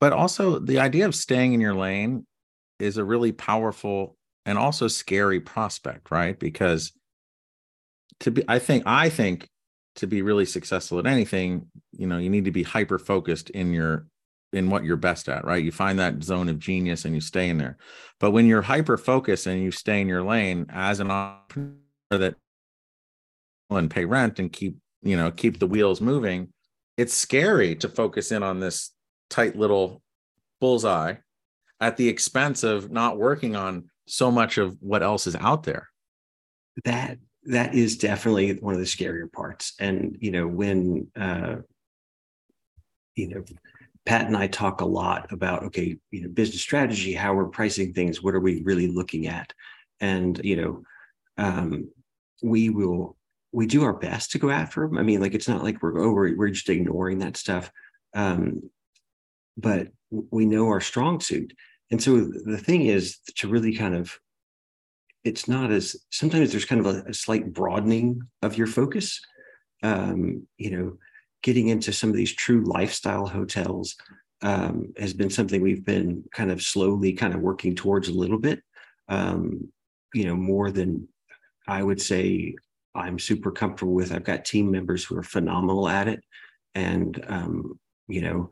But 0.00 0.12
also 0.12 0.58
the 0.58 0.78
idea 0.78 1.06
of 1.06 1.14
staying 1.14 1.52
in 1.52 1.60
your 1.60 1.74
lane 1.74 2.26
is 2.78 2.96
a 2.96 3.04
really 3.04 3.32
powerful 3.32 4.16
and 4.46 4.56
also 4.56 4.88
scary 4.88 5.40
prospect, 5.40 6.10
right? 6.10 6.38
Because 6.38 6.92
to 8.20 8.30
be, 8.30 8.44
I 8.48 8.58
think, 8.58 8.84
I 8.86 9.08
think 9.08 9.48
to 9.96 10.06
be 10.06 10.22
really 10.22 10.44
successful 10.44 10.98
at 10.98 11.06
anything, 11.06 11.66
you 11.92 12.06
know, 12.06 12.18
you 12.18 12.30
need 12.30 12.44
to 12.44 12.52
be 12.52 12.62
hyper 12.62 12.98
focused 12.98 13.50
in 13.50 13.72
your 13.72 14.06
in 14.54 14.70
what 14.70 14.82
you're 14.82 14.96
best 14.96 15.28
at, 15.28 15.44
right? 15.44 15.62
You 15.62 15.70
find 15.70 15.98
that 15.98 16.22
zone 16.22 16.48
of 16.48 16.58
genius 16.58 17.04
and 17.04 17.14
you 17.14 17.20
stay 17.20 17.50
in 17.50 17.58
there. 17.58 17.76
But 18.18 18.30
when 18.30 18.46
you're 18.46 18.62
hyper 18.62 18.96
focused 18.96 19.46
and 19.46 19.62
you 19.62 19.70
stay 19.70 20.00
in 20.00 20.08
your 20.08 20.22
lane 20.22 20.64
as 20.70 21.00
an 21.00 21.10
entrepreneur 21.10 21.74
that 22.10 22.36
and 23.70 23.90
pay 23.90 24.04
rent 24.04 24.38
and 24.38 24.52
keep 24.52 24.76
you 25.02 25.16
know 25.16 25.30
keep 25.30 25.58
the 25.58 25.66
wheels 25.66 26.00
moving 26.00 26.48
it's 26.96 27.14
scary 27.14 27.76
to 27.76 27.88
focus 27.88 28.32
in 28.32 28.42
on 28.42 28.60
this 28.60 28.90
tight 29.30 29.56
little 29.56 30.02
bullseye 30.60 31.14
at 31.80 31.96
the 31.96 32.08
expense 32.08 32.62
of 32.62 32.90
not 32.90 33.18
working 33.18 33.56
on 33.56 33.90
so 34.06 34.30
much 34.30 34.58
of 34.58 34.76
what 34.80 35.02
else 35.02 35.26
is 35.26 35.36
out 35.36 35.62
there 35.62 35.88
that 36.84 37.18
that 37.44 37.74
is 37.74 37.98
definitely 37.98 38.54
one 38.54 38.74
of 38.74 38.80
the 38.80 38.86
scarier 38.86 39.30
parts 39.30 39.74
and 39.78 40.16
you 40.20 40.30
know 40.30 40.46
when 40.46 41.06
uh 41.18 41.56
you 43.14 43.28
know 43.28 43.44
pat 44.06 44.26
and 44.26 44.36
i 44.36 44.46
talk 44.46 44.80
a 44.80 44.86
lot 44.86 45.30
about 45.32 45.62
okay 45.62 45.96
you 46.10 46.22
know 46.22 46.28
business 46.28 46.60
strategy 46.60 47.12
how 47.12 47.34
we're 47.34 47.46
pricing 47.46 47.92
things 47.92 48.22
what 48.22 48.34
are 48.34 48.40
we 48.40 48.62
really 48.62 48.88
looking 48.88 49.26
at 49.26 49.52
and 50.00 50.40
you 50.42 50.56
know 50.56 50.82
um 51.36 51.88
we 52.42 52.70
will 52.70 53.16
we 53.52 53.66
do 53.66 53.82
our 53.82 53.92
best 53.92 54.32
to 54.32 54.38
go 54.38 54.50
after 54.50 54.86
them. 54.86 54.98
I 54.98 55.02
mean, 55.02 55.20
like 55.20 55.34
it's 55.34 55.48
not 55.48 55.62
like 55.62 55.82
we're 55.82 56.00
over, 56.00 56.30
we're 56.36 56.50
just 56.50 56.68
ignoring 56.68 57.18
that 57.20 57.36
stuff. 57.36 57.70
Um, 58.14 58.70
but 59.58 59.88
we 60.10 60.46
know 60.46 60.68
our 60.68 60.80
strong 60.80 61.20
suit. 61.20 61.52
And 61.90 62.02
so 62.02 62.18
the 62.20 62.58
thing 62.58 62.86
is 62.86 63.18
to 63.36 63.48
really 63.48 63.74
kind 63.74 63.94
of, 63.94 64.18
it's 65.24 65.48
not 65.48 65.70
as 65.70 65.96
sometimes 66.10 66.50
there's 66.50 66.64
kind 66.64 66.84
of 66.84 66.86
a, 66.86 67.02
a 67.10 67.14
slight 67.14 67.52
broadening 67.52 68.22
of 68.40 68.56
your 68.56 68.66
focus. 68.66 69.20
Um, 69.82 70.46
you 70.56 70.70
know, 70.70 70.96
getting 71.42 71.68
into 71.68 71.92
some 71.92 72.10
of 72.10 72.16
these 72.16 72.32
true 72.32 72.64
lifestyle 72.64 73.26
hotels 73.26 73.96
um, 74.42 74.92
has 74.96 75.12
been 75.12 75.30
something 75.30 75.60
we've 75.60 75.84
been 75.84 76.24
kind 76.32 76.50
of 76.50 76.62
slowly 76.62 77.12
kind 77.12 77.34
of 77.34 77.40
working 77.40 77.74
towards 77.74 78.08
a 78.08 78.14
little 78.14 78.38
bit. 78.38 78.62
Um, 79.08 79.72
you 80.14 80.24
know, 80.24 80.36
more 80.36 80.70
than 80.70 81.08
I 81.66 81.82
would 81.82 82.00
say 82.00 82.54
I'm 82.94 83.18
super 83.18 83.50
comfortable 83.50 83.94
with. 83.94 84.12
I've 84.12 84.24
got 84.24 84.44
team 84.44 84.70
members 84.70 85.04
who 85.04 85.16
are 85.16 85.22
phenomenal 85.22 85.88
at 85.88 86.08
it. 86.08 86.24
And, 86.74 87.24
um, 87.28 87.78
you 88.08 88.22
know, 88.22 88.50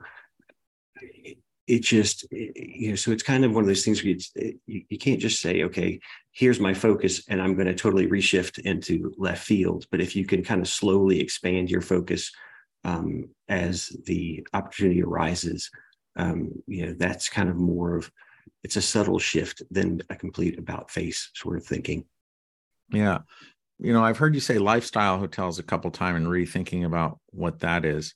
it, 1.67 1.83
just, 1.83 2.27
you 2.31 2.91
know, 2.91 2.95
so 2.95 3.11
it's 3.11 3.23
kind 3.23 3.45
of 3.45 3.53
one 3.53 3.65
of 3.65 3.69
those 3.69 3.85
things 3.85 4.03
where 4.03 4.15
it, 4.15 4.57
you, 4.67 4.83
you 4.89 4.99
can't 4.99 5.21
just 5.21 5.41
say, 5.41 5.65
okay, 5.65 6.01
here's 6.33 6.61
my 6.61 6.73
focus 6.75 7.25
and 7.29 7.43
I'm 7.43 7.55
going 7.55 7.67
to 7.67 7.75
totally 7.75 8.07
reshift 8.07 8.59
into 8.61 9.13
left 9.19 9.45
field. 9.45 9.87
But 9.91 10.01
if 10.01 10.15
you 10.15 10.27
can 10.27 10.45
kind 10.45 10.61
of 10.61 10.69
slowly 10.69 11.21
expand 11.21 11.71
your 11.71 11.81
focus 11.81 12.31
um, 12.85 13.29
as 13.49 13.89
the 14.07 14.47
opportunity 14.55 15.03
arises, 15.03 15.71
um, 16.17 16.53
you 16.67 16.87
know, 16.87 16.95
that's 16.97 17.29
kind 17.29 17.49
of 17.49 17.57
more 17.57 17.97
of, 17.97 18.11
it's 18.63 18.77
a 18.77 18.83
subtle 18.83 19.19
shift 19.19 19.63
than 19.71 20.03
a 20.09 20.17
complete 20.17 20.59
about 20.59 20.91
face 20.91 21.31
sort 21.35 21.57
of 21.57 21.65
thinking. 21.65 22.05
Yeah. 22.93 23.19
You 23.79 23.93
know, 23.93 24.03
I've 24.03 24.19
heard 24.19 24.35
you 24.35 24.41
say 24.41 24.59
lifestyle 24.59 25.19
hotels 25.19 25.59
a 25.59 25.65
couple 25.65 25.91
times 25.91 26.17
and 26.17 26.27
rethinking 26.27 26.85
about 26.85 27.19
what 27.31 27.61
that 27.61 27.85
is. 27.85 28.15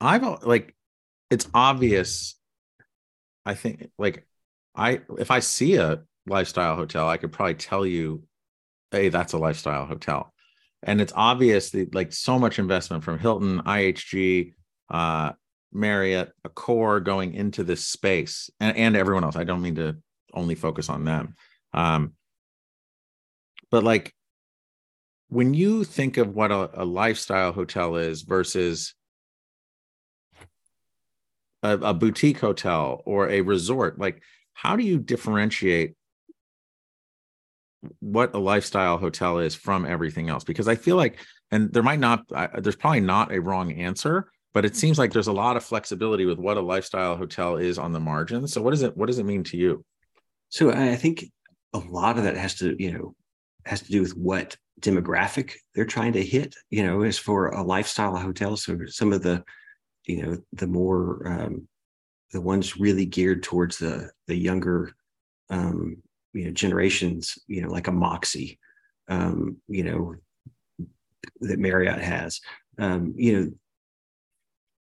I've 0.00 0.22
like 0.44 0.74
it's 1.30 1.48
obvious. 1.54 2.36
I 3.46 3.54
think 3.54 3.90
like 3.98 4.26
I 4.74 5.00
if 5.18 5.30
I 5.30 5.40
see 5.40 5.76
a 5.76 6.02
lifestyle 6.26 6.76
hotel, 6.76 7.08
I 7.08 7.16
could 7.16 7.32
probably 7.32 7.54
tell 7.54 7.84
you, 7.84 8.24
hey, 8.90 9.08
that's 9.08 9.32
a 9.32 9.38
lifestyle 9.38 9.86
hotel. 9.86 10.32
And 10.82 11.00
it's 11.00 11.12
obvious 11.14 11.70
that 11.70 11.94
like 11.94 12.12
so 12.12 12.38
much 12.38 12.58
investment 12.58 13.04
from 13.04 13.18
Hilton, 13.18 13.62
IHG, 13.62 14.52
uh, 14.90 15.32
Marriott, 15.72 16.32
Accor 16.46 17.02
going 17.02 17.34
into 17.34 17.64
this 17.64 17.84
space 17.84 18.50
and, 18.60 18.76
and 18.76 18.96
everyone 18.96 19.24
else. 19.24 19.36
I 19.36 19.44
don't 19.44 19.62
mean 19.62 19.76
to 19.76 19.96
only 20.32 20.54
focus 20.54 20.88
on 20.88 21.04
them. 21.04 21.34
Um, 21.72 22.12
but 23.70 23.82
like 23.82 24.14
when 25.28 25.54
you 25.54 25.84
think 25.84 26.16
of 26.16 26.34
what 26.34 26.52
a, 26.52 26.82
a 26.82 26.84
lifestyle 26.84 27.52
hotel 27.52 27.96
is 27.96 28.22
versus 28.22 28.94
a, 31.64 31.78
a, 31.78 31.94
boutique 31.94 32.38
hotel 32.38 33.02
or 33.04 33.28
a 33.28 33.40
resort, 33.40 33.98
like 33.98 34.22
how 34.52 34.76
do 34.76 34.84
you 34.84 34.98
differentiate 34.98 35.94
what 38.00 38.34
a 38.34 38.38
lifestyle 38.38 38.98
hotel 38.98 39.38
is 39.38 39.54
from 39.54 39.84
everything 39.84 40.28
else? 40.28 40.44
Because 40.44 40.68
I 40.68 40.76
feel 40.76 40.96
like, 40.96 41.18
and 41.50 41.72
there 41.72 41.82
might 41.82 41.98
not, 41.98 42.24
I, 42.32 42.48
there's 42.60 42.76
probably 42.76 43.00
not 43.00 43.32
a 43.32 43.40
wrong 43.40 43.72
answer, 43.72 44.30
but 44.52 44.64
it 44.64 44.76
seems 44.76 44.98
like 44.98 45.12
there's 45.12 45.26
a 45.26 45.32
lot 45.32 45.56
of 45.56 45.64
flexibility 45.64 46.26
with 46.26 46.38
what 46.38 46.56
a 46.56 46.62
lifestyle 46.62 47.16
hotel 47.16 47.56
is 47.56 47.78
on 47.78 47.92
the 47.92 48.00
margin. 48.00 48.46
So 48.46 48.62
what 48.62 48.70
does 48.70 48.82
it, 48.82 48.96
what 48.96 49.06
does 49.06 49.18
it 49.18 49.26
mean 49.26 49.42
to 49.44 49.56
you? 49.56 49.84
So 50.50 50.70
I 50.70 50.94
think 50.94 51.24
a 51.72 51.78
lot 51.78 52.18
of 52.18 52.24
that 52.24 52.36
has 52.36 52.54
to, 52.56 52.76
you 52.80 52.92
know, 52.92 53.14
has 53.66 53.80
to 53.80 53.90
do 53.90 54.02
with 54.02 54.16
what 54.16 54.56
demographic 54.80 55.52
they're 55.74 55.84
trying 55.84 56.12
to 56.12 56.22
hit 56.22 56.54
you 56.68 56.84
know 56.84 57.02
as 57.02 57.16
for 57.16 57.48
a 57.48 57.62
lifestyle 57.62 58.16
hotel 58.16 58.56
so 58.56 58.76
some 58.86 59.12
of 59.12 59.22
the 59.22 59.42
you 60.06 60.22
know 60.22 60.38
the 60.52 60.66
more 60.66 61.26
um, 61.26 61.68
the 62.32 62.40
ones 62.40 62.76
really 62.76 63.06
geared 63.06 63.42
towards 63.42 63.78
the 63.78 64.10
the 64.26 64.36
younger 64.36 64.92
um, 65.50 65.96
you 66.32 66.44
know 66.44 66.50
generations 66.50 67.38
you 67.46 67.62
know 67.62 67.70
like 67.70 67.88
a 67.88 67.92
moxy 67.92 68.58
um, 69.08 69.56
you 69.68 69.84
know 69.84 70.14
that 71.40 71.58
marriott 71.58 72.00
has 72.00 72.40
um, 72.78 73.14
you 73.16 73.40
know 73.40 73.50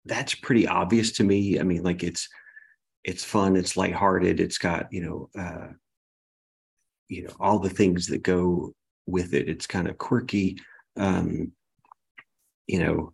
that's 0.04 0.34
pretty 0.34 0.66
obvious 0.66 1.12
to 1.12 1.24
me 1.24 1.60
i 1.60 1.62
mean 1.62 1.82
like 1.82 2.02
it's 2.02 2.28
it's 3.04 3.24
fun 3.24 3.56
it's 3.56 3.76
lighthearted 3.76 4.40
it's 4.40 4.58
got 4.58 4.90
you 4.92 5.02
know 5.02 5.40
uh, 5.40 5.68
you 7.08 7.24
know 7.24 7.32
all 7.40 7.58
the 7.58 7.70
things 7.70 8.06
that 8.06 8.22
go 8.22 8.72
with 9.08 9.34
it. 9.34 9.48
It's 9.48 9.66
kind 9.66 9.88
of 9.88 9.98
quirky. 9.98 10.60
Um, 10.96 11.52
you 12.66 12.78
know, 12.78 13.12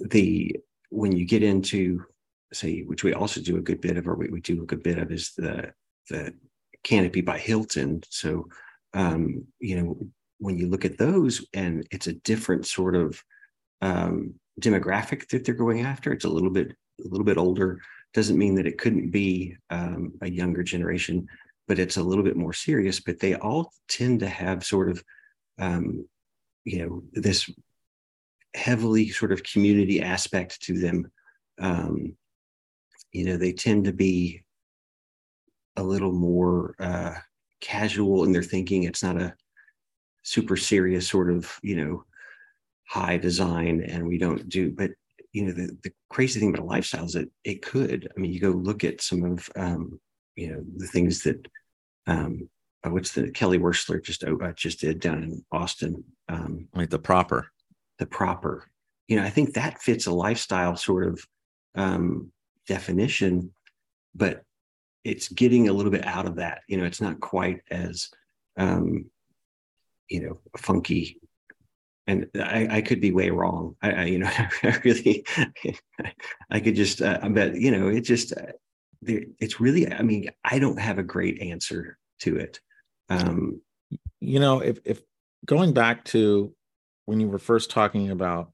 the 0.00 0.56
when 0.90 1.12
you 1.12 1.24
get 1.24 1.42
into 1.42 2.04
say, 2.52 2.80
which 2.82 3.04
we 3.04 3.12
also 3.12 3.40
do 3.40 3.56
a 3.56 3.62
good 3.62 3.80
bit 3.80 3.96
of, 3.96 4.08
or 4.08 4.14
we, 4.14 4.28
we 4.28 4.40
do 4.40 4.62
a 4.62 4.66
good 4.66 4.82
bit 4.82 4.98
of, 4.98 5.12
is 5.12 5.32
the 5.36 5.72
the 6.08 6.32
canopy 6.82 7.20
by 7.20 7.38
Hilton. 7.38 8.02
So, 8.08 8.48
um, 8.94 9.44
you 9.60 9.76
know, 9.76 9.98
when 10.38 10.56
you 10.56 10.68
look 10.68 10.84
at 10.84 10.98
those, 10.98 11.46
and 11.52 11.86
it's 11.90 12.06
a 12.06 12.14
different 12.14 12.66
sort 12.66 12.96
of 12.96 13.22
um, 13.82 14.34
demographic 14.60 15.28
that 15.28 15.44
they're 15.44 15.54
going 15.54 15.82
after. 15.82 16.12
It's 16.12 16.24
a 16.24 16.30
little 16.30 16.50
bit 16.50 16.68
a 17.04 17.08
little 17.08 17.24
bit 17.24 17.38
older. 17.38 17.80
Doesn't 18.14 18.38
mean 18.38 18.54
that 18.56 18.66
it 18.66 18.78
couldn't 18.78 19.10
be 19.10 19.56
um, 19.70 20.14
a 20.22 20.30
younger 20.30 20.62
generation, 20.62 21.28
but 21.68 21.78
it's 21.78 21.96
a 21.96 22.02
little 22.02 22.24
bit 22.24 22.36
more 22.36 22.52
serious. 22.52 23.00
But 23.00 23.20
they 23.20 23.34
all 23.34 23.72
tend 23.88 24.20
to 24.20 24.28
have 24.28 24.64
sort 24.64 24.90
of 24.90 25.04
um, 25.58 26.08
you 26.64 26.78
know 26.86 27.02
this 27.12 27.50
heavily 28.54 29.08
sort 29.08 29.32
of 29.32 29.42
community 29.42 30.00
aspect 30.00 30.60
to 30.62 30.78
them 30.78 31.10
um, 31.60 32.16
you 33.12 33.24
know 33.24 33.36
they 33.36 33.52
tend 33.52 33.84
to 33.84 33.92
be 33.92 34.42
a 35.76 35.82
little 35.82 36.12
more 36.12 36.74
uh, 36.78 37.14
casual 37.60 38.24
in 38.24 38.32
their 38.32 38.42
thinking 38.42 38.84
it's 38.84 39.02
not 39.02 39.20
a 39.20 39.34
super 40.22 40.56
serious 40.56 41.08
sort 41.08 41.30
of 41.30 41.58
you 41.62 41.76
know 41.76 42.04
high 42.86 43.16
design 43.16 43.82
and 43.82 44.06
we 44.06 44.18
don't 44.18 44.48
do 44.48 44.70
but 44.70 44.90
you 45.32 45.44
know 45.44 45.52
the, 45.52 45.76
the 45.82 45.92
crazy 46.10 46.40
thing 46.40 46.54
about 46.54 46.66
lifestyle 46.66 47.04
is 47.04 47.12
that 47.12 47.30
it 47.44 47.62
could 47.62 48.10
i 48.16 48.20
mean 48.20 48.32
you 48.32 48.40
go 48.40 48.50
look 48.50 48.82
at 48.82 49.00
some 49.00 49.24
of 49.24 49.48
um, 49.56 50.00
you 50.36 50.50
know 50.50 50.62
the 50.76 50.86
things 50.86 51.22
that 51.22 51.46
um, 52.06 52.48
uh, 52.84 52.90
what's 52.90 53.12
the 53.12 53.30
Kelly 53.30 53.58
Wearstler 53.58 54.02
just 54.02 54.24
uh, 54.24 54.52
just 54.52 54.80
did 54.80 55.00
down 55.00 55.22
in 55.22 55.44
Austin. 55.52 56.04
Um, 56.28 56.68
like 56.74 56.90
the 56.90 56.98
proper. 56.98 57.50
The 57.98 58.06
proper. 58.06 58.70
You 59.06 59.16
know, 59.16 59.24
I 59.24 59.30
think 59.30 59.54
that 59.54 59.80
fits 59.80 60.06
a 60.06 60.12
lifestyle 60.12 60.76
sort 60.76 61.06
of 61.06 61.24
um, 61.74 62.32
definition, 62.66 63.52
but 64.14 64.42
it's 65.04 65.28
getting 65.28 65.68
a 65.68 65.72
little 65.72 65.92
bit 65.92 66.06
out 66.06 66.26
of 66.26 66.36
that. 66.36 66.62
You 66.68 66.76
know, 66.76 66.84
it's 66.84 67.00
not 67.00 67.20
quite 67.20 67.60
as 67.70 68.10
um, 68.56 69.06
you 70.08 70.22
know 70.22 70.40
funky 70.56 71.20
and 72.08 72.26
I, 72.36 72.66
I, 72.70 72.80
could 72.80 73.02
be 73.02 73.12
way 73.12 73.28
wrong. 73.28 73.76
I, 73.82 73.90
I 73.90 74.04
you 74.04 74.18
know, 74.18 74.30
I 74.62 74.80
really, 74.82 75.24
I 76.50 76.58
could 76.58 76.74
just, 76.74 77.02
uh, 77.02 77.20
but 77.28 77.54
you 77.54 77.70
know, 77.70 77.88
it 77.88 78.00
just, 78.00 78.32
uh, 78.32 78.52
it's 79.02 79.60
really, 79.60 79.92
I 79.92 80.02
mean, 80.02 80.30
I 80.42 80.58
don't 80.58 80.80
have 80.80 80.98
a 80.98 81.04
great 81.04 81.40
answer 81.40 81.98
to 82.20 82.36
it. 82.36 82.60
Um, 83.10 83.60
you 84.20 84.40
know, 84.40 84.60
if 84.60 84.80
if 84.84 85.00
going 85.46 85.72
back 85.72 86.04
to 86.06 86.52
when 87.08 87.20
you 87.20 87.28
were 87.28 87.38
first 87.38 87.70
talking 87.70 88.10
about 88.10 88.52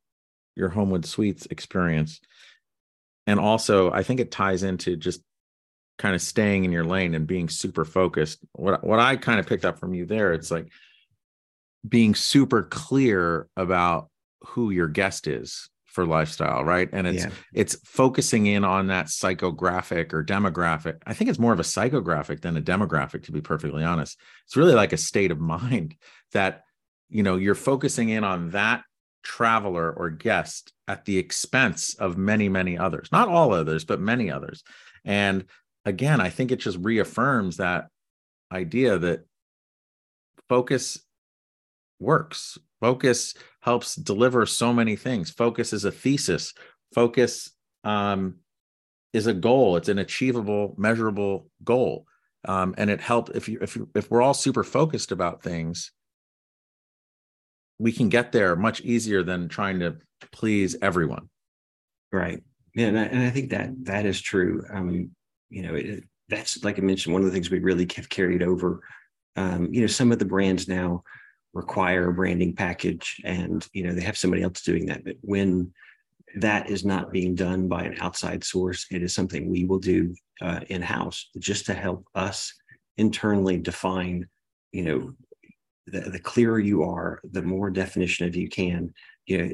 your 0.54 0.68
Homewood 0.68 1.04
Suites 1.04 1.44
experience, 1.50 2.20
and 3.26 3.40
also 3.40 3.90
I 3.90 4.04
think 4.04 4.20
it 4.20 4.30
ties 4.30 4.62
into 4.62 4.96
just 4.96 5.20
kind 5.98 6.14
of 6.14 6.22
staying 6.22 6.64
in 6.64 6.70
your 6.70 6.84
lane 6.84 7.14
and 7.16 7.26
being 7.26 7.48
super 7.48 7.84
focused. 7.84 8.38
What 8.52 8.84
what 8.84 9.00
I 9.00 9.16
kind 9.16 9.40
of 9.40 9.48
picked 9.48 9.64
up 9.64 9.80
from 9.80 9.92
you 9.92 10.06
there, 10.06 10.32
it's 10.32 10.52
like 10.52 10.68
being 11.86 12.14
super 12.14 12.62
clear 12.62 13.48
about 13.56 14.08
who 14.46 14.70
your 14.70 14.86
guest 14.86 15.26
is 15.26 15.68
for 15.86 16.04
lifestyle 16.04 16.64
right 16.64 16.88
and 16.92 17.06
it's 17.06 17.22
yeah. 17.22 17.30
it's 17.52 17.76
focusing 17.84 18.46
in 18.46 18.64
on 18.64 18.88
that 18.88 19.06
psychographic 19.06 20.12
or 20.12 20.24
demographic 20.24 20.96
i 21.06 21.14
think 21.14 21.30
it's 21.30 21.38
more 21.38 21.52
of 21.52 21.60
a 21.60 21.62
psychographic 21.62 22.40
than 22.40 22.56
a 22.56 22.60
demographic 22.60 23.22
to 23.22 23.30
be 23.30 23.40
perfectly 23.40 23.84
honest 23.84 24.18
it's 24.44 24.56
really 24.56 24.74
like 24.74 24.92
a 24.92 24.96
state 24.96 25.30
of 25.30 25.38
mind 25.56 25.94
that 26.32 26.64
you 27.08 27.22
know 27.22 27.36
you're 27.36 27.54
focusing 27.54 28.08
in 28.08 28.24
on 28.24 28.50
that 28.50 28.82
traveler 29.22 29.90
or 29.92 30.10
guest 30.10 30.72
at 30.86 31.04
the 31.04 31.16
expense 31.16 31.94
of 31.94 32.18
many 32.18 32.48
many 32.48 32.76
others 32.76 33.08
not 33.10 33.28
all 33.28 33.54
others 33.54 33.84
but 33.84 34.00
many 34.00 34.30
others 34.30 34.62
and 35.04 35.44
again 35.84 36.20
i 36.20 36.28
think 36.28 36.52
it 36.52 36.56
just 36.56 36.78
reaffirms 36.78 37.56
that 37.56 37.86
idea 38.52 38.98
that 38.98 39.24
focus 40.48 40.98
works. 42.00 42.58
Focus 42.80 43.34
helps 43.60 43.96
deliver 43.96 44.46
so 44.46 44.72
many 44.72 44.96
things. 44.96 45.30
Focus 45.30 45.72
is 45.72 45.84
a 45.84 45.90
thesis. 45.90 46.52
Focus 46.94 47.50
um, 47.82 48.36
is 49.12 49.26
a 49.26 49.34
goal. 49.34 49.76
It's 49.76 49.88
an 49.88 49.98
achievable, 49.98 50.74
measurable 50.76 51.48
goal, 51.64 52.06
um, 52.46 52.74
and 52.76 52.90
it 52.90 53.00
helps 53.00 53.32
if 53.34 53.48
you 53.48 53.58
if 53.62 53.74
you 53.74 53.88
if 53.94 54.10
we're 54.10 54.22
all 54.22 54.34
super 54.34 54.62
focused 54.62 55.12
about 55.12 55.42
things, 55.42 55.92
we 57.78 57.92
can 57.92 58.08
get 58.08 58.32
there 58.32 58.56
much 58.56 58.80
easier 58.82 59.22
than 59.22 59.48
trying 59.48 59.80
to 59.80 59.96
please 60.32 60.76
everyone. 60.80 61.28
Right. 62.12 62.42
Yeah, 62.74 62.86
and 62.88 62.98
I, 62.98 63.04
and 63.04 63.22
I 63.22 63.30
think 63.30 63.50
that 63.50 63.70
that 63.84 64.06
is 64.06 64.20
true. 64.20 64.64
I 64.72 64.78
Um, 64.78 65.10
you 65.50 65.62
know, 65.62 65.74
it, 65.74 66.04
that's 66.28 66.64
like 66.64 66.78
I 66.78 66.82
mentioned, 66.82 67.12
one 67.12 67.22
of 67.22 67.26
the 67.26 67.32
things 67.32 67.50
we 67.50 67.60
really 67.60 67.88
have 67.96 68.08
carried 68.08 68.42
over. 68.42 68.80
Um, 69.36 69.72
you 69.72 69.80
know, 69.80 69.86
some 69.86 70.12
of 70.12 70.18
the 70.18 70.24
brands 70.24 70.68
now 70.68 71.04
require 71.54 72.08
a 72.08 72.12
branding 72.12 72.54
package 72.54 73.20
and 73.24 73.66
you 73.72 73.84
know 73.84 73.94
they 73.94 74.02
have 74.02 74.18
somebody 74.18 74.42
else 74.42 74.60
doing 74.62 74.86
that 74.86 75.04
but 75.04 75.14
when 75.20 75.72
that 76.36 76.68
is 76.68 76.84
not 76.84 77.12
being 77.12 77.34
done 77.34 77.68
by 77.68 77.84
an 77.84 77.96
outside 78.00 78.42
source 78.42 78.86
it 78.90 79.02
is 79.02 79.14
something 79.14 79.48
we 79.48 79.64
will 79.64 79.78
do 79.78 80.12
uh, 80.42 80.60
in 80.68 80.82
house 80.82 81.30
just 81.38 81.64
to 81.64 81.72
help 81.72 82.04
us 82.16 82.52
internally 82.96 83.56
define 83.56 84.26
you 84.72 84.82
know 84.82 85.14
the, 85.86 86.00
the 86.00 86.18
clearer 86.18 86.58
you 86.58 86.82
are 86.82 87.20
the 87.32 87.42
more 87.42 87.70
definition 87.70 88.26
of 88.26 88.36
you 88.36 88.48
can 88.48 88.92
you 89.26 89.38
know 89.38 89.52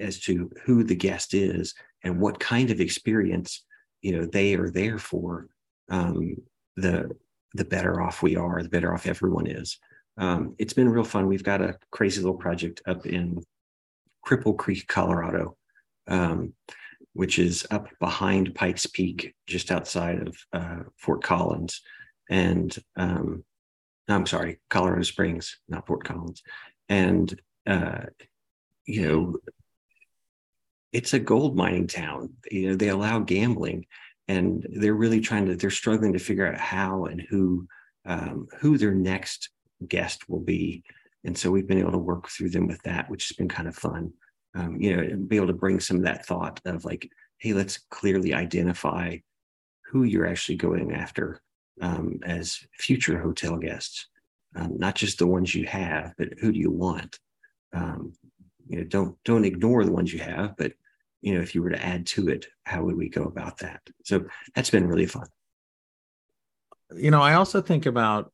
as 0.00 0.20
to 0.20 0.50
who 0.64 0.84
the 0.84 0.94
guest 0.94 1.34
is 1.34 1.74
and 2.04 2.20
what 2.20 2.38
kind 2.38 2.70
of 2.70 2.80
experience 2.80 3.64
you 4.02 4.16
know 4.16 4.26
they 4.26 4.54
are 4.54 4.70
there 4.70 4.98
for 4.98 5.48
um, 5.90 6.36
the 6.76 7.10
the 7.54 7.64
better 7.64 8.02
off 8.02 8.22
we 8.22 8.36
are 8.36 8.62
the 8.62 8.68
better 8.68 8.92
off 8.92 9.06
everyone 9.06 9.46
is 9.46 9.78
um, 10.18 10.54
it's 10.58 10.72
been 10.72 10.88
real 10.88 11.04
fun. 11.04 11.26
We've 11.26 11.42
got 11.42 11.60
a 11.60 11.78
crazy 11.90 12.20
little 12.20 12.36
project 12.36 12.82
up 12.86 13.06
in 13.06 13.42
Cripple 14.26 14.56
Creek, 14.56 14.86
Colorado, 14.88 15.56
um, 16.08 16.54
which 17.12 17.38
is 17.38 17.66
up 17.70 17.88
behind 18.00 18.54
Pikes 18.54 18.86
Peak, 18.86 19.34
just 19.46 19.70
outside 19.70 20.26
of 20.26 20.36
uh, 20.52 20.82
Fort 20.96 21.22
Collins. 21.22 21.82
And 22.30 22.76
um, 22.96 23.44
I'm 24.08 24.26
sorry, 24.26 24.60
Colorado 24.70 25.02
Springs, 25.02 25.58
not 25.68 25.86
Fort 25.86 26.04
Collins. 26.04 26.42
And, 26.88 27.40
uh, 27.66 28.06
you 28.86 29.02
know, 29.02 29.36
it's 30.92 31.12
a 31.12 31.18
gold 31.18 31.56
mining 31.56 31.88
town. 31.88 32.34
You 32.50 32.70
know, 32.70 32.76
they 32.76 32.88
allow 32.88 33.18
gambling 33.18 33.86
and 34.28 34.66
they're 34.70 34.94
really 34.94 35.20
trying 35.20 35.46
to, 35.46 35.56
they're 35.56 35.70
struggling 35.70 36.12
to 36.12 36.18
figure 36.18 36.46
out 36.46 36.58
how 36.58 37.06
and 37.06 37.20
who, 37.20 37.66
um, 38.04 38.46
who 38.60 38.78
their 38.78 38.94
next 38.94 39.50
guest 39.86 40.28
will 40.28 40.40
be. 40.40 40.84
And 41.24 41.36
so 41.36 41.50
we've 41.50 41.66
been 41.66 41.80
able 41.80 41.92
to 41.92 41.98
work 41.98 42.28
through 42.28 42.50
them 42.50 42.68
with 42.68 42.80
that, 42.82 43.10
which 43.10 43.28
has 43.28 43.36
been 43.36 43.48
kind 43.48 43.66
of 43.68 43.74
fun. 43.74 44.12
Um, 44.54 44.80
you 44.80 44.96
know, 44.96 45.16
be 45.16 45.36
able 45.36 45.48
to 45.48 45.52
bring 45.52 45.80
some 45.80 45.98
of 45.98 46.04
that 46.04 46.24
thought 46.24 46.60
of 46.64 46.84
like, 46.84 47.10
hey, 47.38 47.52
let's 47.52 47.78
clearly 47.90 48.32
identify 48.32 49.18
who 49.90 50.04
you're 50.04 50.26
actually 50.26 50.56
going 50.56 50.92
after 50.92 51.42
um, 51.80 52.20
as 52.24 52.60
future 52.78 53.18
hotel 53.18 53.56
guests, 53.56 54.08
um, 54.54 54.78
not 54.78 54.94
just 54.94 55.18
the 55.18 55.26
ones 55.26 55.54
you 55.54 55.66
have, 55.66 56.14
but 56.16 56.28
who 56.40 56.52
do 56.52 56.58
you 56.58 56.70
want? 56.70 57.18
Um, 57.72 58.12
you 58.68 58.78
know, 58.78 58.84
don't 58.84 59.16
don't 59.24 59.44
ignore 59.44 59.84
the 59.84 59.92
ones 59.92 60.12
you 60.12 60.20
have, 60.20 60.56
but 60.56 60.72
you 61.20 61.34
know, 61.34 61.40
if 61.40 61.54
you 61.54 61.62
were 61.62 61.70
to 61.70 61.84
add 61.84 62.06
to 62.06 62.28
it, 62.28 62.46
how 62.64 62.84
would 62.84 62.96
we 62.96 63.08
go 63.08 63.24
about 63.24 63.58
that? 63.58 63.82
So 64.04 64.26
that's 64.54 64.70
been 64.70 64.86
really 64.86 65.06
fun. 65.06 65.26
You 66.94 67.10
know, 67.10 67.20
I 67.20 67.34
also 67.34 67.60
think 67.60 67.86
about 67.86 68.32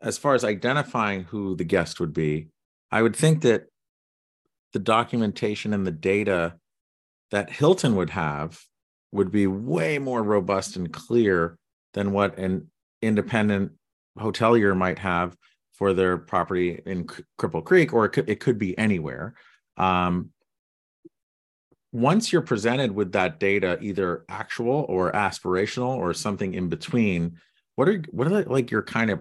as 0.00 0.18
far 0.18 0.34
as 0.34 0.44
identifying 0.44 1.24
who 1.24 1.54
the 1.56 1.64
guest 1.64 2.00
would 2.00 2.14
be, 2.14 2.48
I 2.90 3.02
would 3.02 3.14
think 3.14 3.42
that 3.42 3.66
the 4.72 4.78
documentation 4.78 5.74
and 5.74 5.86
the 5.86 5.92
data 5.92 6.54
that 7.30 7.50
Hilton 7.50 7.96
would 7.96 8.10
have 8.10 8.60
would 9.12 9.30
be 9.30 9.46
way 9.46 9.98
more 9.98 10.22
robust 10.22 10.76
and 10.76 10.92
clear 10.92 11.58
than 11.94 12.12
what 12.12 12.38
an 12.38 12.70
independent 13.02 13.72
hotelier 14.18 14.76
might 14.76 14.98
have 14.98 15.36
for 15.72 15.92
their 15.92 16.18
property 16.18 16.80
in 16.86 17.06
Cripple 17.38 17.64
Creek, 17.64 17.92
or 17.92 18.04
it 18.04 18.10
could, 18.10 18.28
it 18.28 18.40
could 18.40 18.58
be 18.58 18.76
anywhere. 18.76 19.34
Um, 19.76 20.30
once 21.92 22.32
you're 22.32 22.42
presented 22.42 22.92
with 22.92 23.12
that 23.12 23.40
data, 23.40 23.78
either 23.80 24.24
actual 24.28 24.86
or 24.88 25.10
aspirational 25.12 25.96
or 25.96 26.14
something 26.14 26.54
in 26.54 26.68
between, 26.68 27.38
what 27.74 27.88
are 27.88 28.02
what 28.10 28.26
are 28.26 28.42
the, 28.42 28.48
like 28.50 28.70
your 28.70 28.82
kind 28.82 29.10
of 29.10 29.20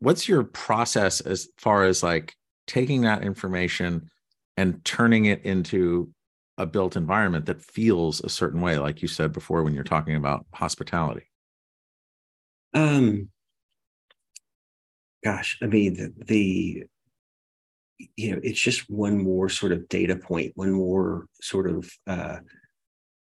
what's 0.00 0.28
your 0.28 0.44
process 0.44 1.20
as 1.20 1.48
far 1.58 1.84
as 1.84 2.02
like 2.02 2.34
taking 2.66 3.02
that 3.02 3.22
information 3.22 4.10
and 4.56 4.84
turning 4.84 5.26
it 5.26 5.44
into 5.44 6.10
a 6.58 6.66
built 6.66 6.96
environment 6.96 7.46
that 7.46 7.62
feels 7.62 8.20
a 8.22 8.28
certain 8.28 8.60
way 8.60 8.78
like 8.78 9.02
you 9.02 9.08
said 9.08 9.32
before 9.32 9.62
when 9.62 9.74
you're 9.74 9.84
talking 9.84 10.16
about 10.16 10.46
hospitality? 10.52 11.26
Um 12.74 13.28
gosh 15.24 15.58
i 15.62 15.66
mean 15.66 15.94
the, 15.94 16.12
the 16.26 16.84
you 18.16 18.30
know 18.30 18.40
it's 18.44 18.60
just 18.60 18.88
one 18.88 19.18
more 19.18 19.48
sort 19.48 19.72
of 19.72 19.88
data 19.88 20.14
point 20.14 20.52
one 20.54 20.70
more 20.70 21.26
sort 21.40 21.68
of 21.68 21.90
uh 22.06 22.36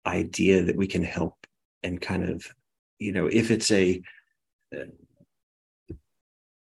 idea 0.06 0.62
that 0.62 0.76
we 0.76 0.86
can 0.86 1.02
help 1.02 1.34
and 1.82 2.00
kind 2.00 2.26
of 2.26 2.46
you 2.98 3.12
know 3.12 3.26
if 3.26 3.50
it's 3.50 3.70
a 3.70 4.00
uh, 4.74 4.84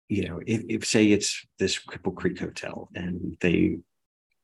you 0.10 0.28
know, 0.28 0.40
if, 0.46 0.64
if 0.70 0.86
say 0.86 1.08
it's 1.08 1.46
this 1.60 1.80
Cripple 1.80 2.16
Creek 2.16 2.40
Hotel 2.40 2.90
and 2.96 3.38
they, 3.42 3.78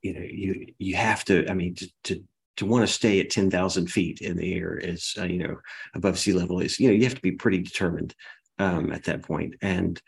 you 0.02 0.14
know, 0.14 0.22
you 0.22 0.74
you 0.78 0.96
have 0.96 1.24
to, 1.26 1.50
I 1.50 1.54
mean, 1.54 1.76
to 1.76 1.90
to, 2.06 2.24
to 2.58 2.66
want 2.66 2.88
to 2.88 2.94
stay 2.94 3.20
at 3.20 3.30
ten 3.30 3.50
thousand 3.50 3.88
feet 3.88 4.22
in 4.22 4.38
the 4.38 4.54
air 4.54 4.78
is, 4.78 5.16
uh, 5.18 5.26
you 5.26 5.40
know, 5.40 5.58
above 5.96 6.20
sea 6.20 6.34
level 6.34 6.60
is, 6.60 6.80
you 6.80 6.88
know, 6.88 6.94
you 6.94 7.04
have 7.04 7.16
to 7.16 7.22
be 7.22 7.32
pretty 7.32 7.60
determined 7.60 8.16
um, 8.60 8.92
at 8.92 9.04
that 9.06 9.24
point. 9.24 9.56
And 9.62 10.02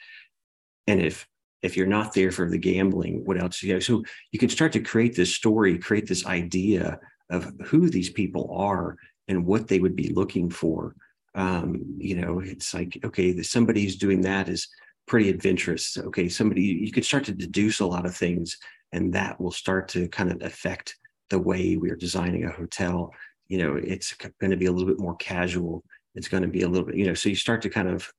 and 0.87 1.01
if 1.01 1.27
if 1.61 1.77
you're 1.77 1.87
not 1.87 2.13
there 2.13 2.31
for 2.31 2.49
the 2.49 2.57
gambling, 2.57 3.23
what 3.25 3.39
else? 3.39 3.63
You 3.63 3.79
so 3.81 4.03
you 4.31 4.39
can 4.39 4.49
start 4.49 4.73
to 4.73 4.81
create 4.81 5.15
this 5.15 5.33
story, 5.33 5.77
create 5.77 6.07
this 6.07 6.25
idea 6.25 6.99
of 7.29 7.51
who 7.65 7.89
these 7.89 8.09
people 8.09 8.53
are 8.55 8.97
and 9.27 9.45
what 9.45 9.67
they 9.67 9.79
would 9.79 9.95
be 9.95 10.09
looking 10.09 10.49
for. 10.49 10.95
Um, 11.35 11.81
you 11.97 12.15
know, 12.15 12.39
it's 12.39 12.73
like 12.73 12.99
okay, 13.03 13.41
somebody 13.41 13.83
who's 13.83 13.95
doing 13.95 14.21
that 14.21 14.49
is 14.49 14.67
pretty 15.07 15.29
adventurous. 15.29 15.97
Okay, 15.97 16.29
somebody 16.29 16.61
you 16.61 16.91
could 16.91 17.05
start 17.05 17.23
to 17.25 17.31
deduce 17.31 17.79
a 17.79 17.85
lot 17.85 18.05
of 18.05 18.15
things, 18.15 18.57
and 18.93 19.11
that 19.13 19.41
will 19.41 19.51
start 19.51 19.89
to 19.89 20.07
kind 20.07 20.31
of 20.31 20.41
affect 20.41 20.95
the 21.29 21.39
way 21.39 21.75
we're 21.75 21.95
designing 21.95 22.45
a 22.45 22.51
hotel. 22.51 23.11
You 23.47 23.57
know, 23.57 23.75
it's 23.75 24.13
going 24.13 24.51
to 24.51 24.57
be 24.57 24.67
a 24.67 24.71
little 24.71 24.87
bit 24.87 24.99
more 24.99 25.15
casual. 25.17 25.83
It's 26.15 26.27
going 26.27 26.43
to 26.43 26.49
be 26.49 26.61
a 26.61 26.69
little 26.69 26.85
bit, 26.85 26.95
you 26.95 27.05
know, 27.05 27.15
so 27.15 27.29
you 27.29 27.35
start 27.35 27.61
to 27.63 27.69
kind 27.69 27.89
of 27.89 28.09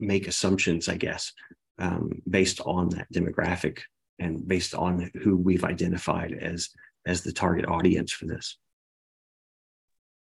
make 0.00 0.26
assumptions, 0.26 0.88
I 0.88 0.96
guess, 0.96 1.32
um, 1.78 2.22
based 2.28 2.60
on 2.62 2.88
that 2.90 3.12
demographic 3.12 3.80
and 4.18 4.46
based 4.48 4.74
on 4.74 5.10
who 5.22 5.36
we've 5.36 5.64
identified 5.64 6.32
as 6.32 6.70
as 7.04 7.22
the 7.22 7.32
target 7.32 7.66
audience 7.66 8.12
for 8.12 8.26
this. 8.26 8.56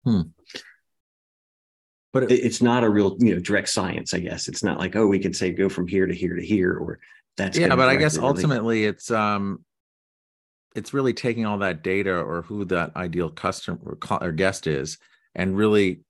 Hmm. 0.05 0.21
But 2.13 2.23
it, 2.23 2.31
it's 2.31 2.61
not 2.61 2.83
a 2.83 2.89
real, 2.89 3.17
you 3.19 3.35
know, 3.35 3.39
direct 3.39 3.69
science. 3.69 4.13
I 4.13 4.19
guess 4.19 4.47
it's 4.47 4.63
not 4.63 4.79
like 4.79 4.95
oh, 4.95 5.07
we 5.07 5.19
can 5.19 5.33
say 5.33 5.51
go 5.51 5.69
from 5.69 5.87
here 5.87 6.07
to 6.07 6.13
here 6.13 6.35
to 6.35 6.45
here, 6.45 6.73
or 6.73 6.99
that's 7.37 7.57
yeah. 7.57 7.75
But 7.75 7.89
I 7.89 7.95
guess 7.95 8.17
ultimately, 8.17 8.85
it's 8.85 9.11
um, 9.11 9.63
it's 10.75 10.93
really 10.93 11.13
taking 11.13 11.45
all 11.45 11.59
that 11.59 11.83
data 11.83 12.13
or 12.13 12.41
who 12.43 12.65
that 12.65 12.95
ideal 12.95 13.29
customer 13.29 13.97
or 14.21 14.31
guest 14.31 14.67
is, 14.67 14.97
and 15.35 15.57
really 15.57 16.01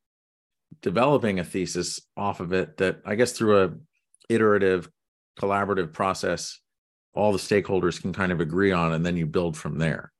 developing 0.82 1.39
a 1.39 1.43
thesis 1.43 2.01
off 2.18 2.39
of 2.39 2.53
it 2.53 2.78
that 2.78 3.01
I 3.05 3.16
guess 3.16 3.32
through 3.32 3.64
a 3.64 3.72
iterative 4.30 4.89
collaborative 5.39 5.93
process 5.93 6.59
all 7.16 7.32
the 7.32 7.38
stakeholders 7.38 8.01
can 8.01 8.14
kind 8.14 8.32
of 8.32 8.39
agree 8.41 8.72
on 8.72 8.93
and 8.93 9.05
then 9.05 9.18
you 9.18 9.26
build 9.26 9.55
from 9.55 9.78
there. 9.78 10.11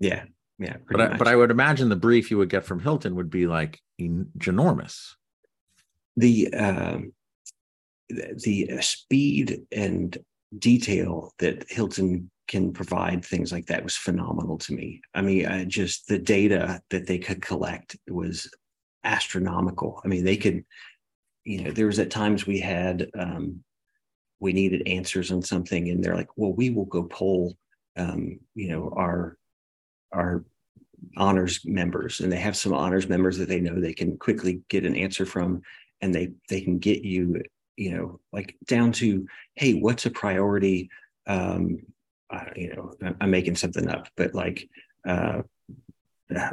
Yeah. 0.00 0.24
Yeah 0.58 0.76
but 0.90 1.00
I, 1.00 1.16
but 1.16 1.28
I 1.28 1.36
would 1.36 1.50
imagine 1.50 1.88
the 1.88 1.96
brief 1.96 2.30
you 2.30 2.38
would 2.38 2.48
get 2.48 2.64
from 2.64 2.80
hilton 2.80 3.16
would 3.16 3.30
be 3.30 3.46
like 3.46 3.80
ginormous. 4.00 5.14
The 6.16 6.52
um 6.54 7.12
the 8.08 8.78
speed 8.80 9.62
and 9.70 10.18
detail 10.58 11.32
that 11.38 11.64
hilton 11.70 12.30
can 12.52 12.72
provide 12.72 13.24
things 13.24 13.50
like 13.50 13.66
that 13.66 13.82
was 13.82 13.96
phenomenal 13.96 14.58
to 14.58 14.74
me. 14.74 15.00
I 15.14 15.22
mean 15.22 15.70
just 15.70 16.06
the 16.06 16.18
data 16.18 16.82
that 16.90 17.06
they 17.06 17.18
could 17.18 17.40
collect 17.42 17.96
was 18.08 18.48
astronomical. 19.04 20.00
I 20.04 20.08
mean 20.08 20.24
they 20.24 20.36
could 20.36 20.64
you 21.44 21.64
know 21.64 21.70
there 21.72 21.86
was 21.86 21.98
at 21.98 22.10
times 22.10 22.46
we 22.46 22.60
had 22.60 23.10
um 23.18 23.64
we 24.38 24.52
needed 24.52 24.86
answers 24.86 25.32
on 25.32 25.42
something 25.42 25.88
and 25.88 26.04
they're 26.04 26.16
like 26.16 26.28
well 26.36 26.52
we 26.52 26.70
will 26.70 26.84
go 26.84 27.04
poll 27.04 27.56
um, 27.96 28.38
you 28.54 28.68
know 28.68 28.92
our 28.96 29.36
our 30.12 30.44
honors 31.16 31.60
members. 31.64 32.20
And 32.20 32.30
they 32.30 32.38
have 32.38 32.56
some 32.56 32.72
honors 32.72 33.08
members 33.08 33.38
that 33.38 33.48
they 33.48 33.60
know 33.60 33.80
they 33.80 33.94
can 33.94 34.16
quickly 34.16 34.62
get 34.68 34.86
an 34.86 34.94
answer 34.94 35.26
from 35.26 35.62
and 36.00 36.14
they 36.14 36.32
they 36.48 36.60
can 36.60 36.78
get 36.78 37.02
you 37.02 37.42
you 37.76 37.90
know 37.92 38.20
like 38.32 38.56
down 38.66 38.92
to 38.92 39.26
hey 39.54 39.74
what's 39.74 40.06
a 40.06 40.10
priority 40.10 40.90
um 41.26 41.78
uh, 42.32 42.44
you 42.56 42.74
know 42.74 42.92
i'm 43.20 43.30
making 43.30 43.54
something 43.54 43.88
up 43.88 44.08
but 44.16 44.34
like 44.34 44.68
uh, 45.06 45.42
uh 46.34 46.50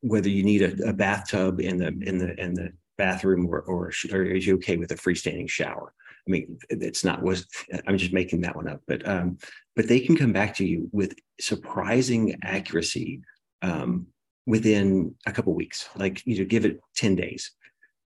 whether 0.00 0.28
you 0.28 0.42
need 0.42 0.62
a, 0.62 0.88
a, 0.88 0.92
bathtub 0.92 1.60
in 1.60 1.76
the 1.78 1.88
in 1.88 2.18
the 2.18 2.34
in 2.40 2.54
the 2.54 2.72
bathroom 2.96 3.46
or 3.46 3.60
or, 3.60 3.92
or 4.12 4.22
is 4.22 4.46
you 4.46 4.54
okay 4.54 4.76
with 4.76 4.90
a 4.90 4.96
freestanding 4.96 5.48
shower 5.48 5.92
I 6.28 6.30
mean, 6.30 6.58
it's 6.68 7.04
not 7.04 7.22
was 7.22 7.46
I'm 7.86 7.96
just 7.96 8.12
making 8.12 8.42
that 8.42 8.54
one 8.54 8.68
up, 8.68 8.82
but 8.86 9.06
um, 9.08 9.38
but 9.74 9.88
they 9.88 10.00
can 10.00 10.16
come 10.16 10.32
back 10.32 10.54
to 10.56 10.66
you 10.66 10.88
with 10.92 11.14
surprising 11.40 12.38
accuracy 12.42 13.22
um, 13.62 14.06
within 14.46 15.14
a 15.26 15.32
couple 15.32 15.54
weeks. 15.54 15.88
Like 15.96 16.22
you 16.26 16.38
know, 16.38 16.44
give 16.44 16.66
it 16.66 16.80
ten 16.94 17.16
days, 17.16 17.52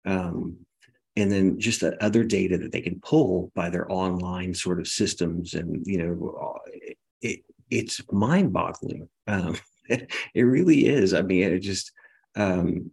um, 0.04 0.58
and 1.20 1.30
then 1.30 1.58
just 1.58 1.80
the 1.80 2.02
other 2.02 2.24
data 2.24 2.58
that 2.58 2.72
they 2.72 2.80
can 2.80 3.00
pull 3.00 3.52
by 3.54 3.70
their 3.70 3.90
online 3.90 4.54
sort 4.54 4.80
of 4.80 4.88
systems, 4.88 5.54
and 5.54 5.86
you 5.86 5.98
know, 5.98 6.58
it, 7.20 7.44
it's 7.70 8.00
mind 8.10 8.52
boggling. 8.52 9.08
Um, 9.26 9.56
it, 9.88 10.42
really 10.42 10.86
is. 10.86 11.14
I 11.14 11.22
mean, 11.22 11.44
it 11.44 11.58
just 11.60 11.92
um, 12.36 12.90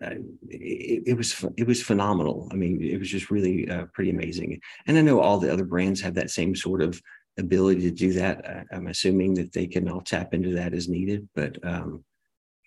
it, 0.00 1.02
it, 1.06 1.16
was 1.16 1.44
it 1.56 1.66
was 1.66 1.82
phenomenal. 1.82 2.48
I 2.52 2.54
mean, 2.54 2.82
it 2.82 2.98
was 2.98 3.08
just 3.08 3.30
really 3.30 3.68
uh, 3.68 3.86
pretty 3.92 4.10
amazing. 4.10 4.60
And 4.86 4.96
I 4.96 5.02
know 5.02 5.20
all 5.20 5.38
the 5.38 5.52
other 5.52 5.64
brands 5.64 6.00
have 6.00 6.14
that 6.14 6.30
same 6.30 6.56
sort 6.56 6.82
of 6.82 7.00
ability 7.38 7.82
to 7.82 7.90
do 7.90 8.12
that. 8.14 8.66
I'm 8.72 8.86
assuming 8.86 9.34
that 9.34 9.52
they 9.52 9.66
can 9.66 9.88
all 9.88 10.00
tap 10.00 10.34
into 10.34 10.54
that 10.54 10.74
as 10.74 10.88
needed. 10.88 11.28
But 11.34 11.58
um, 11.64 12.04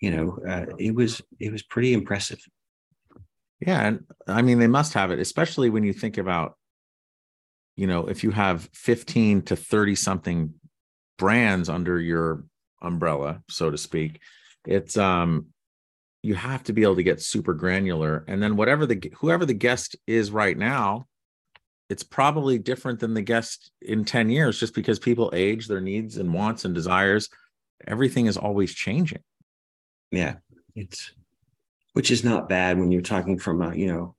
you 0.00 0.10
know, 0.10 0.38
uh, 0.48 0.66
it 0.78 0.94
was 0.94 1.22
it 1.40 1.50
was 1.50 1.62
pretty 1.62 1.94
impressive. 1.94 2.40
Yeah, 3.66 3.86
and 3.86 4.04
I 4.26 4.42
mean, 4.42 4.58
they 4.58 4.66
must 4.66 4.92
have 4.92 5.10
it, 5.10 5.18
especially 5.18 5.70
when 5.70 5.84
you 5.84 5.94
think 5.94 6.18
about, 6.18 6.56
you 7.76 7.86
know, 7.86 8.06
if 8.06 8.22
you 8.22 8.30
have 8.30 8.68
15 8.74 9.42
to 9.42 9.56
30 9.56 9.94
something 9.94 10.54
brands 11.16 11.68
under 11.68 11.98
your 11.98 12.44
umbrella, 12.82 13.42
so 13.48 13.70
to 13.70 13.78
speak. 13.78 14.20
It's 14.66 14.96
um 14.96 15.46
you 16.22 16.34
have 16.34 16.62
to 16.64 16.72
be 16.72 16.82
able 16.82 16.96
to 16.96 17.02
get 17.02 17.20
super 17.20 17.52
granular 17.52 18.24
and 18.28 18.42
then 18.42 18.56
whatever 18.56 18.86
the 18.86 19.12
whoever 19.18 19.44
the 19.44 19.52
guest 19.52 19.94
is 20.06 20.30
right 20.30 20.56
now 20.56 21.06
it's 21.90 22.02
probably 22.02 22.58
different 22.58 22.98
than 22.98 23.12
the 23.12 23.20
guest 23.20 23.70
in 23.82 24.06
10 24.06 24.30
years 24.30 24.58
just 24.58 24.74
because 24.74 24.98
people 24.98 25.30
age 25.34 25.68
their 25.68 25.82
needs 25.82 26.16
and 26.16 26.32
wants 26.32 26.64
and 26.64 26.74
desires 26.74 27.28
everything 27.86 28.24
is 28.24 28.38
always 28.38 28.72
changing 28.72 29.22
yeah 30.12 30.36
it's 30.74 31.12
which 31.94 32.10
is 32.10 32.22
not 32.22 32.48
bad 32.48 32.78
when 32.78 32.92
you're 32.92 33.02
talking 33.02 33.38
from 33.38 33.62
a 33.62 33.74
you 33.74 33.86
know 33.86 34.14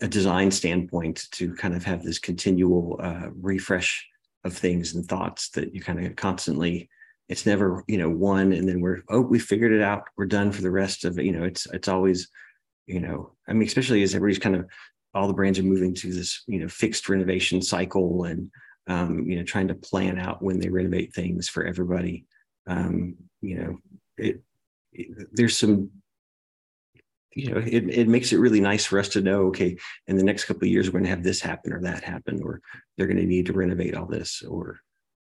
a 0.00 0.08
design 0.08 0.50
standpoint 0.50 1.26
to 1.32 1.54
kind 1.54 1.74
of 1.74 1.84
have 1.84 2.02
this 2.02 2.18
continual 2.18 2.98
uh, 3.02 3.28
refresh 3.40 4.06
of 4.44 4.56
things 4.56 4.94
and 4.94 5.06
thoughts 5.06 5.50
that 5.50 5.74
you 5.74 5.80
kind 5.80 6.04
of 6.04 6.16
constantly 6.16 6.88
it's 7.28 7.46
never 7.46 7.84
you 7.88 7.98
know 7.98 8.10
one 8.10 8.52
and 8.52 8.68
then 8.68 8.80
we're 8.80 9.02
oh 9.08 9.20
we 9.20 9.38
figured 9.38 9.72
it 9.72 9.82
out. 9.82 10.04
We're 10.16 10.26
done 10.26 10.52
for 10.52 10.62
the 10.62 10.70
rest 10.70 11.04
of 11.04 11.18
you 11.18 11.32
know 11.32 11.44
it's 11.44 11.66
it's 11.72 11.88
always 11.88 12.28
you 12.86 13.00
know 13.00 13.32
i 13.48 13.54
mean 13.54 13.66
especially 13.66 14.02
as 14.02 14.14
everybody's 14.14 14.38
kind 14.38 14.56
of 14.56 14.66
all 15.14 15.26
the 15.26 15.32
brands 15.32 15.58
are 15.58 15.62
moving 15.62 15.94
to 15.94 16.12
this 16.12 16.42
you 16.46 16.58
know 16.58 16.68
fixed 16.68 17.08
renovation 17.08 17.62
cycle 17.62 18.24
and 18.24 18.50
um, 18.86 19.24
you 19.26 19.36
know 19.36 19.44
trying 19.44 19.68
to 19.68 19.74
plan 19.74 20.18
out 20.18 20.42
when 20.42 20.60
they 20.60 20.68
renovate 20.68 21.14
things 21.14 21.48
for 21.48 21.64
everybody. 21.64 22.26
Um, 22.66 23.16
you 23.40 23.56
know 23.56 23.78
it, 24.18 24.42
it, 24.92 25.08
there's 25.32 25.56
some 25.56 25.90
you 27.34 27.50
know 27.50 27.58
it, 27.58 27.88
it 27.88 28.08
makes 28.08 28.32
it 28.32 28.38
really 28.38 28.60
nice 28.60 28.84
for 28.84 28.98
us 28.98 29.08
to 29.08 29.20
know 29.20 29.46
okay 29.46 29.76
in 30.06 30.16
the 30.16 30.22
next 30.22 30.44
couple 30.44 30.64
of 30.64 30.70
years 30.70 30.88
we're 30.88 31.00
going 31.00 31.04
to 31.04 31.10
have 31.10 31.22
this 31.22 31.40
happen 31.40 31.72
or 31.72 31.80
that 31.80 32.02
happen 32.02 32.40
or 32.42 32.60
they're 32.96 33.06
going 33.06 33.18
to 33.18 33.26
need 33.26 33.46
to 33.46 33.52
renovate 33.52 33.94
all 33.94 34.06
this 34.06 34.42
or 34.42 34.78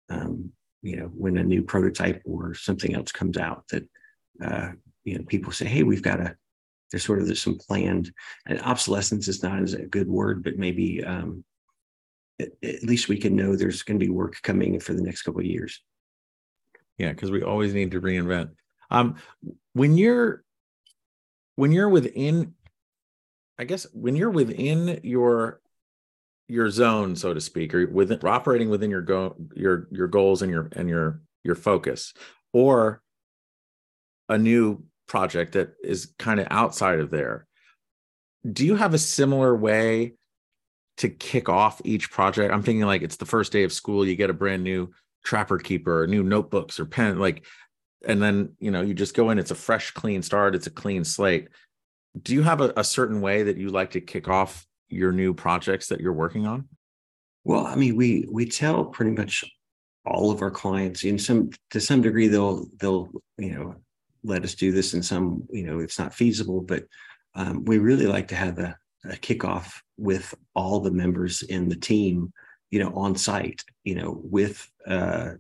um, 0.10 0.52
you 0.82 0.96
know 0.96 1.06
when 1.08 1.38
a 1.38 1.44
new 1.44 1.62
prototype 1.62 2.22
or 2.26 2.54
something 2.54 2.96
else 2.96 3.12
comes 3.12 3.38
out 3.38 3.64
that 3.70 3.88
uh, 4.44 4.70
you 5.04 5.18
know 5.18 5.24
people 5.26 5.52
say 5.52 5.66
hey 5.66 5.84
we've 5.84 6.04
got 6.04 6.20
a 6.20 6.36
there's 6.92 7.04
sort 7.04 7.20
of 7.20 7.28
there's 7.28 7.42
some 7.42 7.58
planned 7.58 8.12
and 8.48 8.60
obsolescence 8.62 9.28
is 9.28 9.44
not 9.44 9.62
as 9.62 9.74
a 9.74 9.86
good 9.86 10.08
word 10.08 10.44
but 10.44 10.58
maybe 10.58 11.04
um, 11.04 11.44
at, 12.40 12.84
least 12.84 13.10
we 13.10 13.18
can 13.18 13.36
know 13.36 13.56
there's 13.56 13.84
going 13.84 14.00
to 14.00 14.06
be 14.06 14.12
work 14.12 14.42
coming 14.42 14.80
for 14.80 14.94
the 14.94 15.02
next 15.02 15.24
couple 15.24 15.42
of 15.42 15.46
years. 15.46 15.82
Yeah 16.98 17.12
because 17.12 17.32
we 17.32 17.44
always 17.44 17.74
need 17.74 17.92
to 17.92 18.02
reinvent. 18.02 18.52
Um 18.90 19.16
when 19.74 19.98
you're 19.98 20.44
when 21.60 21.72
you're 21.72 21.90
within 21.90 22.54
i 23.58 23.64
guess 23.64 23.86
when 23.94 24.16
you're 24.16 24.30
within 24.30 25.00
your 25.04 25.62
your 26.50 26.70
zone, 26.70 27.16
so 27.16 27.34
to 27.34 27.40
speak, 27.40 27.74
or 27.74 27.88
within 27.88 28.20
operating 28.24 28.70
within 28.70 28.90
your 28.90 29.04
go 29.04 29.36
your 29.56 29.88
your 29.92 30.08
goals 30.08 30.42
and 30.42 30.52
your 30.52 30.68
and 30.74 30.90
your 30.90 31.22
your 31.44 31.56
focus, 31.56 32.14
or 32.52 33.02
a 34.28 34.38
new 34.38 34.84
project 35.08 35.54
that 35.54 35.74
is 35.84 36.14
kind 36.18 36.40
of 36.40 36.48
outside 36.50 37.00
of 37.00 37.12
there. 37.12 37.48
Do 38.52 38.66
you 38.66 38.76
have 38.76 38.94
a 38.94 38.98
similar 38.98 39.56
way 39.56 40.16
to 40.98 41.10
kick 41.10 41.50
off 41.50 41.82
each 41.86 42.10
project? 42.12 42.52
I'm 42.52 42.64
thinking 42.64 42.86
like 42.86 43.04
it's 43.04 43.18
the 43.18 43.26
first 43.26 43.52
day 43.52 43.64
of 43.64 43.72
school, 43.72 44.06
you 44.06 44.16
get 44.16 44.32
a 44.32 44.34
brand 44.34 44.64
new 44.64 44.92
trapper 45.24 45.60
keeper, 45.60 46.04
or 46.04 46.08
new 46.08 46.24
notebooks 46.24 46.80
or 46.80 46.86
pen, 46.86 47.20
like, 47.20 47.46
and 48.08 48.22
then 48.22 48.54
you 48.60 48.72
know 48.72 48.82
you 48.82 48.94
just 48.94 49.16
go 49.16 49.30
in. 49.30 49.40
It's 49.40 49.52
a 49.52 49.56
fresh, 49.56 49.92
clean 49.92 50.22
start. 50.22 50.56
It's 50.56 50.68
a 50.68 50.72
clean 50.72 51.04
slate. 51.04 51.50
Do 52.22 52.34
you 52.34 52.44
have 52.44 52.62
a, 52.62 52.74
a 52.76 52.84
certain 52.84 53.22
way 53.22 53.44
that 53.44 53.58
you 53.58 53.70
like 53.70 53.92
to 53.92 54.02
kick 54.02 54.28
off 54.28 54.66
your 54.90 55.12
new 55.12 55.34
projects 55.34 55.88
that 55.88 56.02
you're 56.02 56.14
working 56.14 56.48
on? 56.48 56.68
Well, 57.44 57.66
I 57.66 57.76
mean, 57.76 57.96
we 57.96 58.28
we 58.32 58.46
tell 58.46 58.86
pretty 58.86 59.12
much 59.12 59.44
all 60.06 60.32
of 60.32 60.42
our 60.42 60.52
clients 60.52 61.04
in 61.04 61.18
some 61.18 61.50
to 61.70 61.80
some 61.80 62.02
degree 62.02 62.28
they'll 62.28 62.66
they'll 62.80 63.10
you 63.38 63.52
know 63.52 63.76
let 64.24 64.44
us 64.44 64.56
do 64.56 64.72
this 64.72 64.94
in 64.94 65.04
some 65.04 65.44
you 65.52 65.64
know 65.64 65.80
it's 65.80 66.00
not 66.00 66.14
feasible 66.14 66.62
but 66.62 66.84
um, 67.36 67.64
we 67.66 67.78
really 67.78 68.08
like 68.08 68.28
to 68.28 68.36
have 68.36 68.60
a, 68.60 68.76
a 69.06 69.16
kickoff 69.16 69.74
with 69.98 70.34
all 70.56 70.80
the 70.80 70.92
members 70.92 71.42
in 71.44 71.70
the 71.70 71.76
team 71.76 72.34
you 72.72 72.80
know 72.80 72.92
on 72.96 73.16
site 73.16 73.64
you 73.84 73.96
know 73.96 74.20
with 74.24 74.70
uh 74.88 75.32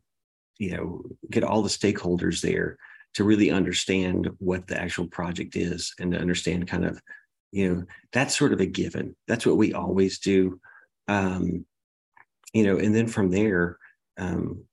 you 0.60 0.72
know 0.72 1.02
get 1.32 1.44
all 1.44 1.64
the 1.64 1.70
stakeholders 1.70 2.42
there 2.42 2.78
to 3.16 3.24
really 3.24 3.50
understand 3.50 4.30
what 4.38 4.68
the 4.68 4.80
actual 4.80 5.08
project 5.08 5.56
is 5.56 5.94
and 6.00 6.12
to 6.12 6.20
understand 6.20 6.68
kind 6.68 6.86
of 6.86 7.02
you 7.52 7.74
know 7.74 7.84
that's 8.14 8.38
sort 8.38 8.54
of 8.54 8.60
a 8.62 8.66
given. 8.66 9.16
That's 9.28 9.46
what 9.46 9.58
we 9.58 9.74
always 9.74 10.20
do. 10.20 10.60
Um 11.08 11.66
you 12.54 12.64
know 12.64 12.78
and 12.78 12.96
then 12.96 13.08
from 13.08 13.30
there 13.30 13.78
um 14.18 14.64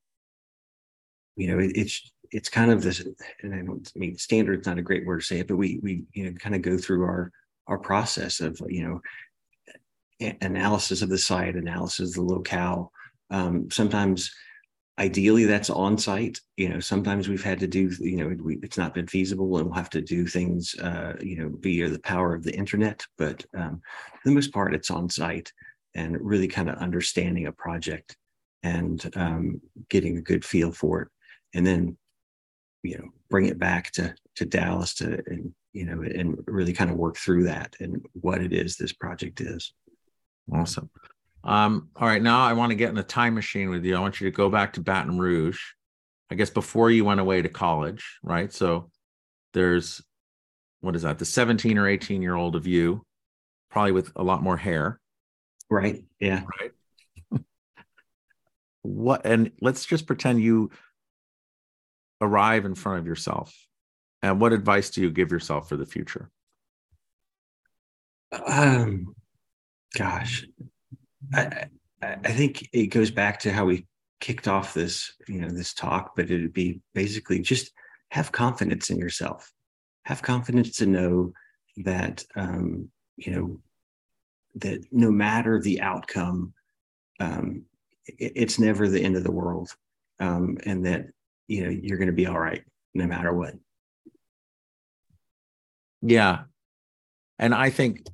you 1.37 1.47
know 1.47 1.59
it, 1.59 1.73
it's 1.75 2.13
it's 2.31 2.49
kind 2.49 2.71
of 2.73 2.83
this 2.83 3.07
and 3.43 3.55
i 3.55 3.59
don't 3.59 3.93
mean 3.95 4.17
standard's 4.17 4.67
not 4.67 4.79
a 4.79 4.83
great 4.83 5.05
word 5.05 5.21
to 5.21 5.27
say 5.27 5.41
it 5.41 5.47
but 5.47 5.57
we 5.57 5.79
we 5.83 6.05
you 6.15 6.25
know 6.25 6.33
kind 6.39 6.55
of 6.55 6.63
go 6.63 6.79
through 6.79 7.05
our 7.05 7.31
our 7.67 7.79
process 7.79 8.41
of 8.41 8.59
you 8.69 8.83
know 8.83 9.01
analysis 10.21 11.03
of 11.03 11.09
the 11.09 11.19
site 11.19 11.57
analysis 11.57 12.11
of 12.11 12.15
the 12.15 12.23
locale. 12.23 12.93
Um, 13.31 13.71
sometimes, 13.71 14.33
ideally, 14.99 15.45
that's 15.45 15.71
on 15.71 15.99
site. 15.99 16.41
You 16.57 16.69
know, 16.69 16.81
sometimes 16.81 17.29
we've 17.29 17.43
had 17.43 17.61
to 17.61 17.67
do, 17.67 17.91
you 18.01 18.17
know, 18.17 18.37
we, 18.43 18.59
it's 18.63 18.79
not 18.79 18.95
been 18.95 19.07
feasible 19.07 19.57
and 19.59 19.67
we'll 19.67 19.75
have 19.75 19.91
to 19.91 20.01
do 20.01 20.27
things, 20.27 20.75
uh, 20.79 21.15
you 21.21 21.37
know, 21.37 21.53
via 21.61 21.89
the 21.89 21.99
power 22.01 22.35
of 22.35 22.43
the 22.43 22.55
internet. 22.55 23.05
But 23.19 23.45
um, 23.55 23.81
for 24.23 24.29
the 24.29 24.35
most 24.35 24.53
part, 24.53 24.75
it's 24.75 24.91
on 24.91 25.11
site 25.11 25.53
and 25.95 26.19
really 26.21 26.49
kind 26.49 26.69
of 26.69 26.77
understanding 26.77 27.47
a 27.47 27.53
project 27.53 28.17
and 28.63 29.11
um, 29.17 29.61
getting 29.89 30.17
a 30.17 30.23
good 30.23 30.45
feel 30.45 30.73
for 30.73 31.03
it. 31.03 31.09
And 31.55 31.67
then, 31.67 31.97
you 32.83 32.99
know, 32.99 33.09
bring 33.31 33.47
it 33.47 33.59
back 33.59 33.91
to 33.93 34.15
to 34.37 34.45
Dallas 34.45 34.95
to 34.95 35.23
and 35.27 35.53
you 35.73 35.87
know 35.87 36.03
and 36.03 36.39
really 36.47 36.73
kind 36.73 36.91
of 36.91 36.97
work 36.97 37.17
through 37.17 37.45
that 37.45 37.75
and 37.81 38.05
what 38.13 38.43
it 38.43 38.53
is 38.53 38.77
this 38.77 38.93
project 38.93 39.41
is. 39.41 39.73
Awesome. 40.53 40.91
Um, 41.47 41.91
all 41.95 42.09
right, 42.09 42.21
now 42.21 42.41
I 42.41 42.55
want 42.55 42.71
to 42.71 42.77
get 42.77 42.91
in 42.91 42.99
a 42.99 43.05
time 43.05 43.35
machine 43.35 43.71
with 43.71 43.85
you. 43.85 43.97
I 43.97 44.01
want 44.01 44.21
you 44.21 44.29
to 44.29 44.37
go 44.37 44.51
back 44.51 44.73
to 44.75 44.81
Baton 44.81 45.17
Rouge. 45.17 45.61
I 46.29 46.35
guess 46.35 46.51
before 46.51 46.91
you 46.91 47.05
went 47.05 47.21
away 47.21 47.41
to 47.41 47.49
college, 47.49 48.19
right? 48.25 48.53
So 48.53 48.91
there's 49.55 50.03
what 50.81 50.97
is 50.97 51.03
that? 51.03 51.19
The 51.19 51.25
17 51.25 51.79
or 51.79 51.89
18 51.89 52.21
year 52.21 52.35
old 52.35 52.57
of 52.57 52.67
you, 52.67 53.05
probably 53.71 53.93
with 53.93 54.11
a 54.17 54.25
lot 54.25 54.43
more 54.43 54.57
hair. 54.57 55.01
Right. 55.71 56.05
Yeah. 56.19 56.43
Right. 56.61 57.43
what 58.83 59.23
and 59.25 59.53
let's 59.61 59.87
just 59.87 60.07
pretend 60.07 60.43
you 60.43 60.71
arrive 62.21 62.65
in 62.65 62.75
front 62.75 62.99
of 62.99 63.07
yourself. 63.07 63.55
And 64.23 64.41
what 64.41 64.53
advice 64.53 64.91
do 64.91 65.01
you 65.01 65.11
give 65.11 65.31
yourself 65.31 65.69
for 65.69 65.77
the 65.77 65.87
future? 65.87 66.29
Um 68.33 69.15
gosh, 69.97 70.45
I, 71.35 71.67
I 72.03 72.33
think 72.33 72.69
it 72.73 72.89
goes 72.89 73.11
back 73.11 73.41
to 73.41 73.53
how 73.53 73.65
we 73.65 73.87
kicked 74.21 74.49
off 74.49 74.75
this, 74.75 75.13
you 75.29 75.41
know, 75.41 75.49
this 75.49 75.75
talk, 75.75 76.15
but 76.17 76.27
it'd 76.27 76.53
be 76.53 76.81
basically 76.95 77.41
just 77.41 77.73
have 78.11 78.33
confidence 78.33 78.91
in 78.91 78.99
yourself. 78.99 79.53
Have 80.05 80.23
confidence 80.23 80.77
to 80.77 80.87
know 80.87 81.33
that, 81.79 82.25
um, 82.37 82.91
you 83.17 83.33
know, 83.33 83.61
that 84.57 84.85
no 84.93 85.11
matter 85.11 85.61
the 85.61 85.81
outcome, 85.81 86.55
um, 87.21 87.65
it, 88.07 88.33
it's 88.37 88.59
never 88.59 88.89
the 88.89 89.03
end 89.03 89.17
of 89.17 89.25
the 89.25 89.33
world, 89.33 89.71
um, 90.21 90.59
and 90.65 90.87
that 90.87 91.07
you 91.49 91.65
know 91.65 91.71
you're 91.71 91.99
going 91.99 92.09
to 92.09 92.13
be 92.13 92.27
all 92.27 92.39
right 92.39 92.63
no 92.95 93.07
matter 93.07 93.33
what. 93.33 93.55
Yeah, 96.03 96.45
and 97.39 97.55
I 97.55 97.71
think 97.71 98.07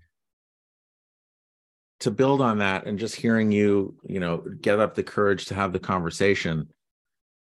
to 2.03 2.11
build 2.11 2.41
on 2.41 2.59
that 2.59 2.87
and 2.87 2.99
just 2.99 3.17
hearing 3.17 3.51
you 3.51 3.97
you 4.05 4.21
know 4.21 4.45
get 4.61 4.79
up 4.79 4.95
the 4.95 5.03
courage 5.03 5.47
to 5.47 5.55
have 5.55 5.73
the 5.73 5.79
conversation 5.79 6.69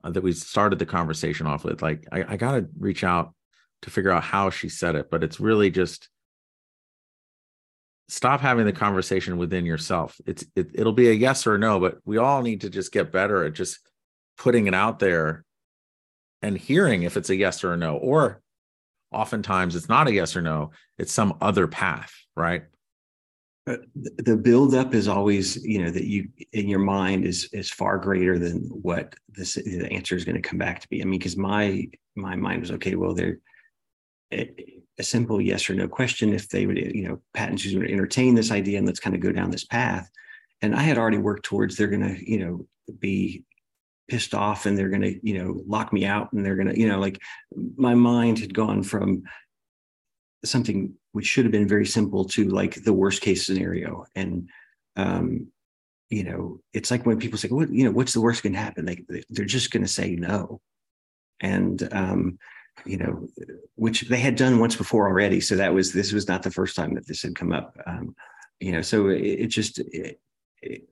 uh, 0.04 0.10
that 0.10 0.22
we 0.22 0.32
started 0.32 0.78
the 0.78 0.86
conversation 0.86 1.46
off 1.46 1.64
with 1.64 1.82
like 1.82 2.06
i, 2.12 2.24
I 2.34 2.36
got 2.36 2.52
to 2.52 2.68
reach 2.78 3.02
out 3.02 3.34
to 3.82 3.90
figure 3.90 4.10
out 4.10 4.22
how 4.22 4.50
she 4.50 4.68
said 4.68 4.94
it 4.94 5.10
but 5.10 5.24
it's 5.24 5.40
really 5.40 5.70
just 5.70 6.08
stop 8.10 8.40
having 8.40 8.66
the 8.66 8.72
conversation 8.72 9.38
within 9.38 9.64
yourself. 9.64 10.20
It's 10.26 10.44
it, 10.56 10.70
it'll 10.74 10.92
be 10.92 11.08
a 11.10 11.12
yes 11.12 11.46
or 11.46 11.54
a 11.54 11.58
no 11.58 11.78
but 11.78 11.98
we 12.04 12.18
all 12.18 12.42
need 12.42 12.62
to 12.62 12.70
just 12.70 12.92
get 12.92 13.12
better 13.12 13.44
at 13.44 13.54
just 13.54 13.78
putting 14.36 14.66
it 14.66 14.74
out 14.74 14.98
there 14.98 15.44
and 16.42 16.58
hearing 16.58 17.04
if 17.04 17.16
it's 17.16 17.30
a 17.30 17.36
yes 17.36 17.62
or 17.62 17.72
a 17.72 17.76
no 17.76 17.96
or 17.96 18.42
oftentimes 19.12 19.76
it's 19.76 19.88
not 19.88 20.08
a 20.08 20.12
yes 20.12 20.34
or 20.34 20.42
no 20.42 20.70
it's 20.98 21.12
some 21.12 21.36
other 21.40 21.66
path 21.68 22.12
right 22.36 22.64
Uh, 23.66 23.76
the 23.94 24.36
build 24.36 24.74
up 24.74 24.94
is 24.94 25.06
always 25.06 25.62
you 25.64 25.82
know 25.82 25.90
that 25.90 26.04
you 26.04 26.28
in 26.52 26.66
your 26.66 26.78
mind 26.78 27.26
is 27.26 27.48
is 27.52 27.70
far 27.70 27.98
greater 27.98 28.38
than 28.38 28.62
what 28.70 29.14
this 29.28 29.54
the 29.54 29.86
answer 29.92 30.16
is 30.16 30.24
going 30.24 30.40
to 30.40 30.48
come 30.48 30.58
back 30.58 30.80
to 30.80 30.88
be. 30.88 31.02
I 31.02 31.04
mean 31.04 31.18
because 31.18 31.36
my 31.36 31.86
my 32.16 32.34
mind 32.36 32.62
was 32.62 32.70
okay 32.72 32.94
well 32.94 33.14
they're 33.14 33.38
a, 34.32 34.50
simple 35.00 35.40
yes 35.40 35.70
or 35.70 35.74
no 35.74 35.88
question 35.88 36.34
if 36.34 36.50
they 36.50 36.66
would 36.66 36.76
you 36.76 37.08
know 37.08 37.20
patents 37.32 37.66
would 37.72 37.90
entertain 37.90 38.34
this 38.34 38.50
idea 38.50 38.76
and 38.76 38.86
let's 38.86 39.00
kind 39.00 39.16
of 39.16 39.22
go 39.22 39.32
down 39.32 39.50
this 39.50 39.64
path. 39.64 40.10
And 40.62 40.74
i 40.74 40.82
had 40.82 40.98
already 40.98 41.18
worked 41.18 41.44
towards 41.44 41.76
they're 41.76 41.86
going 41.86 42.16
to 42.16 42.30
you 42.30 42.38
know 42.38 42.66
be 42.98 43.44
pissed 44.08 44.34
off 44.34 44.66
and 44.66 44.76
they're 44.76 44.88
going 44.88 45.02
to 45.02 45.26
you 45.26 45.38
know 45.38 45.62
lock 45.66 45.92
me 45.92 46.04
out 46.04 46.32
and 46.32 46.44
they're 46.44 46.56
going 46.56 46.68
to 46.68 46.78
you 46.78 46.88
know 46.88 46.98
like 46.98 47.20
my 47.76 47.94
mind 47.94 48.38
had 48.38 48.52
gone 48.52 48.82
from 48.82 49.22
something 50.44 50.94
which 51.12 51.26
should 51.26 51.44
have 51.44 51.52
been 51.52 51.68
very 51.68 51.86
simple 51.86 52.24
to 52.24 52.48
like 52.48 52.82
the 52.84 52.92
worst 52.92 53.22
case 53.22 53.46
scenario. 53.46 54.06
And 54.14 54.48
um 54.96 55.48
you 56.08 56.24
know 56.24 56.60
it's 56.72 56.90
like 56.90 57.06
when 57.06 57.18
people 57.18 57.38
say 57.38 57.48
what 57.48 57.70
you 57.70 57.84
know 57.84 57.92
what's 57.92 58.12
the 58.12 58.20
worst 58.20 58.42
can 58.42 58.54
happen? 58.54 58.86
Like 58.86 59.04
they're 59.28 59.44
just 59.44 59.70
going 59.70 59.82
to 59.84 59.88
say 59.88 60.16
no. 60.16 60.60
And 61.40 61.88
um 61.92 62.38
you 62.84 62.96
know 62.96 63.28
which 63.74 64.02
they 64.02 64.20
had 64.20 64.36
done 64.36 64.58
once 64.58 64.76
before 64.76 65.08
already. 65.08 65.40
So 65.40 65.56
that 65.56 65.74
was 65.74 65.92
this 65.92 66.12
was 66.12 66.28
not 66.28 66.42
the 66.42 66.50
first 66.50 66.76
time 66.76 66.94
that 66.94 67.06
this 67.06 67.22
had 67.22 67.36
come 67.36 67.52
up. 67.52 67.76
Um 67.86 68.14
you 68.60 68.72
know 68.72 68.82
so 68.82 69.08
it, 69.08 69.20
it 69.22 69.46
just 69.46 69.78
it, 69.78 70.20
it, 70.62 70.88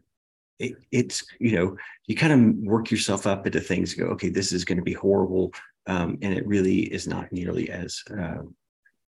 it, 0.58 0.76
it's 0.90 1.24
you 1.38 1.52
know 1.52 1.76
you 2.06 2.16
kind 2.16 2.32
of 2.32 2.66
work 2.66 2.90
yourself 2.90 3.26
up 3.26 3.46
into 3.46 3.60
things 3.60 3.94
go 3.94 4.06
okay 4.06 4.28
this 4.28 4.52
is 4.52 4.64
going 4.64 4.78
to 4.78 4.84
be 4.84 4.94
horrible. 4.94 5.52
Um, 5.86 6.18
and 6.20 6.34
it 6.34 6.46
really 6.46 6.80
is 6.80 7.08
not 7.08 7.32
nearly 7.32 7.70
as 7.70 8.02
uh, 8.10 8.42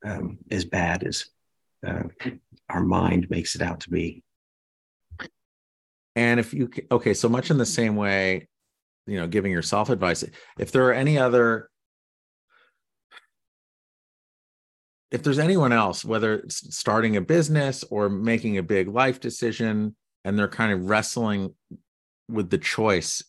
um, 0.03 0.37
as 0.51 0.65
bad 0.65 1.03
as 1.03 1.25
uh, 1.85 2.03
our 2.69 2.83
mind 2.83 3.29
makes 3.29 3.55
it 3.55 3.61
out 3.61 3.81
to 3.81 3.89
be. 3.89 4.23
And 6.15 6.39
if 6.39 6.53
you 6.53 6.69
okay, 6.91 7.13
so 7.13 7.29
much 7.29 7.49
in 7.49 7.57
the 7.57 7.65
same 7.65 7.95
way, 7.95 8.47
you 9.07 9.19
know, 9.19 9.27
giving 9.27 9.51
yourself 9.51 9.89
advice. 9.89 10.23
If 10.57 10.71
there 10.71 10.85
are 10.87 10.93
any 10.93 11.17
other, 11.17 11.69
if 15.11 15.23
there's 15.23 15.39
anyone 15.39 15.71
else, 15.71 16.03
whether 16.03 16.35
it's 16.35 16.75
starting 16.75 17.15
a 17.15 17.21
business 17.21 17.83
or 17.89 18.09
making 18.09 18.57
a 18.57 18.63
big 18.63 18.89
life 18.89 19.19
decision, 19.19 19.95
and 20.25 20.37
they're 20.37 20.47
kind 20.47 20.73
of 20.73 20.89
wrestling 20.89 21.53
with 22.27 22.49
the 22.49 22.57
choice 22.57 23.23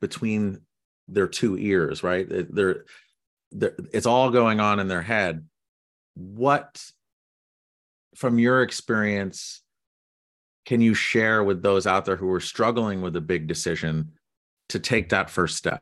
between 0.00 0.60
their 1.08 1.28
two 1.28 1.56
ears, 1.56 2.02
right? 2.02 2.28
They're, 2.28 2.84
they're 3.50 3.76
it's 3.92 4.06
all 4.06 4.30
going 4.30 4.58
on 4.58 4.80
in 4.80 4.88
their 4.88 5.02
head 5.02 5.44
what 6.14 6.84
from 8.14 8.38
your 8.38 8.62
experience 8.62 9.62
can 10.64 10.80
you 10.80 10.94
share 10.94 11.42
with 11.42 11.62
those 11.62 11.86
out 11.86 12.04
there 12.04 12.16
who 12.16 12.30
are 12.30 12.40
struggling 12.40 13.02
with 13.02 13.16
a 13.16 13.20
big 13.20 13.46
decision 13.46 14.12
to 14.68 14.78
take 14.78 15.08
that 15.08 15.30
first 15.30 15.56
step? 15.56 15.80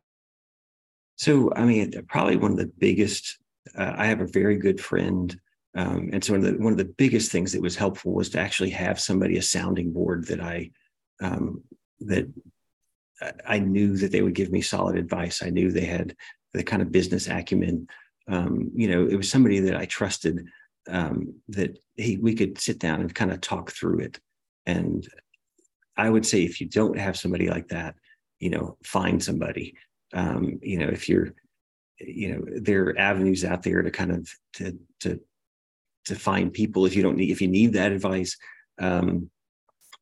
So 1.16 1.53
i 1.55 1.64
mean 1.64 1.93
probably 2.09 2.37
one 2.37 2.53
of 2.53 2.57
the 2.57 2.72
biggest 2.78 3.39
uh, 3.76 3.93
i 3.97 4.07
have 4.07 4.20
a 4.20 4.26
very 4.26 4.57
good 4.57 4.81
friend 4.81 5.39
um, 5.76 6.11
and 6.12 6.24
so 6.24 6.33
one 6.33 6.45
of, 6.45 6.53
the, 6.53 6.62
one 6.62 6.72
of 6.72 6.78
the 6.78 6.93
biggest 6.97 7.31
things 7.31 7.53
that 7.53 7.62
was 7.62 7.76
helpful 7.76 8.12
was 8.12 8.31
to 8.31 8.41
actually 8.41 8.70
have 8.70 8.99
somebody 8.99 9.37
a 9.37 9.43
sounding 9.43 9.93
board 9.93 10.26
that 10.28 10.41
i 10.41 10.70
um, 11.20 11.62
that 12.01 12.26
i 13.47 13.59
knew 13.59 13.97
that 13.97 14.12
they 14.12 14.22
would 14.22 14.35
give 14.35 14.51
me 14.51 14.61
solid 14.62 14.97
advice. 14.97 15.43
I 15.43 15.51
knew 15.51 15.70
they 15.70 15.85
had 15.85 16.16
the 16.53 16.62
kind 16.62 16.83
of 16.83 16.93
business 16.93 17.28
acumen 17.28 17.87
um, 18.29 18.71
you 18.75 18.89
know, 18.89 19.07
it 19.07 19.16
was 19.16 19.31
somebody 19.31 19.61
that 19.61 19.77
I 19.77 19.87
trusted 19.87 20.47
um, 20.89 21.35
that 21.49 21.79
he, 21.97 22.16
we 22.16 22.35
could 22.35 22.59
sit 22.59 22.79
down 22.79 23.01
and 23.01 23.14
kind 23.14 23.33
of 23.33 23.41
talk 23.41 23.73
through 23.73 24.01
it. 24.01 24.21
And 24.66 25.07
I 25.97 26.09
would 26.09 26.27
say 26.27 26.43
if 26.43 26.61
you 26.61 26.68
don't 26.68 26.99
have 26.99 27.16
somebody 27.16 27.49
like 27.49 27.68
that, 27.68 27.95
you 28.39 28.51
know, 28.51 28.77
find 28.85 29.23
somebody. 29.23 29.75
Um, 30.12 30.59
you 30.62 30.79
know, 30.79 30.89
if 30.89 31.09
you're, 31.09 31.35
you 31.99 32.33
know, 32.33 32.45
there 32.57 32.85
are 32.85 32.99
avenues 32.99 33.45
out 33.45 33.62
there 33.62 33.83
to 33.83 33.91
kind 33.91 34.11
of 34.11 34.29
to 34.55 34.79
to 35.01 35.21
to 36.07 36.14
find 36.14 36.53
people 36.53 36.87
if 36.87 36.97
you 36.97 37.03
don't 37.03 37.16
need 37.16 37.31
if 37.31 37.43
you 37.43 37.49
need 37.49 37.75
that 37.75 37.93
advice. 37.93 38.37
Um, 38.79 39.31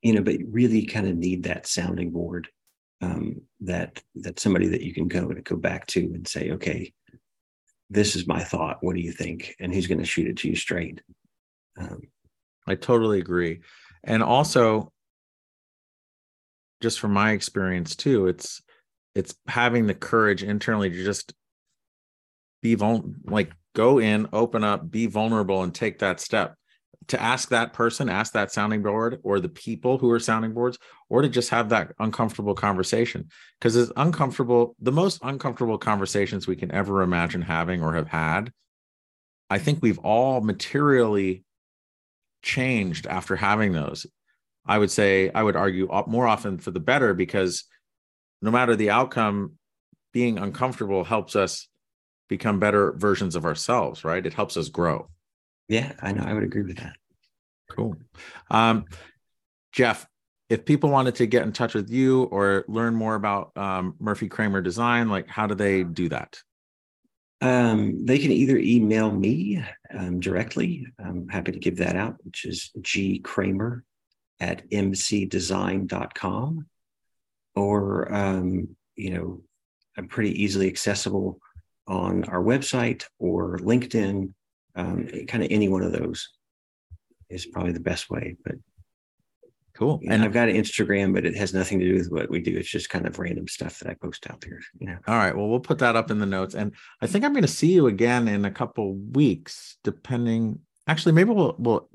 you 0.03 0.13
know, 0.13 0.23
but 0.23 0.37
really 0.49 0.87
kind 0.87 1.09
of 1.09 1.17
need 1.17 1.43
that 1.43 1.67
sounding 1.67 2.11
board 2.13 2.49
um, 3.01 3.43
that 3.61 4.01
that 4.17 4.39
somebody 4.39 4.69
that 4.69 4.83
you 4.83 4.95
can 4.95 5.09
go 5.09 5.29
and 5.29 5.45
go 5.45 5.57
back 5.57 5.87
to 5.89 6.01
and 6.01 6.27
say, 6.27 6.53
okay, 6.53 6.93
this 7.91 8.17
is 8.17 8.27
my 8.27 8.43
thought. 8.43 8.79
What 8.81 8.95
do 8.95 9.01
you 9.01 9.13
think? 9.13 9.57
And 9.61 9.73
he's 9.73 9.87
going 9.87 9.99
to 9.99 10.05
shoot 10.05 10.29
it 10.29 10.37
to 10.39 10.49
you 10.49 10.57
straight. 10.57 11.01
Um, 11.79 12.03
I 12.67 12.75
totally 12.75 13.19
agree. 13.19 13.61
And 14.05 14.23
also, 14.23 14.93
just 16.81 17.01
from 17.01 17.13
my 17.13 17.33
experience 17.33 17.97
too, 17.97 18.29
it's 18.29 18.63
it's 19.15 19.35
having 19.49 19.87
the 19.87 19.95
courage 19.95 20.43
internally 20.43 20.91
to 20.91 21.05
just 21.05 21.33
be 22.63 22.75
vul- 22.75 23.15
like 23.25 23.53
go 23.75 23.99
in, 23.99 24.29
open 24.33 24.65
up, 24.65 24.91
be 24.91 25.07
vulnerable, 25.07 25.63
and 25.63 25.75
take 25.75 26.01
that 26.01 26.21
step 26.21 26.55
to 27.09 27.21
ask 27.21 27.49
that 27.49 27.73
person, 27.73 28.09
ask 28.09 28.33
that 28.35 28.53
sounding 28.53 28.83
board 28.83 29.19
or 29.23 29.41
the 29.41 29.49
people 29.49 29.99
who 29.99 30.11
are 30.11 30.21
sounding 30.21 30.53
boards, 30.53 30.79
or 31.09 31.23
to 31.23 31.29
just 31.29 31.51
have 31.51 31.71
that 31.71 31.93
uncomfortable 31.99 32.55
conversation. 32.55 33.29
Because 33.59 33.77
it's 33.77 33.93
uncomfortable, 33.97 34.77
the 34.81 34.93
most 34.93 35.21
uncomfortable 35.23 35.79
conversations 35.79 36.47
we 36.47 36.57
can 36.57 36.71
ever 36.71 37.03
imagine 37.03 37.43
having 37.43 37.83
or 37.83 37.95
have 37.95 38.09
had, 38.09 38.53
I 39.51 39.59
think 39.59 39.81
we've 39.81 39.99
all 39.99 40.43
materially 40.43 41.45
changed 42.43 43.07
after 43.07 43.37
having 43.37 43.73
those. 43.73 44.07
I 44.67 44.79
would 44.79 44.91
say, 44.91 45.31
I 45.35 45.43
would 45.43 45.57
argue 45.57 45.89
more 46.07 46.27
often 46.27 46.59
for 46.59 46.71
the 46.71 46.81
better 46.81 47.15
because 47.15 47.65
no 48.43 48.51
matter 48.51 48.77
the 48.77 48.91
outcome, 48.91 49.55
being 50.13 50.39
uncomfortable 50.39 51.05
helps 51.05 51.35
us 51.35 51.69
become 52.29 52.59
better 52.59 52.93
versions 52.93 53.35
of 53.35 53.47
ourselves, 53.47 54.05
right? 54.05 54.25
It 54.25 54.35
helps 54.35 54.59
us 54.59 54.69
grow. 54.69 55.09
Yeah, 55.69 55.93
I 56.01 56.13
know. 56.13 56.25
I 56.25 56.33
would 56.33 56.45
agree 56.45 56.63
with 56.63 56.79
that. 56.79 56.97
Cool. 57.71 57.97
Um, 58.51 58.87
Jeff, 59.73 60.07
if 60.49 60.65
people 60.65 60.91
wanted 60.91 61.17
to 61.17 61.27
get 61.27 61.43
in 61.43 61.53
touch 61.53 61.75
with 61.75 61.91
you 61.91 62.23
or 62.25 62.65
learn 62.69 62.95
more 62.95 63.15
about 63.15 63.57
um, 63.57 63.95
Murphy 64.01 64.29
Kramer 64.29 64.63
Design, 64.63 65.09
like 65.09 65.29
how 65.29 65.47
do 65.47 65.55
they 65.55 65.83
do 65.83 66.09
that? 66.09 66.41
Um, 67.41 68.05
they 68.05 68.19
can 68.19 68.33
either 68.33 68.57
email 68.57 69.13
me 69.13 69.63
um, 69.97 70.19
directly. 70.21 70.87
I'm 70.99 71.29
happy 71.29 71.53
to 71.53 71.59
give 71.59 71.77
that 71.77 71.95
out, 71.95 72.17
which 72.25 72.45
is 72.45 72.71
G 72.81 73.21
Kramer 73.21 73.85
at 74.41 74.69
mcdesign.com. 74.71 76.67
Or, 77.55 78.15
um, 78.15 78.77
you 78.97 79.11
know, 79.11 79.43
I'm 79.97 80.09
pretty 80.09 80.43
easily 80.43 80.69
accessible 80.69 81.41
on 81.87 82.25
our 82.25 82.43
website 82.43 83.05
or 83.19 83.59
LinkedIn. 83.59 84.33
Um, 84.79 85.09
kind 85.27 85.43
of 85.43 85.51
any 85.51 85.69
one 85.69 85.83
of 85.83 85.93
those 85.93 86.31
is 87.29 87.47
probably 87.47 87.73
the 87.73 87.81
best 87.81 88.09
way. 88.09 88.37
But 88.45 88.55
Cool. 89.75 90.01
and 90.09 90.25
I've 90.25 90.33
got 90.33 90.49
an 90.49 90.57
Instagram, 90.57 91.15
but 91.15 91.25
it 91.25 91.37
has 91.37 91.55
nothing 91.55 91.79
to 91.79 91.85
do 91.85 91.95
with 91.95 92.11
what 92.11 92.31
we 92.31 92.41
do. 92.41 92.57
It's 92.57 92.69
just 92.69 92.91
kind 92.91 93.07
of 93.07 93.19
random 93.19 93.47
stuff 93.47 93.79
that 93.79 93.89
I 93.89 93.95
post 93.95 94.29
out 94.29 94.41
there. 94.41 94.61
You 94.81 94.89
know. 94.89 94.99
All 95.07 95.15
right. 95.15 95.37
Well, 95.37 95.49
we'll 95.49 95.61
put 95.61 95.79
that 95.79 95.95
up 95.95 96.11
in 96.11 96.19
the 96.19 96.27
notes. 96.27 96.55
And 96.55 96.73
I 97.01 97.07
think 97.07 97.25
I'm 97.25 97.33
going 97.33 97.43
to 97.43 97.49
see 97.49 97.73
you 97.73 97.87
again 97.87 98.27
in 98.27 98.45
a 98.45 98.51
couple 98.51 98.95
weeks, 98.95 99.77
depending. 99.85 100.61
Actually, 100.89 101.13
maybe 101.13 101.31
we'll 101.31 101.55
we'll 101.59 101.89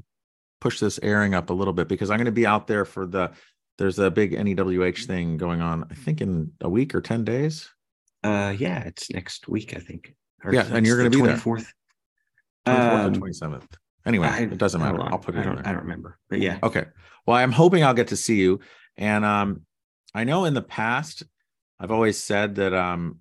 push 0.62 0.80
this 0.80 0.98
airing 1.04 1.34
up 1.34 1.50
a 1.50 1.54
little 1.54 1.74
bit 1.74 1.90
because 1.90 2.10
I'm 2.10 2.18
going 2.18 2.26
to 2.26 2.32
be 2.32 2.46
out 2.46 2.68
there 2.68 2.86
for 2.86 3.06
the 3.06 3.32
there's 3.78 4.00
a 4.00 4.10
big 4.10 4.32
NEWH 4.34 5.06
thing 5.06 5.36
going 5.36 5.62
on, 5.62 5.86
I 5.90 5.96
think 5.96 6.22
in 6.22 6.52
a 6.62 6.70
week 6.70 6.96
or 6.96 7.02
10 7.02 7.26
days. 7.26 7.70
Uh 8.24 8.54
yeah, 8.58 8.80
it's 8.84 9.12
next 9.12 9.50
week, 9.50 9.74
I 9.76 9.80
think. 9.80 10.16
Or 10.44 10.54
yeah, 10.54 10.66
and 10.72 10.86
you're 10.86 10.98
going 10.98 11.12
to 11.12 11.18
be 11.18 11.24
24th. 11.24 11.58
there. 11.58 11.74
24th 12.66 13.06
um, 13.06 13.14
or 13.14 13.18
27th. 13.18 13.68
Anyway, 14.06 14.28
I, 14.28 14.40
it 14.42 14.58
doesn't 14.58 14.82
matter. 14.82 15.02
I'll 15.02 15.18
put 15.18 15.36
it 15.36 15.46
in 15.46 15.56
there. 15.56 15.68
I 15.68 15.72
don't 15.72 15.84
remember. 15.84 16.18
But 16.30 16.40
yeah. 16.40 16.60
Okay. 16.62 16.86
Well, 17.26 17.38
I'm 17.38 17.52
hoping 17.52 17.84
I'll 17.84 17.94
get 17.94 18.10
to 18.10 18.18
see 18.18 18.36
you. 18.36 18.60
And 18.98 19.24
um, 19.24 19.62
I 20.14 20.24
know 20.24 20.46
in 20.46 20.54
the 20.54 20.62
past, 20.62 21.24
I've 21.80 21.92
always 21.92 22.18
said 22.18 22.56
that 22.56 22.74
um, 22.74 23.20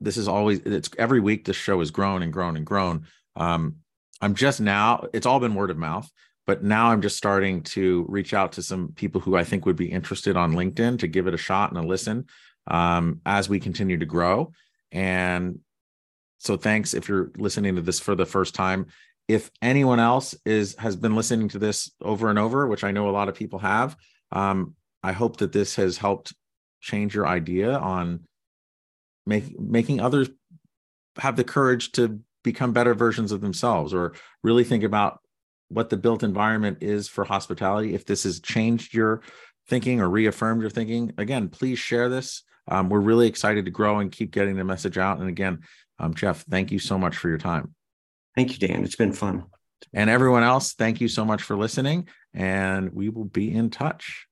this 0.00 0.16
is 0.16 0.28
always 0.28 0.60
it's 0.60 0.90
every 0.98 1.20
week 1.20 1.44
this 1.44 1.56
show 1.56 1.78
has 1.78 1.90
grown 1.90 2.22
and 2.22 2.32
grown 2.32 2.56
and 2.56 2.66
grown. 2.66 3.06
Um, 3.36 3.76
I'm 4.20 4.34
just 4.34 4.60
now, 4.60 5.06
it's 5.12 5.26
all 5.26 5.40
been 5.40 5.54
word 5.54 5.70
of 5.70 5.78
mouth, 5.78 6.10
but 6.46 6.62
now 6.62 6.90
I'm 6.90 7.02
just 7.02 7.16
starting 7.16 7.62
to 7.62 8.06
reach 8.08 8.34
out 8.34 8.52
to 8.52 8.62
some 8.62 8.88
people 8.88 9.20
who 9.20 9.36
I 9.36 9.44
think 9.44 9.66
would 9.66 9.76
be 9.76 9.90
interested 9.90 10.36
on 10.36 10.52
LinkedIn 10.52 11.00
to 11.00 11.08
give 11.08 11.26
it 11.26 11.34
a 11.34 11.38
shot 11.38 11.70
and 11.70 11.78
a 11.78 11.86
listen 11.86 12.26
um, 12.68 13.20
as 13.26 13.48
we 13.48 13.58
continue 13.58 13.98
to 13.98 14.06
grow. 14.06 14.52
And 14.92 15.60
so 16.42 16.56
thanks 16.56 16.92
if 16.92 17.08
you're 17.08 17.30
listening 17.38 17.76
to 17.76 17.82
this 17.82 18.00
for 18.00 18.16
the 18.16 18.26
first 18.26 18.52
time. 18.52 18.86
If 19.28 19.48
anyone 19.62 20.00
else 20.00 20.34
is 20.44 20.74
has 20.76 20.96
been 20.96 21.14
listening 21.14 21.48
to 21.50 21.60
this 21.60 21.92
over 22.02 22.28
and 22.28 22.38
over 22.38 22.66
which 22.66 22.82
i 22.82 22.90
know 22.90 23.08
a 23.08 23.12
lot 23.12 23.28
of 23.28 23.36
people 23.36 23.60
have 23.60 23.96
um, 24.32 24.74
i 25.04 25.12
hope 25.12 25.36
that 25.36 25.52
this 25.52 25.76
has 25.76 25.96
helped 25.96 26.34
change 26.80 27.14
your 27.14 27.28
idea 27.28 27.78
on 27.78 28.24
make, 29.24 29.58
making 29.58 30.00
others 30.00 30.28
have 31.18 31.36
the 31.36 31.44
courage 31.44 31.92
to 31.92 32.20
become 32.42 32.72
better 32.72 32.92
versions 32.92 33.30
of 33.30 33.40
themselves 33.40 33.94
or 33.94 34.12
really 34.42 34.64
think 34.64 34.82
about 34.82 35.20
what 35.68 35.90
the 35.90 35.96
built 35.96 36.24
environment 36.24 36.78
is 36.80 37.06
for 37.06 37.24
hospitality. 37.24 37.94
If 37.94 38.04
this 38.04 38.24
has 38.24 38.40
changed 38.40 38.92
your 38.92 39.22
thinking 39.68 40.00
or 40.00 40.10
reaffirmed 40.10 40.60
your 40.60 40.70
thinking 40.70 41.12
again 41.16 41.48
please 41.48 41.78
share 41.78 42.08
this. 42.08 42.42
Um, 42.66 42.88
we're 42.88 42.98
really 42.98 43.28
excited 43.28 43.64
to 43.64 43.70
grow 43.70 44.00
and 44.00 44.10
keep 44.10 44.32
getting 44.32 44.56
the 44.56 44.64
message 44.64 44.98
out. 44.98 45.20
And 45.20 45.28
again 45.28 45.60
um, 46.02 46.14
jeff 46.14 46.44
thank 46.50 46.70
you 46.70 46.78
so 46.78 46.98
much 46.98 47.16
for 47.16 47.28
your 47.28 47.38
time 47.38 47.74
Thank 48.34 48.52
you, 48.52 48.66
Dan. 48.66 48.84
It's 48.84 48.96
been 48.96 49.12
fun. 49.12 49.44
And 49.92 50.08
everyone 50.08 50.42
else, 50.42 50.72
thank 50.72 51.00
you 51.00 51.08
so 51.08 51.24
much 51.24 51.42
for 51.42 51.56
listening, 51.56 52.08
and 52.32 52.92
we 52.92 53.08
will 53.08 53.24
be 53.24 53.52
in 53.52 53.68
touch. 53.68 54.26